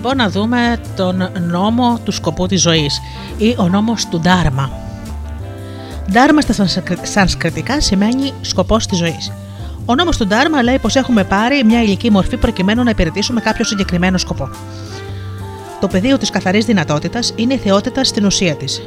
Λοιπόν 0.04 0.24
να 0.24 0.30
δούμε 0.30 0.76
τον 0.96 1.28
νόμο 1.50 2.00
του 2.04 2.12
σκοπού 2.12 2.46
της 2.46 2.60
ζωής 2.60 3.00
ή 3.36 3.54
ο 3.58 3.68
νόμος 3.68 4.06
του 4.06 4.20
Ντάρμα. 4.20 4.70
Ντάρμα 6.12 6.40
στα 6.40 6.52
σανσκρι- 6.52 7.06
σανσκριτικά 7.06 7.80
σημαίνει 7.80 8.32
σκοπός 8.40 8.86
της 8.86 8.98
ζωής. 8.98 9.32
Ο 9.86 9.94
νόμος 9.94 10.16
του 10.16 10.26
Ντάρμα 10.26 10.62
λέει 10.62 10.78
πως 10.78 10.96
έχουμε 10.96 11.24
πάρει 11.24 11.64
μια 11.64 11.82
υλική 11.82 12.10
μορφή 12.10 12.36
προκειμένου 12.36 12.82
να 12.82 12.90
υπηρετήσουμε 12.90 13.40
κάποιο 13.40 13.64
συγκεκριμένο 13.64 14.18
σκοπό. 14.18 14.48
Το 15.80 15.86
πεδίο 15.86 16.18
της 16.18 16.30
καθαρής 16.30 16.64
δυνατότητας 16.64 17.32
είναι 17.36 17.54
η 17.54 17.58
θεότητα 17.58 18.04
στην 18.04 18.24
ουσία 18.24 18.54
της. 18.54 18.82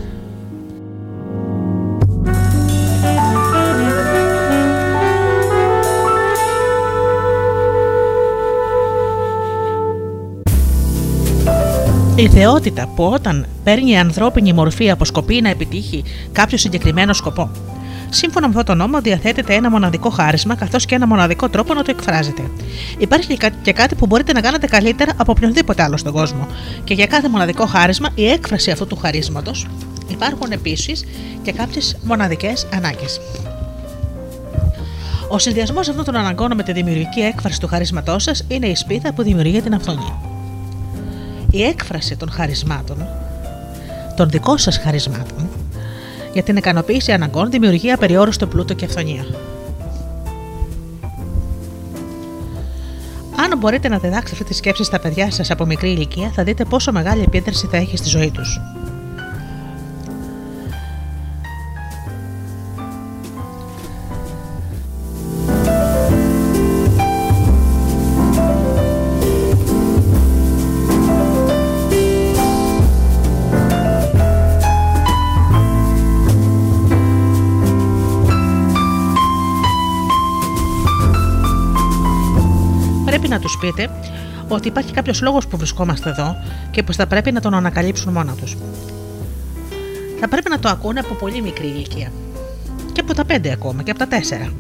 Η 12.20 12.30
θεότητα 12.30 12.88
που 12.96 13.04
όταν 13.04 13.46
παίρνει 13.64 13.92
η 13.92 13.98
ανθρώπινη 13.98 14.54
μορφή 14.54 14.90
αποσκοπεί 14.92 15.42
να 15.42 15.50
επιτύχει 15.50 16.04
κάποιο 16.32 16.58
συγκεκριμένο 16.58 17.14
σκοπό. 17.14 17.50
Σύμφωνα 18.10 18.48
με 18.48 18.54
αυτό 18.58 18.72
το 18.72 18.78
νόμο, 18.78 19.02
διαθέτεται 19.02 19.54
ένα 19.54 19.70
μοναδικό 19.70 20.10
χάρισμα 20.10 20.56
καθώς 20.56 20.86
και 20.86 20.96
ένα 20.96 21.08
μοναδικό 21.08 21.50
τρόπο 21.50 21.74
να 21.74 21.84
το 21.84 21.92
εκφράζετε. 21.92 22.42
Υπάρχει 22.98 23.28
και 23.28 23.38
κά- 23.38 23.62
και 23.62 23.74
κάτι 23.74 23.96
που 23.96 24.06
μπορείτε 24.06 24.32
να 24.34 24.42
κάνετε 24.42 24.68
καλύτερα 24.68 25.12
από 25.18 25.32
οποιονδήποτε 25.32 25.84
άλλο 25.84 25.98
στον 25.98 26.14
κόσμο. 26.14 26.48
Και 26.84 26.94
για 26.94 27.06
κάθε 27.06 27.30
μοναδικό 27.30 27.66
χάρισμα, 27.66 28.10
η 28.16 28.28
έκφραση 28.28 28.72
αυτού 28.72 28.88
του 28.88 28.96
χαρίσματος 28.96 29.68
υπάρχουν 30.08 30.52
επίσης 30.52 31.04
και 31.42 31.52
κάποιες 31.52 31.98
μοναδικές 32.04 32.68
ανάγκες. 32.74 33.20
Ο 35.30 35.40
συνδυασμός 35.40 35.90
αυτών 35.90 36.04
των 36.06 36.16
αναγκών 36.16 36.52
με 36.56 36.64
τη 36.64 36.72
δημιουργική 36.72 37.20
έκφραση 37.20 37.60
του 37.60 37.68
χαρίσματός 37.68 38.24
σας 38.24 38.46
είναι 38.48 38.68
η 38.68 38.76
σπίθα 38.76 39.14
που 39.14 39.24
δημιουργεί 39.24 39.62
την 39.62 39.74
αυθονία. 39.74 40.27
Η 41.58 41.64
έκφραση 41.64 42.16
των 42.16 42.32
χαρισμάτων, 42.32 43.08
των 44.16 44.30
δικών 44.30 44.58
σας 44.58 44.78
χαρισμάτων, 44.78 45.50
για 46.34 46.44
την 46.44 46.56
ικανοποίηση 46.56 47.12
αναγκών 47.12 47.50
δημιουργεί 47.50 47.92
απεριόριστο 47.92 48.48
πλούτο 48.48 48.74
και 48.74 48.86
αυθονία. 48.86 49.26
Αν 53.36 53.58
μπορείτε 53.58 53.88
να 53.88 53.98
διδάξετε 53.98 54.32
αυτή 54.32 54.44
τη 54.44 54.54
σκέψη 54.54 54.84
στα 54.84 55.00
παιδιά 55.00 55.32
σας 55.32 55.52
από 55.52 55.66
μικρή 55.66 55.90
ηλικία, 55.90 56.32
θα 56.36 56.44
δείτε 56.44 56.66
πόσο 56.66 56.92
μεγάλη 56.92 57.22
επίδραση 57.22 57.68
θα 57.68 57.78
έχει 57.78 57.98
στη 57.98 58.10
ζωή 58.10 58.32
τους. 58.32 58.60
Πείτε 83.68 83.90
ότι 84.48 84.68
υπάρχει 84.68 84.94
κάποιος 84.94 85.22
λόγος 85.22 85.48
που 85.48 85.58
βρισκόμαστε 85.58 86.10
εδώ 86.10 86.36
και 86.72 86.84
πως 86.84 86.96
θα 86.96 87.08
πρέπει 87.08 87.32
να 87.32 87.40
τον 87.40 87.54
ανακαλύψουν 87.54 88.14
μόνα 88.14 88.34
τους. 88.34 88.58
Θα 90.20 90.28
πρέπει 90.28 90.50
να 90.50 90.60
το 90.60 90.70
ακούνε 90.70 91.00
από 91.00 91.14
πολύ 91.14 91.42
μικρή 91.42 91.68
ηλικία. 91.68 92.12
Και 92.92 93.02
από 93.02 93.14
τα 93.14 93.26
πέντε 93.26 93.52
ακόμα 93.52 93.84
και 93.84 93.92
από 93.92 94.00
τα 94.00 94.08
τέσσερα. 94.08 94.54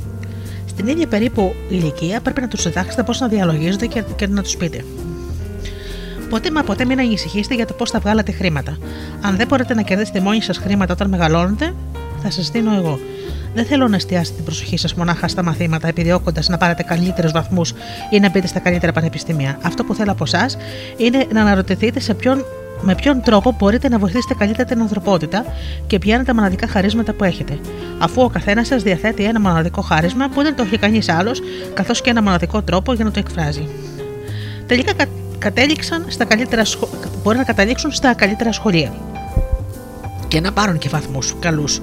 Στην 0.65 0.87
ίδια 0.87 1.07
περίπου 1.07 1.55
ηλικία 1.69 2.21
πρέπει 2.21 2.41
να 2.41 2.47
τους 2.47 2.63
διδάξετε 2.63 3.03
πώς 3.03 3.19
να 3.19 3.27
διαλογίζετε 3.27 3.85
και, 3.85 4.03
και 4.15 4.27
να 4.27 4.41
τους 4.41 4.57
πείτε. 4.57 4.85
Ποτέ 6.29 6.51
μα 6.51 6.63
ποτέ 6.63 6.85
μην 6.85 6.99
ανησυχήσετε 6.99 7.55
για 7.55 7.65
το 7.65 7.73
πώς 7.73 7.89
θα 7.89 7.99
βγάλετε 7.99 8.31
χρήματα. 8.31 8.77
Αν 9.21 9.35
δεν 9.35 9.47
μπορείτε 9.47 9.73
να 9.73 9.81
κερδίσετε 9.81 10.19
μόνοι 10.19 10.41
σας 10.41 10.57
χρήματα 10.57 10.93
όταν 10.93 11.09
μεγαλώνετε, 11.09 11.73
θα 12.23 12.31
σας 12.31 12.49
δίνω 12.49 12.75
εγώ. 12.75 12.99
Δεν 13.53 13.65
θέλω 13.65 13.87
να 13.87 13.95
εστιάσετε 13.95 14.35
την 14.35 14.45
προσοχή 14.45 14.77
σας 14.77 14.93
μονάχα 14.93 15.27
στα 15.27 15.43
μαθήματα, 15.43 15.87
επιδιώκοντα 15.87 16.41
να 16.47 16.57
πάρετε 16.57 16.83
καλύτερους 16.83 17.31
βαθμούς 17.31 17.73
ή 18.09 18.19
να 18.19 18.29
μπείτε 18.29 18.47
στα 18.47 18.59
καλύτερα 18.59 18.91
πανεπιστήμια. 18.91 19.57
Αυτό 19.61 19.83
που 19.83 19.93
θέλω 19.93 20.11
από 20.11 20.23
εσά 20.23 20.45
είναι 20.97 21.25
να 21.33 21.41
αναρωτηθείτε 21.41 21.99
σε 21.99 22.13
ποιον, 22.13 22.45
με 22.81 22.95
ποιον 22.95 23.21
τρόπο 23.21 23.55
μπορείτε 23.57 23.89
να 23.89 23.99
βοηθήσετε 23.99 24.33
καλύτερα 24.33 24.67
την 24.67 24.81
ανθρωπότητα 24.81 25.45
και 25.87 25.99
ποια 25.99 26.15
είναι 26.15 26.23
τα 26.23 26.35
μοναδικά 26.35 26.67
χαρίσματα 26.67 27.13
που 27.13 27.23
έχετε. 27.23 27.59
Αφού 27.97 28.21
ο 28.21 28.29
καθένας 28.29 28.67
σας 28.67 28.83
διαθέτει 28.83 29.23
ένα 29.23 29.39
μοναδικό 29.39 29.81
χάρισμα 29.81 30.29
που 30.29 30.41
δεν 30.41 30.55
το 30.55 30.63
έχει 30.63 30.77
κανείς 30.77 31.09
άλλος, 31.09 31.41
καθώς 31.73 32.01
και 32.01 32.09
ένα 32.09 32.21
μοναδικό 32.21 32.61
τρόπο 32.61 32.93
για 32.93 33.05
να 33.05 33.11
το 33.11 33.19
εκφράζει. 33.19 33.67
Τελικά 34.65 34.93
κα, 34.93 35.05
κατέληξαν 35.37 36.05
στα 36.07 36.25
καλύτερα 36.25 36.65
σχο... 36.65 36.89
μπορεί 37.23 37.37
να 37.37 37.43
καταλήξουν 37.43 37.91
στα 37.91 38.13
καλύτερα 38.13 38.51
σχολεία 38.51 38.93
και 40.27 40.39
να 40.39 40.51
πάρουν 40.51 40.77
και 40.77 40.89
βαθμούς 40.89 41.35
καλούς 41.39 41.81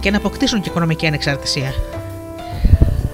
και 0.00 0.10
να 0.10 0.16
αποκτήσουν 0.16 0.60
και 0.60 0.68
οικονομική 0.68 1.06
ανεξαρτησία. 1.06 1.72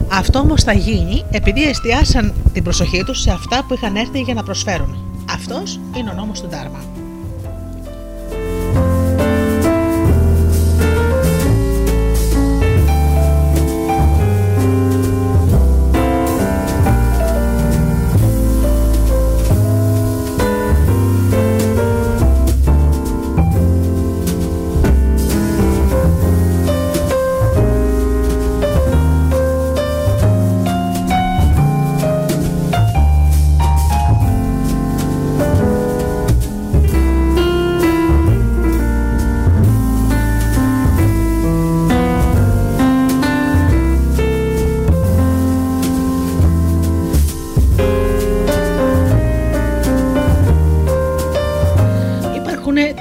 Αυτό 0.09 0.39
όμως 0.39 0.63
θα 0.63 0.73
γίνει 0.73 1.25
επειδή 1.31 1.63
εστιάσαν 1.63 2.35
την 2.53 2.63
προσοχή 2.63 3.05
τους 3.05 3.21
σε 3.21 3.31
αυτά 3.31 3.65
που 3.69 3.75
είχαν 3.75 3.97
έρθει 3.97 4.21
για 4.21 4.35
να 4.35 4.43
προσφέρουν. 4.43 4.97
Αυτός 5.31 5.81
είναι 5.97 6.11
ο 6.11 6.15
νόμος 6.15 6.41
του 6.41 6.49
Ντάρμα. 6.49 7.06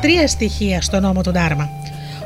Τρία 0.06 0.27
στοιχεία 0.27 0.82
στο 0.82 0.99
νόμο 0.99 1.22
του 1.22 1.32
Ντάρμα. 1.32 1.69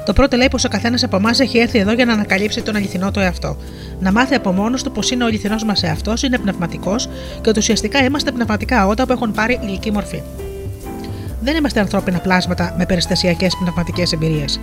Το 0.06 0.14
πρώτο 0.14 0.38
λέει 0.38 0.48
πως 0.48 0.64
ο 0.64 0.68
καθένας 0.68 1.04
από 1.04 1.16
εμάς 1.16 1.40
έχει 1.40 1.58
έρθει 1.58 1.80
εδώ 1.80 1.92
για 1.92 2.06
να 2.06 2.14
ανακαλύψει 2.14 2.62
τον 2.62 2.76
αληθινό 2.76 3.12
του 3.12 3.20
εαυτό. 3.20 3.58
Να 4.00 4.12
μάθει 4.12 4.36
από 4.36 4.52
μόνος 4.52 4.84
του 4.84 4.92
πως 4.92 5.12
είναι 5.12 5.24
ο 5.24 5.28
αληθινός 5.28 5.64
μας 5.64 5.84
εαυτός, 5.84 6.24
είναι 6.24 6.38
πνευματικός 6.38 7.10
και 7.42 7.50
ότι 7.50 7.60
ουσιαστικά 7.60 8.04
είμαστε 8.04 8.32
πνευματικά 8.32 8.88
όντα 8.88 9.06
που 9.06 9.12
έχουν 9.12 9.32
πάρει 9.32 9.60
ηλική 9.64 9.92
μορφή. 9.92 10.22
Δεν 11.42 11.56
είμαστε 11.56 11.80
ανθρώπινα 11.80 12.20
πλάσματα 12.20 12.76
με 12.78 12.86
περιστασιακές 12.86 13.56
πνευματικές 13.60 14.12
εμπειρίες. 14.12 14.60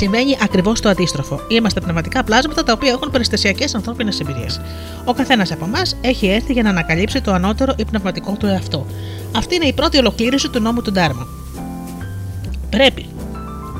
Σημαίνει 0.00 0.36
ακριβώς 0.42 0.80
το 0.80 0.88
αντίστροφο. 0.88 1.40
Είμαστε 1.48 1.80
πνευματικά 1.80 2.24
πλάσματα 2.24 2.62
τα 2.62 2.72
οποία 2.72 2.90
έχουν 2.90 3.10
περιστασιακές 3.10 3.74
ανθρώπινες 3.74 4.20
εμπειρίες. 4.20 4.60
Ο 5.04 5.12
καθένας 5.12 5.52
από 5.52 5.64
εμάς 5.64 5.96
έχει 6.00 6.26
έρθει 6.26 6.52
για 6.52 6.62
να 6.62 6.68
ανακαλύψει 6.70 7.20
το 7.20 7.32
ανώτερο 7.32 7.74
ή 7.76 7.84
πνευματικό 7.84 8.36
του 8.38 8.46
εαυτό. 8.46 8.86
Αυτή 9.36 9.54
είναι 9.54 9.64
η 9.64 9.72
πρώτη 9.72 9.98
ολοκλήρωση 9.98 10.48
του 10.48 10.60
νόμου 10.60 10.82
του 10.82 10.92
Ντάρμα. 10.92 11.26
Πρέπει 12.70 13.06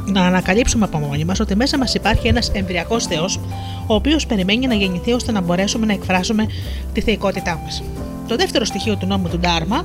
να 0.06 0.22
ανακαλύψουμε 0.22 0.84
από 0.84 0.98
μόνοι 0.98 1.24
μας 1.24 1.40
ότι 1.40 1.56
μέσα 1.56 1.78
μας 1.78 1.94
υπάρχει 1.94 2.28
ένας 2.28 2.50
εμβριακός 2.54 3.06
Θεός, 3.06 3.40
ο 3.86 3.94
οποίος 3.94 4.26
περιμένει 4.26 4.66
να 4.66 4.74
γεννηθεί 4.74 5.12
ώστε 5.12 5.32
να 5.32 5.40
μπορέσουμε 5.40 5.86
να 5.86 5.92
εκφράσουμε 5.92 6.46
τη 6.92 7.00
θεϊκότητά 7.00 7.60
μας. 7.64 7.82
Το 8.28 8.36
δεύτερο 8.36 8.64
στοιχείο 8.64 8.96
του 8.96 9.06
νόμου 9.06 9.28
του 9.28 9.38
Ντάρμα 9.38 9.84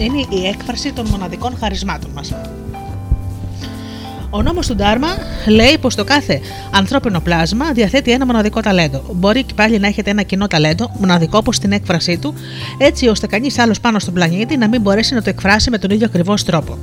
είναι 0.00 0.26
η 0.28 0.46
έκφραση 0.46 0.92
των 0.92 1.06
μοναδικών 1.08 1.56
χαρισμάτων 1.58 2.10
μας. 2.14 2.32
Ο 4.36 4.42
νόμος 4.42 4.66
του 4.66 4.74
Ντάρμα 4.74 5.08
λέει 5.46 5.78
πως 5.80 5.94
το 5.94 6.04
κάθε 6.04 6.40
ανθρώπινο 6.70 7.20
πλάσμα 7.20 7.72
διαθέτει 7.72 8.10
ένα 8.10 8.26
μοναδικό 8.26 8.60
ταλέντο. 8.60 9.04
Μπορεί 9.12 9.42
και 9.42 9.54
πάλι 9.54 9.78
να 9.78 9.86
έχετε 9.86 10.10
ένα 10.10 10.22
κοινό 10.22 10.46
ταλέντο, 10.46 10.90
μοναδικό 10.98 11.38
όπως 11.38 11.58
την 11.58 11.72
έκφρασή 11.72 12.18
του, 12.18 12.34
έτσι 12.78 13.08
ώστε 13.08 13.26
κανείς 13.26 13.58
άλλος 13.58 13.80
πάνω 13.80 13.98
στον 13.98 14.14
πλανήτη 14.14 14.56
να 14.56 14.68
μην 14.68 14.80
μπορέσει 14.80 15.14
να 15.14 15.22
το 15.22 15.30
εκφράσει 15.30 15.70
με 15.70 15.78
τον 15.78 15.90
ίδιο 15.90 16.06
ακριβώς 16.06 16.44
τρόπο. 16.44 16.78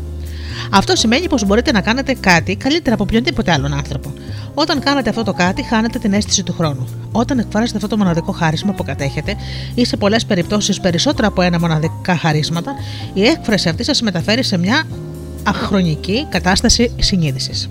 Αυτό 0.71 0.95
σημαίνει 0.95 1.27
πως 1.27 1.45
μπορείτε 1.45 1.71
να 1.71 1.81
κάνετε 1.81 2.15
κάτι 2.19 2.55
καλύτερα 2.55 2.95
από 2.95 3.03
οποιονδήποτε 3.03 3.51
άλλον 3.51 3.73
άνθρωπο. 3.73 4.13
Όταν 4.53 4.79
κάνετε 4.79 5.09
αυτό 5.09 5.23
το 5.23 5.33
κάτι, 5.33 5.63
χάνετε 5.63 5.99
την 5.99 6.13
αίσθηση 6.13 6.43
του 6.43 6.53
χρόνου. 6.53 6.87
Όταν 7.11 7.39
εκφράζετε 7.39 7.77
αυτό 7.77 7.87
το 7.87 7.97
μοναδικό 7.97 8.31
χάρισμα 8.31 8.73
που 8.73 8.83
κατέχετε, 8.83 9.35
ή 9.75 9.85
σε 9.85 9.97
πολλές 9.97 10.25
περιπτώσεις 10.25 10.79
περισσότερα 10.79 11.27
από 11.27 11.41
ένα 11.41 11.59
μοναδικά 11.59 12.17
χαρίσματα, 12.17 12.75
η 13.13 13.23
έκφραση 13.23 13.69
αυτή 13.69 13.83
σας 13.83 14.01
μεταφέρει 14.01 14.43
σε 14.43 14.57
μια 14.57 14.83
αχρονική 15.43 16.25
κατάσταση 16.29 16.91
συνείδησης. 16.99 17.69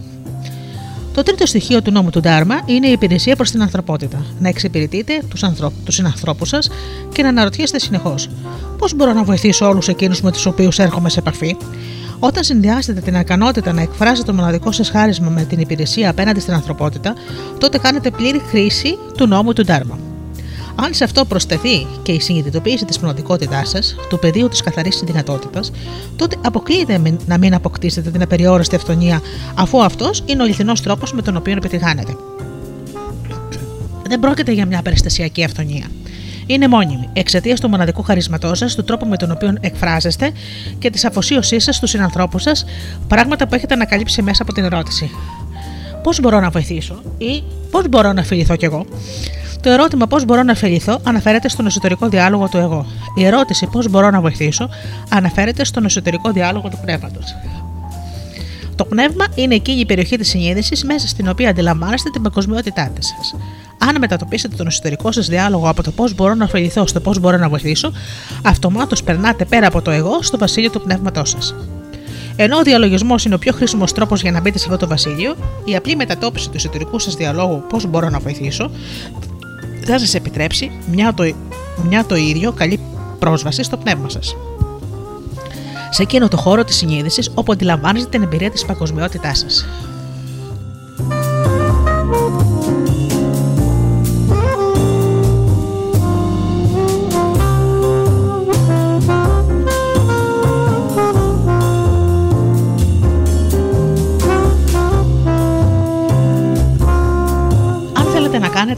Το 1.15 1.23
τρίτο 1.23 1.47
στοιχείο 1.47 1.83
του 1.83 1.91
νόμου 1.91 2.11
του 2.11 2.21
Ντάρμα 2.21 2.61
είναι 2.67 2.89
η 2.89 2.93
υπηρεσία 2.93 3.37
προς 3.37 3.51
την 3.51 3.63
ανθρωπότητα. 3.63 4.25
Να 4.39 4.49
εξυπηρετείτε 4.49 5.23
τους 5.29 5.43
ανθρώπ, 5.43 5.73
συνανθρώπους 5.89 6.49
σας 6.49 6.71
και 7.13 7.23
να 7.23 7.29
αναρωτιέστε 7.29 7.79
συνεχώς: 7.79 8.29
Πώς 8.79 8.95
μπορώ 8.95 9.13
να 9.13 9.25
βοηθήσω 9.25 9.69
όλους 9.69 9.89
εκείνους 9.89 10.21
με 10.21 10.33
τους 10.33 10.47
οποίους 10.47 10.79
έρχομαι 10.79 11.09
σε 11.09 11.19
επαφή, 11.19 11.57
όταν 12.19 12.45
συνδυάσετε 12.45 13.01
την 13.01 13.15
ικανότητα 13.15 13.73
να 13.73 13.83
εκφράζετε 13.83 14.27
το 14.27 14.35
μοναδικό 14.35 14.73
σας 14.73 14.91
χάρισμα 14.91 15.29
με 15.29 15.45
την 15.45 15.61
υπηρεσία 15.61 16.11
απέναντι 16.11 16.41
στην 16.41 16.55
ανθρωπότητα, 16.55 17.15
τότε 17.59 17.79
κάνετε 17.79 18.11
πλήρη 18.11 18.39
χρήση 18.51 18.99
του 19.17 19.27
νόμου 19.27 19.53
του 19.53 19.65
Ντάρμα. 19.65 19.99
Αν 20.83 20.95
σε 20.95 21.05
αυτό 21.05 21.25
προσθεθεί 21.25 21.87
και 22.03 22.13
η 22.13 22.21
συνειδητοποίηση 22.21 22.85
της 22.85 22.99
πνευματικότητάς 22.99 23.69
σας, 23.69 23.95
του 24.09 24.19
πεδίου 24.19 24.49
της 24.49 24.61
καθαρής 24.61 25.03
δυνατότητα, 25.05 25.61
τότε 26.17 26.37
αποκλείεται 26.45 27.03
να 27.27 27.39
μην 27.39 27.55
αποκτήσετε 27.55 28.11
την 28.11 28.23
απεριόριστη 28.23 28.77
αυθονία, 28.77 29.21
αφού 29.55 29.83
αυτός 29.83 30.23
είναι 30.27 30.41
ο 30.41 30.45
αληθινός 30.45 30.81
τρόπος 30.81 31.13
με 31.13 31.23
τον 31.23 31.37
οποίο 31.37 31.53
επιτυγχάνετε. 31.53 32.17
Δεν 34.09 34.21
πρόκειται 34.21 34.53
για 34.53 34.67
μια 34.67 34.83
περιστασιακή 34.83 35.45
αυθονία. 35.45 35.87
Είναι 36.47 36.69
μόνιμη, 36.69 37.09
εξαιτίας 37.13 37.61
του 37.61 37.69
μοναδικού 37.69 38.03
χαρίσματός 38.03 38.59
σας, 38.59 38.75
του 38.75 38.85
τρόπου 38.85 39.07
με 39.07 39.17
τον 39.17 39.31
οποίο 39.31 39.55
εκφράζεστε 39.61 40.33
και 40.79 40.91
της 40.91 41.05
αφοσίωσής 41.05 41.65
σας 41.65 41.77
στους 41.77 41.91
συνανθρώπους 41.91 42.43
σας, 42.43 42.65
πράγματα 43.09 43.49
που 43.49 43.55
έχετε 43.55 43.75
ανακαλύψει 43.75 44.23
μέσα 44.23 44.43
από 44.43 44.53
την 44.53 44.65
ερώτηση. 44.65 45.11
Πώς 46.03 46.21
μπορώ 46.21 46.41
να 46.41 46.51
βοηθήσω 46.51 47.03
ή 47.19 47.43
πώς 47.71 47.89
μπορώ 47.89 48.13
να 48.13 48.23
φιληθώ 48.23 48.57
κι 48.57 48.65
εγώ; 48.65 48.87
Το 49.63 49.71
ερώτημα 49.71 50.07
πώς 50.07 50.25
μπορώ 50.25 50.43
να 50.43 50.53
ωφεληθώ 50.53 51.01
αναφέρεται 51.03 51.49
στον 51.49 51.67
εσωτερικό 51.67 52.09
διάλογο 52.09 52.49
του 52.49 52.57
εγώ. 52.57 52.87
Η 53.15 53.25
ερώτηση 53.25 53.67
πώς 53.67 53.89
μπορώ 53.89 54.11
να 54.11 54.21
βοηθήσω 54.21 54.69
αναφέρεται 55.09 55.65
στον 55.65 55.85
εσωτερικό 55.85 56.31
διάλογο 56.31 56.69
του 56.69 56.79
πνεύματος. 56.83 57.35
Το 58.75 58.85
πνεύμα 58.85 59.27
είναι 59.35 59.55
εκείνη 59.55 59.81
η 59.81 59.87
περιοχή 59.87 60.17
της 60.17 60.29
συνείδησης 60.29 60.85
μέσα 60.85 61.09
στην 61.09 61.29
οποία 61.29 61.49
αντιλαμβάνεστε 61.49 62.11
την 62.11 62.23
παγκοσμιότητά 62.23 62.93
σας. 62.99 63.35
Αν 63.79 63.97
μετατοπίσετε 63.99 64.57
τον 64.57 64.67
εσωτερικό 64.67 65.13
σας 65.13 65.27
διάλογο 65.27 65.69
από 65.69 65.83
το 65.83 65.91
πώς 65.91 66.15
μπορώ 66.15 66.35
να 66.35 66.45
ωφεληθώ 66.45 66.87
στο 66.87 67.01
πώς 67.01 67.19
μπορώ 67.19 67.37
να 67.37 67.49
βοηθήσω, 67.49 67.93
αυτομάτως 68.43 69.03
περνάτε 69.03 69.45
πέρα 69.45 69.67
από 69.67 69.83
το 69.83 69.91
εγώ 69.91 70.23
στο 70.23 70.39
βασίλειο 70.39 70.71
του 70.71 70.81
πνεύματός 70.81 71.31
σας. 71.31 71.55
Ενώ 72.37 72.57
ο 72.57 72.63
διαλογισμός 72.63 73.25
είναι 73.25 73.35
ο 73.35 73.39
πιο 73.39 73.53
χρήσιμος 73.53 73.93
τρόπος 73.93 74.23
για 74.23 74.31
να 74.31 74.41
μπείτε 74.41 74.59
σε 74.59 74.65
αυτό 74.65 74.77
το 74.77 74.87
βασίλειο, 74.87 75.37
η 75.65 75.77
απλή 75.77 75.97
μετατόπιση 75.97 76.49
του 76.49 76.57
εσωτερικού 76.57 76.99
σας 76.99 77.15
διαλόγου 77.15 77.65
πώς 77.69 77.87
μπορώ 77.87 78.09
να 78.09 78.19
βοηθήσω 78.19 78.71
θα 79.91 79.99
σας 79.99 80.15
επιτρέψει 80.15 80.71
μια 80.91 81.15
το, 81.15 81.35
μια 81.89 82.05
το 82.05 82.15
ίδιο 82.15 82.53
καλή 82.53 82.81
πρόσβαση 83.19 83.63
στο 83.63 83.77
πνεύμα 83.77 84.09
σας. 84.09 84.37
Σε 85.91 86.03
εκείνο 86.03 86.29
το 86.29 86.37
χώρο 86.37 86.65
της 86.65 86.77
συνείδησης 86.77 87.31
όπου 87.35 87.53
αντιλαμβάνεστε 87.53 88.09
την 88.09 88.23
εμπειρία 88.23 88.51
της 88.51 88.65
παγκοσμιότητάς 88.65 89.39
σας. 89.39 89.67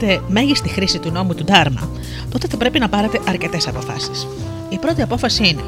Θέλετε 0.03 0.21
να 0.21 0.21
κάνετε 0.21 0.21
μέγιστη 0.29 0.69
χρήση 0.69 0.99
του 0.99 1.11
νόμου 1.11 1.35
του 1.35 1.45
Ντάρμα, 1.45 1.91
τότε 2.31 2.47
θα 2.49 2.57
πρέπει 2.57 2.79
να 2.79 2.89
πάρετε 2.89 3.21
αρκετές 3.29 3.69
αποφάσεις. 3.69 4.27
Η 4.69 4.79
πρώτη 4.79 5.03
απόφαση 5.03 5.49
είναι 5.49 5.63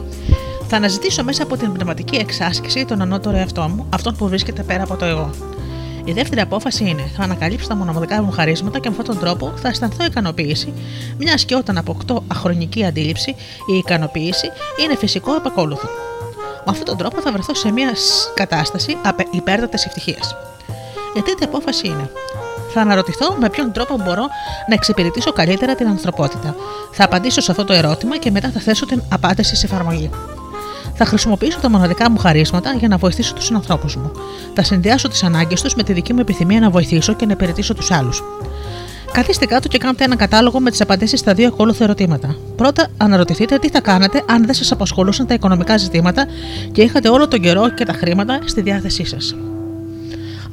θα 0.68 0.76
αναζητήσω 0.76 1.24
μέσα 1.24 1.42
από 1.42 1.56
την 1.56 1.72
πνευματική 1.72 2.16
εξάσκηση 2.16 2.84
τον 2.84 3.00
ανώτερο 3.00 3.36
εαυτό 3.36 3.68
μου, 3.68 3.86
αυτόν 3.90 4.16
που 4.16 4.28
βρίσκεται 4.28 4.62
πέρα 4.62 4.82
από 4.82 4.96
το 4.96 5.04
εγώ. 5.04 5.30
Η 6.04 6.12
δεύτερη 6.12 6.40
απόφαση 6.40 6.88
είναι: 6.88 7.10
θα 7.16 7.22
ανακαλύψω 7.22 7.68
τα 7.68 7.74
μοναδικά 7.74 8.22
μου 8.22 8.30
χαρίσματα 8.30 8.78
και 8.78 8.90
με 8.90 8.96
αυτόν 8.98 9.14
τον 9.14 9.24
τρόπο 9.24 9.52
θα 9.56 9.68
αισθανθώ 9.68 10.04
ικανοποίηση, 10.04 10.72
μιας 11.18 11.44
και 11.44 11.54
όταν 11.54 11.78
αποκτώ 11.78 12.24
αχρονική 12.28 12.84
αντίληψη, 12.84 13.30
η 13.72 13.76
ικανοποίηση 13.76 14.50
είναι 14.84 14.96
φυσικό 14.96 15.34
επακόλουθο. 15.34 15.88
Με 16.36 16.70
αυτόν 16.70 16.84
τον 16.84 16.96
τρόπο 16.96 17.20
θα 17.20 17.32
βρεθώ 17.32 17.54
σε 17.54 17.72
μιας 17.72 18.32
κατάσταση 18.34 18.96
υπέρτατη 19.30 19.82
ευτυχία. 19.86 20.22
Η 21.16 21.22
τρίτη 21.22 21.44
απόφαση 21.44 21.86
είναι: 21.86 22.10
θα 22.74 22.80
αναρωτηθώ 22.80 23.36
με 23.40 23.50
ποιον 23.50 23.72
τρόπο 23.72 23.96
μπορώ 24.04 24.22
να 24.68 24.74
εξυπηρετήσω 24.74 25.32
καλύτερα 25.32 25.74
την 25.74 25.86
ανθρωπότητα. 25.86 26.54
Θα 26.92 27.04
απαντήσω 27.04 27.40
σε 27.40 27.50
αυτό 27.50 27.64
το 27.64 27.72
ερώτημα 27.72 28.18
και 28.18 28.30
μετά 28.30 28.50
θα 28.50 28.60
θέσω 28.60 28.86
την 28.86 29.02
απάντηση 29.08 29.56
σε 29.56 29.66
εφαρμογή. 29.66 30.10
Θα 30.94 31.04
χρησιμοποιήσω 31.04 31.58
τα 31.60 31.70
μοναδικά 31.70 32.10
μου 32.10 32.18
χαρίσματα 32.18 32.72
για 32.72 32.88
να 32.88 32.96
βοηθήσω 32.96 33.34
τους 33.34 33.44
συνανθρώπους 33.44 33.96
μου. 33.96 34.12
Θα 34.54 34.62
συνδυάσω 34.62 35.08
τις 35.08 35.22
ανάγκες 35.22 35.62
τους 35.62 35.74
με 35.74 35.82
τη 35.82 35.92
δική 35.92 36.12
μου 36.12 36.20
επιθυμία 36.20 36.60
να 36.60 36.70
βοηθήσω 36.70 37.12
και 37.12 37.26
να 37.26 37.32
υπηρετήσω 37.32 37.74
τους 37.74 37.90
άλλους. 37.90 38.22
Καθίστε 39.12 39.46
κάτω 39.46 39.68
και 39.68 39.78
κάντε 39.78 40.04
ένα 40.04 40.16
κατάλογο 40.16 40.60
με 40.60 40.70
τις 40.70 40.80
απαντήσεις 40.80 41.20
στα 41.20 41.34
δύο 41.34 41.46
ακόλουθα 41.48 41.84
ερωτήματα. 41.84 42.36
Πρώτα, 42.56 42.88
αναρωτηθείτε 42.96 43.58
τι 43.58 43.68
θα 43.68 43.80
κάνατε 43.80 44.22
αν 44.28 44.44
δεν 44.44 44.54
σας 44.54 44.72
απασχολούσαν 44.72 45.26
τα 45.26 45.34
οικονομικά 45.34 45.76
ζητήματα 45.76 46.26
και 46.72 46.82
είχατε 46.82 47.08
όλο 47.08 47.28
τον 47.28 47.40
καιρό 47.40 47.68
και 47.68 47.84
τα 47.84 47.92
χρήματα 47.92 48.38
στη 48.44 48.60
διάθεσή 48.60 49.04
σας. 49.04 49.34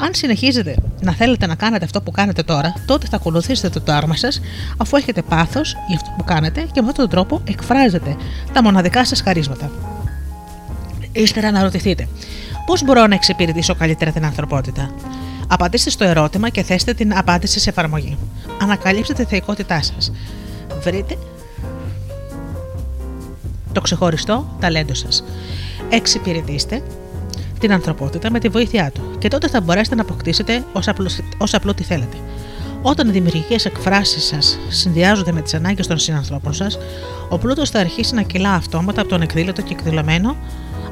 Αν 0.03 0.14
συνεχίζετε 0.14 0.76
να 1.02 1.14
θέλετε 1.14 1.45
να 1.45 1.56
κάνετε 1.56 1.86
αυτό 1.86 2.02
που 2.02 2.11
κάνετε 2.11 2.44
τώρα, 2.44 2.73
τότε 2.86 3.07
θα 3.07 3.15
ακολουθήσετε 3.15 3.69
το 3.69 3.82
τάρμα 3.82 4.15
σας 4.15 4.41
αφού 4.78 4.98
έχετε 4.98 5.22
πάθος 5.22 5.76
για 5.88 5.95
αυτό 5.95 6.14
που 6.18 6.23
κάνετε 6.23 6.61
και 6.72 6.82
με 6.82 6.90
αυτόν 6.90 7.10
τον 7.10 7.10
τρόπο 7.10 7.41
εκφράζετε 7.48 8.15
τα 8.53 8.64
μοναδικά 8.64 9.06
σας 9.06 9.22
χαρίσματα. 9.22 9.72
Ύστερα 11.11 11.52
να 11.52 11.64
ρωτηθείτε, 11.64 12.07
πώς 12.65 12.84
μπορώ 12.84 13.07
να 13.07 13.15
εξυπηρετήσω 13.15 13.76
καλύτερα 13.76 14.11
την 14.11 14.26
ανθρωπότητα; 14.26 14.94
Απαντήστε 15.48 15.90
στο 15.90 16.03
ερώτημα 16.03 16.49
και 16.49 16.64
θέστε 16.64 16.94
την 16.94 17.18
απάντηση 17.18 17.60
σε 17.60 17.69
εφαρμογή. 17.69 18.18
Ανακαλύψτε 18.61 19.14
τη 19.14 19.23
θεϊκότητά 19.23 19.82
σας. 19.82 20.11
Βρείτε 20.84 21.18
το 23.72 23.82
ξεχωριστό 23.82 24.56
ταλέντο 24.60 24.94
σας. 24.94 25.23
Εξυπηρετήστε 25.90 26.82
την 27.61 27.71
ανθρωπότητα 27.73 28.31
με 28.31 28.39
τη 28.39 28.47
βοήθειά 28.47 28.91
του 28.91 29.01
και 29.17 29.27
τότε 29.27 29.47
θα 29.47 29.61
μπορέσετε 29.61 29.95
να 29.95 30.01
αποκτήσετε 30.01 30.63
όσα 31.38 31.57
απλό 31.57 31.73
τι 31.73 31.83
θέλετε. 31.83 32.17
Όταν 32.81 33.07
οι 33.09 33.11
δημιουργικές 33.11 33.65
εκφράσεις 33.65 34.25
σας 34.25 34.59
συνδυάζονται 34.69 35.31
με 35.31 35.41
τις 35.41 35.53
ανάγκες 35.53 35.88
των 35.88 35.97
συνανθρώπων 35.97 36.53
σας, 36.53 36.77
ο 37.29 37.38
πλούτος 37.38 37.69
θα 37.69 37.79
αρχίσει 37.79 38.15
να 38.15 38.21
κυλά 38.21 38.53
αυτόματα 38.53 39.01
από 39.01 39.09
τον 39.09 39.21
εκδήλωτο 39.21 39.61
και 39.61 39.73
εκδηλωμένο 39.73 40.35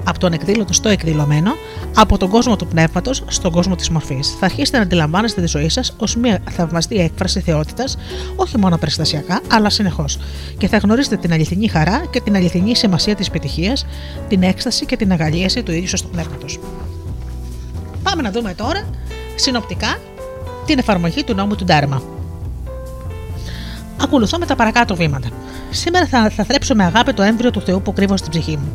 από 0.03 0.19
τον 0.19 0.33
εκδήλωτο 0.33 0.73
στο 0.73 0.89
εκδηλωμένο, 0.89 1.51
από 1.95 2.17
τον 2.17 2.29
κόσμο 2.29 2.55
του 2.55 2.67
πνεύματος 2.67 3.23
στον 3.27 3.51
κόσμο 3.51 3.75
της 3.75 3.89
μορφής. 3.89 4.35
Θα 4.39 4.45
αρχίσετε 4.45 4.77
να 4.77 4.83
αντιλαμβάνεστε 4.83 5.41
τη 5.41 5.47
ζωή 5.47 5.69
σας 5.69 5.95
ως 5.97 6.15
μια 6.15 6.39
θαυμαστή 6.49 6.95
έκφραση 6.95 7.39
θεότητας, 7.39 7.97
όχι 8.35 8.57
μόνο 8.57 8.77
περιστασιακά, 8.77 9.41
αλλά 9.51 9.69
συνεχώς. 9.69 10.19
Και 10.57 10.67
θα 10.67 10.77
γνωρίσετε 10.77 11.17
την 11.17 11.33
αληθινή 11.33 11.67
χαρά 11.67 12.01
και 12.09 12.21
την 12.21 12.35
αληθινή 12.35 12.75
σημασία 12.75 13.15
της 13.15 13.27
επιτυχίας, 13.27 13.85
την 14.27 14.43
έκσταση 14.43 14.85
και 14.85 14.95
την 14.95 15.11
αγαλίαση 15.11 15.63
του 15.63 15.71
ίδιου 15.71 15.87
σας 15.87 16.01
του 16.01 16.09
πνεύματος. 16.09 16.59
Πάμε 18.03 18.21
να 18.21 18.31
δούμε 18.31 18.53
τώρα 18.53 18.89
συνοπτικά 19.35 19.97
την 20.65 20.79
εφαρμογή 20.79 21.23
του 21.23 21.33
νόμου 21.33 21.55
του 21.55 21.63
Ντάρμα. 21.63 22.01
Ακολουθώ 24.01 24.37
με 24.37 24.45
τα 24.45 24.55
παρακάτω 24.55 24.95
βήματα. 24.95 25.27
Σήμερα 25.69 26.05
θα, 26.05 26.29
θα 26.29 26.43
θρέψω 26.43 26.75
με 26.75 26.83
αγάπη 26.83 27.13
το 27.13 27.21
έμβριο 27.21 27.51
του 27.51 27.61
Θεού 27.61 27.81
που 27.81 27.93
κρύβω 27.93 28.17
στην 28.17 28.29
ψυχή 28.29 28.57
μου. 28.57 28.71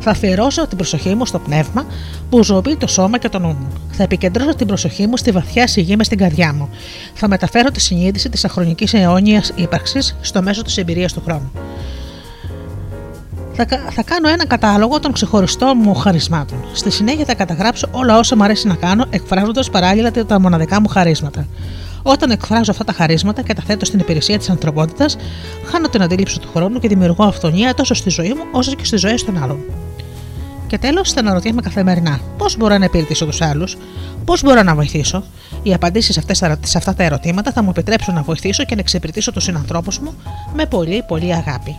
Θα 0.00 0.10
αφιερώσω 0.10 0.66
την 0.66 0.76
προσοχή 0.76 1.14
μου 1.14 1.26
στο 1.26 1.38
πνεύμα 1.38 1.86
που 2.30 2.44
ζωοποιεί 2.44 2.76
το 2.76 2.86
σώμα 2.86 3.18
και 3.18 3.28
το 3.28 3.38
νου 3.38 3.48
μου. 3.48 3.66
Θα 3.90 4.02
επικεντρώσω 4.02 4.54
την 4.54 4.66
προσοχή 4.66 5.06
μου 5.06 5.16
στη 5.16 5.30
βαθιά 5.30 5.66
σιγή 5.66 5.96
μες 5.96 6.06
στην 6.06 6.18
καρδιά 6.18 6.52
μου. 6.54 6.68
Θα 7.14 7.28
μεταφέρω 7.28 7.70
τη 7.70 7.80
συνείδηση 7.80 8.28
της 8.28 8.44
αχρονικής 8.44 8.94
αιώνιας 8.94 9.52
ύπαρξης 9.54 10.16
στο 10.20 10.42
μέσο 10.42 10.62
της 10.62 10.76
εμπειρίας 10.76 11.12
του 11.12 11.22
χρόνου. 11.24 11.50
Θα, 13.52 13.64
κα- 13.64 13.84
θα 13.90 14.02
κάνω 14.02 14.28
ένα 14.28 14.46
κατάλογο 14.46 15.00
των 15.00 15.12
ξεχωριστών 15.12 15.78
μου 15.82 15.94
χαρισμάτων. 15.94 16.58
Στη 16.72 16.90
συνέχεια 16.90 17.24
θα 17.24 17.34
καταγράψω 17.34 17.88
όλα 17.90 18.18
όσα 18.18 18.36
μου 18.36 18.44
αρέσει 18.44 18.66
να 18.66 18.74
κάνω, 18.74 19.04
εκφράζοντας 19.10 19.70
παράλληλα 19.70 20.10
τα 20.10 20.40
μοναδικά 20.40 20.80
μου 20.80 20.88
χαρίσματα. 20.88 21.46
Όταν 22.02 22.30
εκφράζω 22.30 22.70
αυτά 22.70 22.84
τα 22.84 22.92
χαρίσματα 22.92 23.42
και 23.42 23.54
τα 23.54 23.62
θέτω 23.66 23.84
στην 23.84 23.98
υπηρεσία 23.98 24.38
της 24.38 24.50
ανθρωπότητας, 24.50 25.16
χάνω 25.64 25.88
την 25.88 26.02
αντίληψη 26.02 26.40
του 26.40 26.48
χρόνου 26.54 26.78
και 26.78 26.88
δημιουργώ 26.88 27.24
αυθονία 27.24 27.74
τόσο 27.74 27.94
στη 27.94 28.10
ζωή 28.10 28.28
μου 28.28 28.42
όσο 28.52 28.72
και 28.72 28.84
στις 28.84 29.00
ζωές 29.00 29.24
των 29.24 29.42
άλλων. 29.42 29.58
Και 30.68 30.78
τέλος, 30.78 31.12
θα 31.12 31.20
αναρωτιέμαι 31.20 31.60
καθημερινά 31.60 32.20
πώς 32.38 32.56
μπορώ 32.56 32.78
να 32.78 32.84
υπηρετήσω 32.84 33.26
τους 33.26 33.40
άλλους, 33.40 33.76
πώς 34.24 34.42
μπορώ 34.42 34.62
να 34.62 34.74
βοηθήσω; 34.74 35.24
Οι 35.62 35.74
απαντήσεις 35.74 36.20
σε 36.62 36.78
αυτά 36.78 36.94
τα 36.94 37.02
ερωτήματα 37.02 37.52
θα 37.52 37.62
μου 37.62 37.70
επιτρέψουν 37.70 38.14
να 38.14 38.22
βοηθήσω 38.22 38.64
και 38.64 38.74
να 38.74 38.80
εξυπηρετήσω 38.80 39.32
τους 39.32 39.42
συνανθρώπους 39.44 39.98
μου 39.98 40.14
με 40.54 40.66
πολύ 40.66 41.04
πολύ 41.06 41.34
αγάπη. 41.34 41.76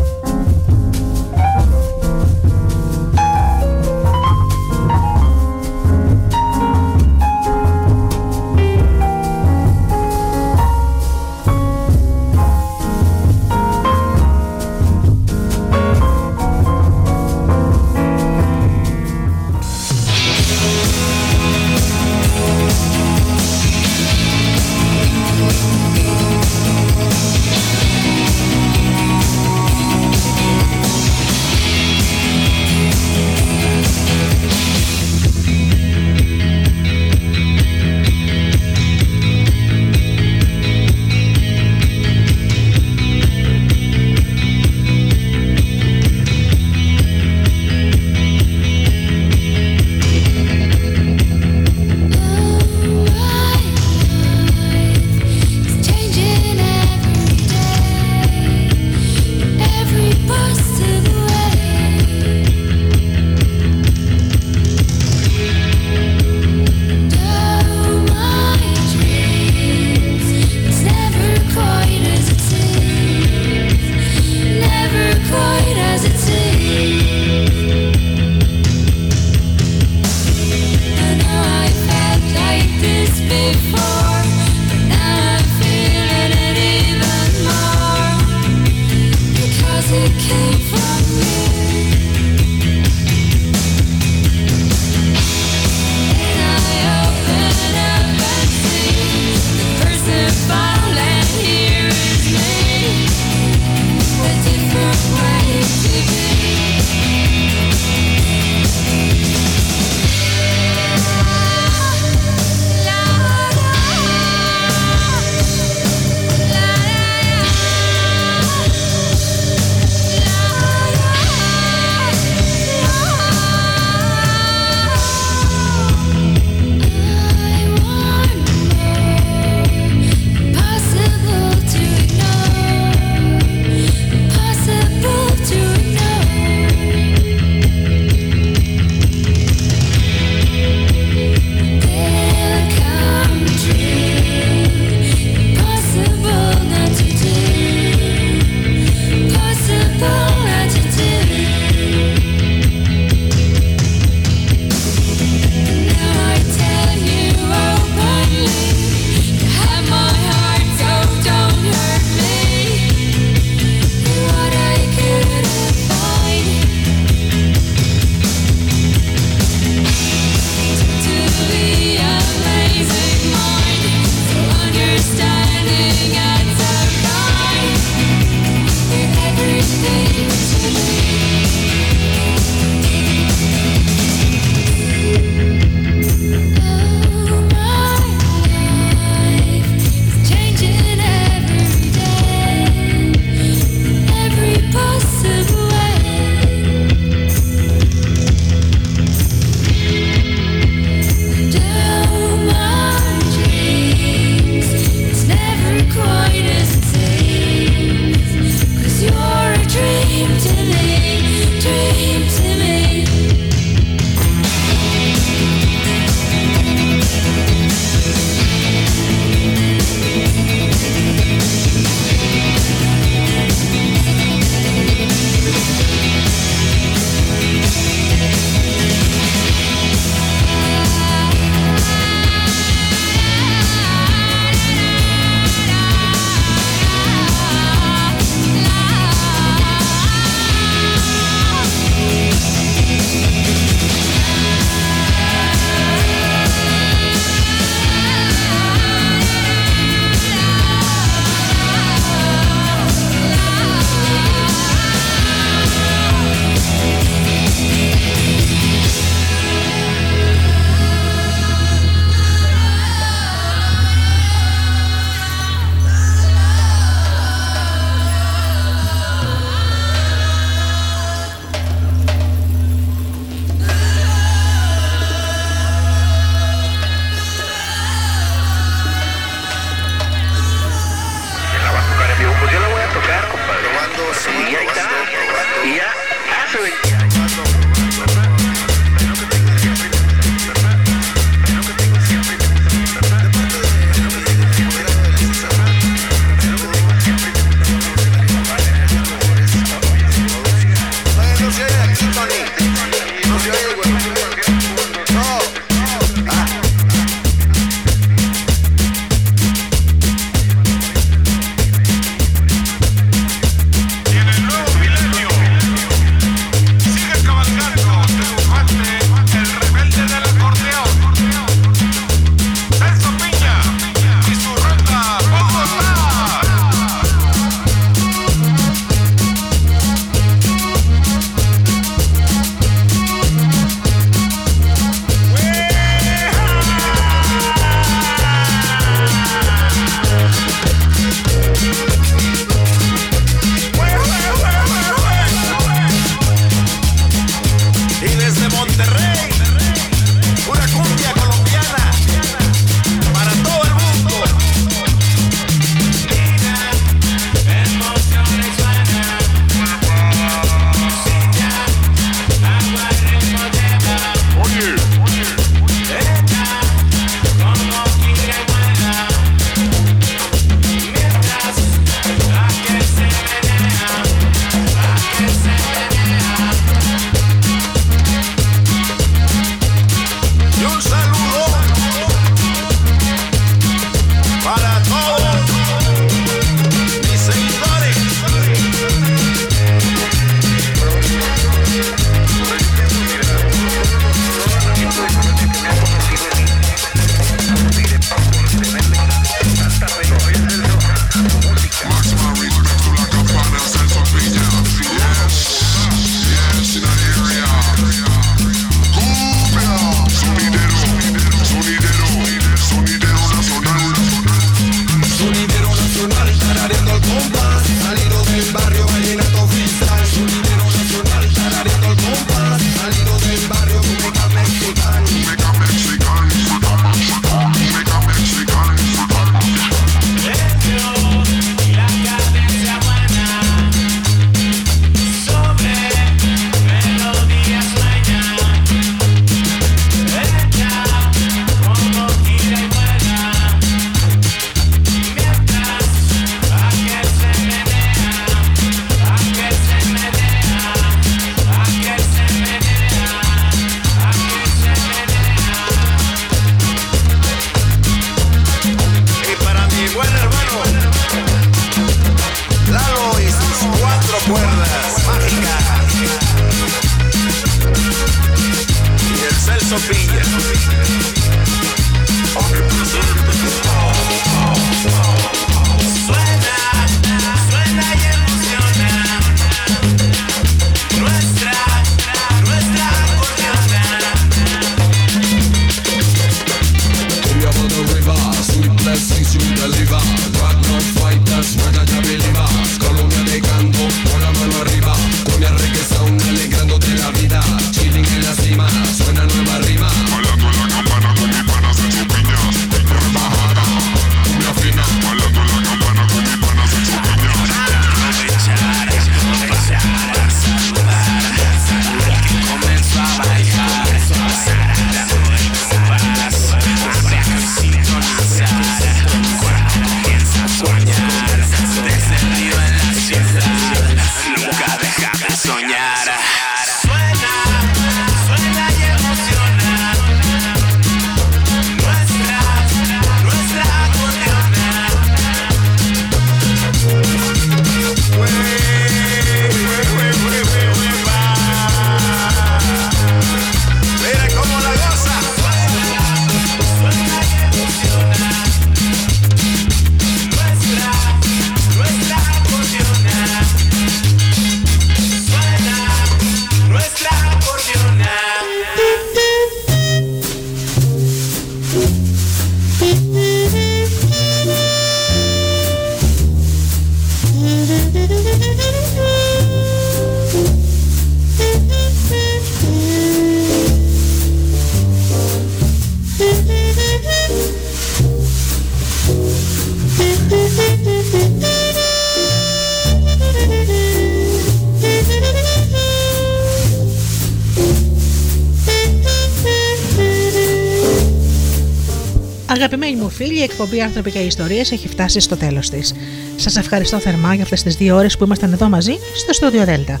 Εκπομπή 593.62 593.82
Άνθρωποι 593.82 594.10
και 594.10 594.18
Ιστορίες 594.18 594.72
έχει 594.72 594.88
φτάσει 594.88 595.20
στο 595.20 595.36
τέλος 595.36 595.70
της. 595.70 595.94
Σας 596.36 596.56
ευχαριστώ 596.56 596.98
θερμά 596.98 597.34
για 597.34 597.42
αυτές 597.42 597.62
τις 597.62 597.76
δύο 597.76 597.96
ώρες 597.96 598.16
που 598.16 598.24
ήμασταν 598.24 598.52
εδώ 598.52 598.68
μαζί 598.68 598.92
στο 599.16 599.32
στούντιο 599.32 599.64
Δέλτα. 599.64 600.00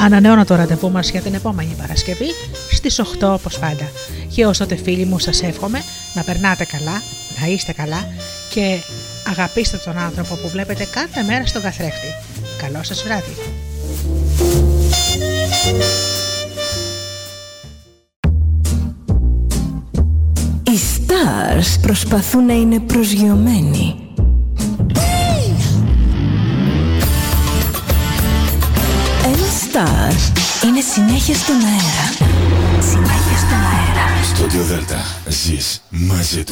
Ανανεώνω 0.00 0.44
το 0.44 0.54
ραντεβού 0.54 0.90
μας 0.90 1.10
για 1.10 1.20
την 1.20 1.34
επόμενη 1.34 1.74
Παρασκευή 1.78 2.26
στις 2.70 2.98
8 2.98 3.32
όπως 3.32 3.58
πάντα. 3.58 3.90
Και 4.34 4.46
όσο 4.46 4.66
τότε 4.66 4.82
φίλοι 4.82 5.04
μου, 5.04 5.18
σας 5.18 5.42
εύχομαι 5.42 5.82
να 6.14 6.22
περνάτε 6.22 6.64
καλά, 6.64 7.02
να 7.40 7.46
είστε 7.46 7.72
καλά 7.72 8.08
και 8.50 8.78
αγαπήστε 9.30 9.80
τον 9.84 9.98
άνθρωπο 9.98 10.34
που 10.34 10.48
βλέπετε 10.48 10.88
κάθε 10.90 11.22
μέρα 11.22 11.46
στον 11.46 11.62
καθρέφτη. 11.62 12.08
Καλό 12.62 12.82
σας 12.82 13.02
βράδυ. 13.02 13.49
Stars 21.60 21.78
προσπαθούν 21.82 22.46
να 22.46 22.52
είναι 22.52 22.78
προσγειωμένοι. 22.78 23.94
Ένα 29.24 29.46
star 29.62 30.12
είναι 30.66 30.80
συνέχεια 30.94 31.34
στον 31.34 31.54
αέρα. 31.54 32.32
Συνέχεια 32.80 33.36
στον 33.38 33.58
αέρα. 33.58 34.24
Στούντιο 34.34 34.62
Δέλτα. 34.62 35.04
Ζεις 35.28 35.82
μαζί 35.90 36.44
του. 36.44 36.48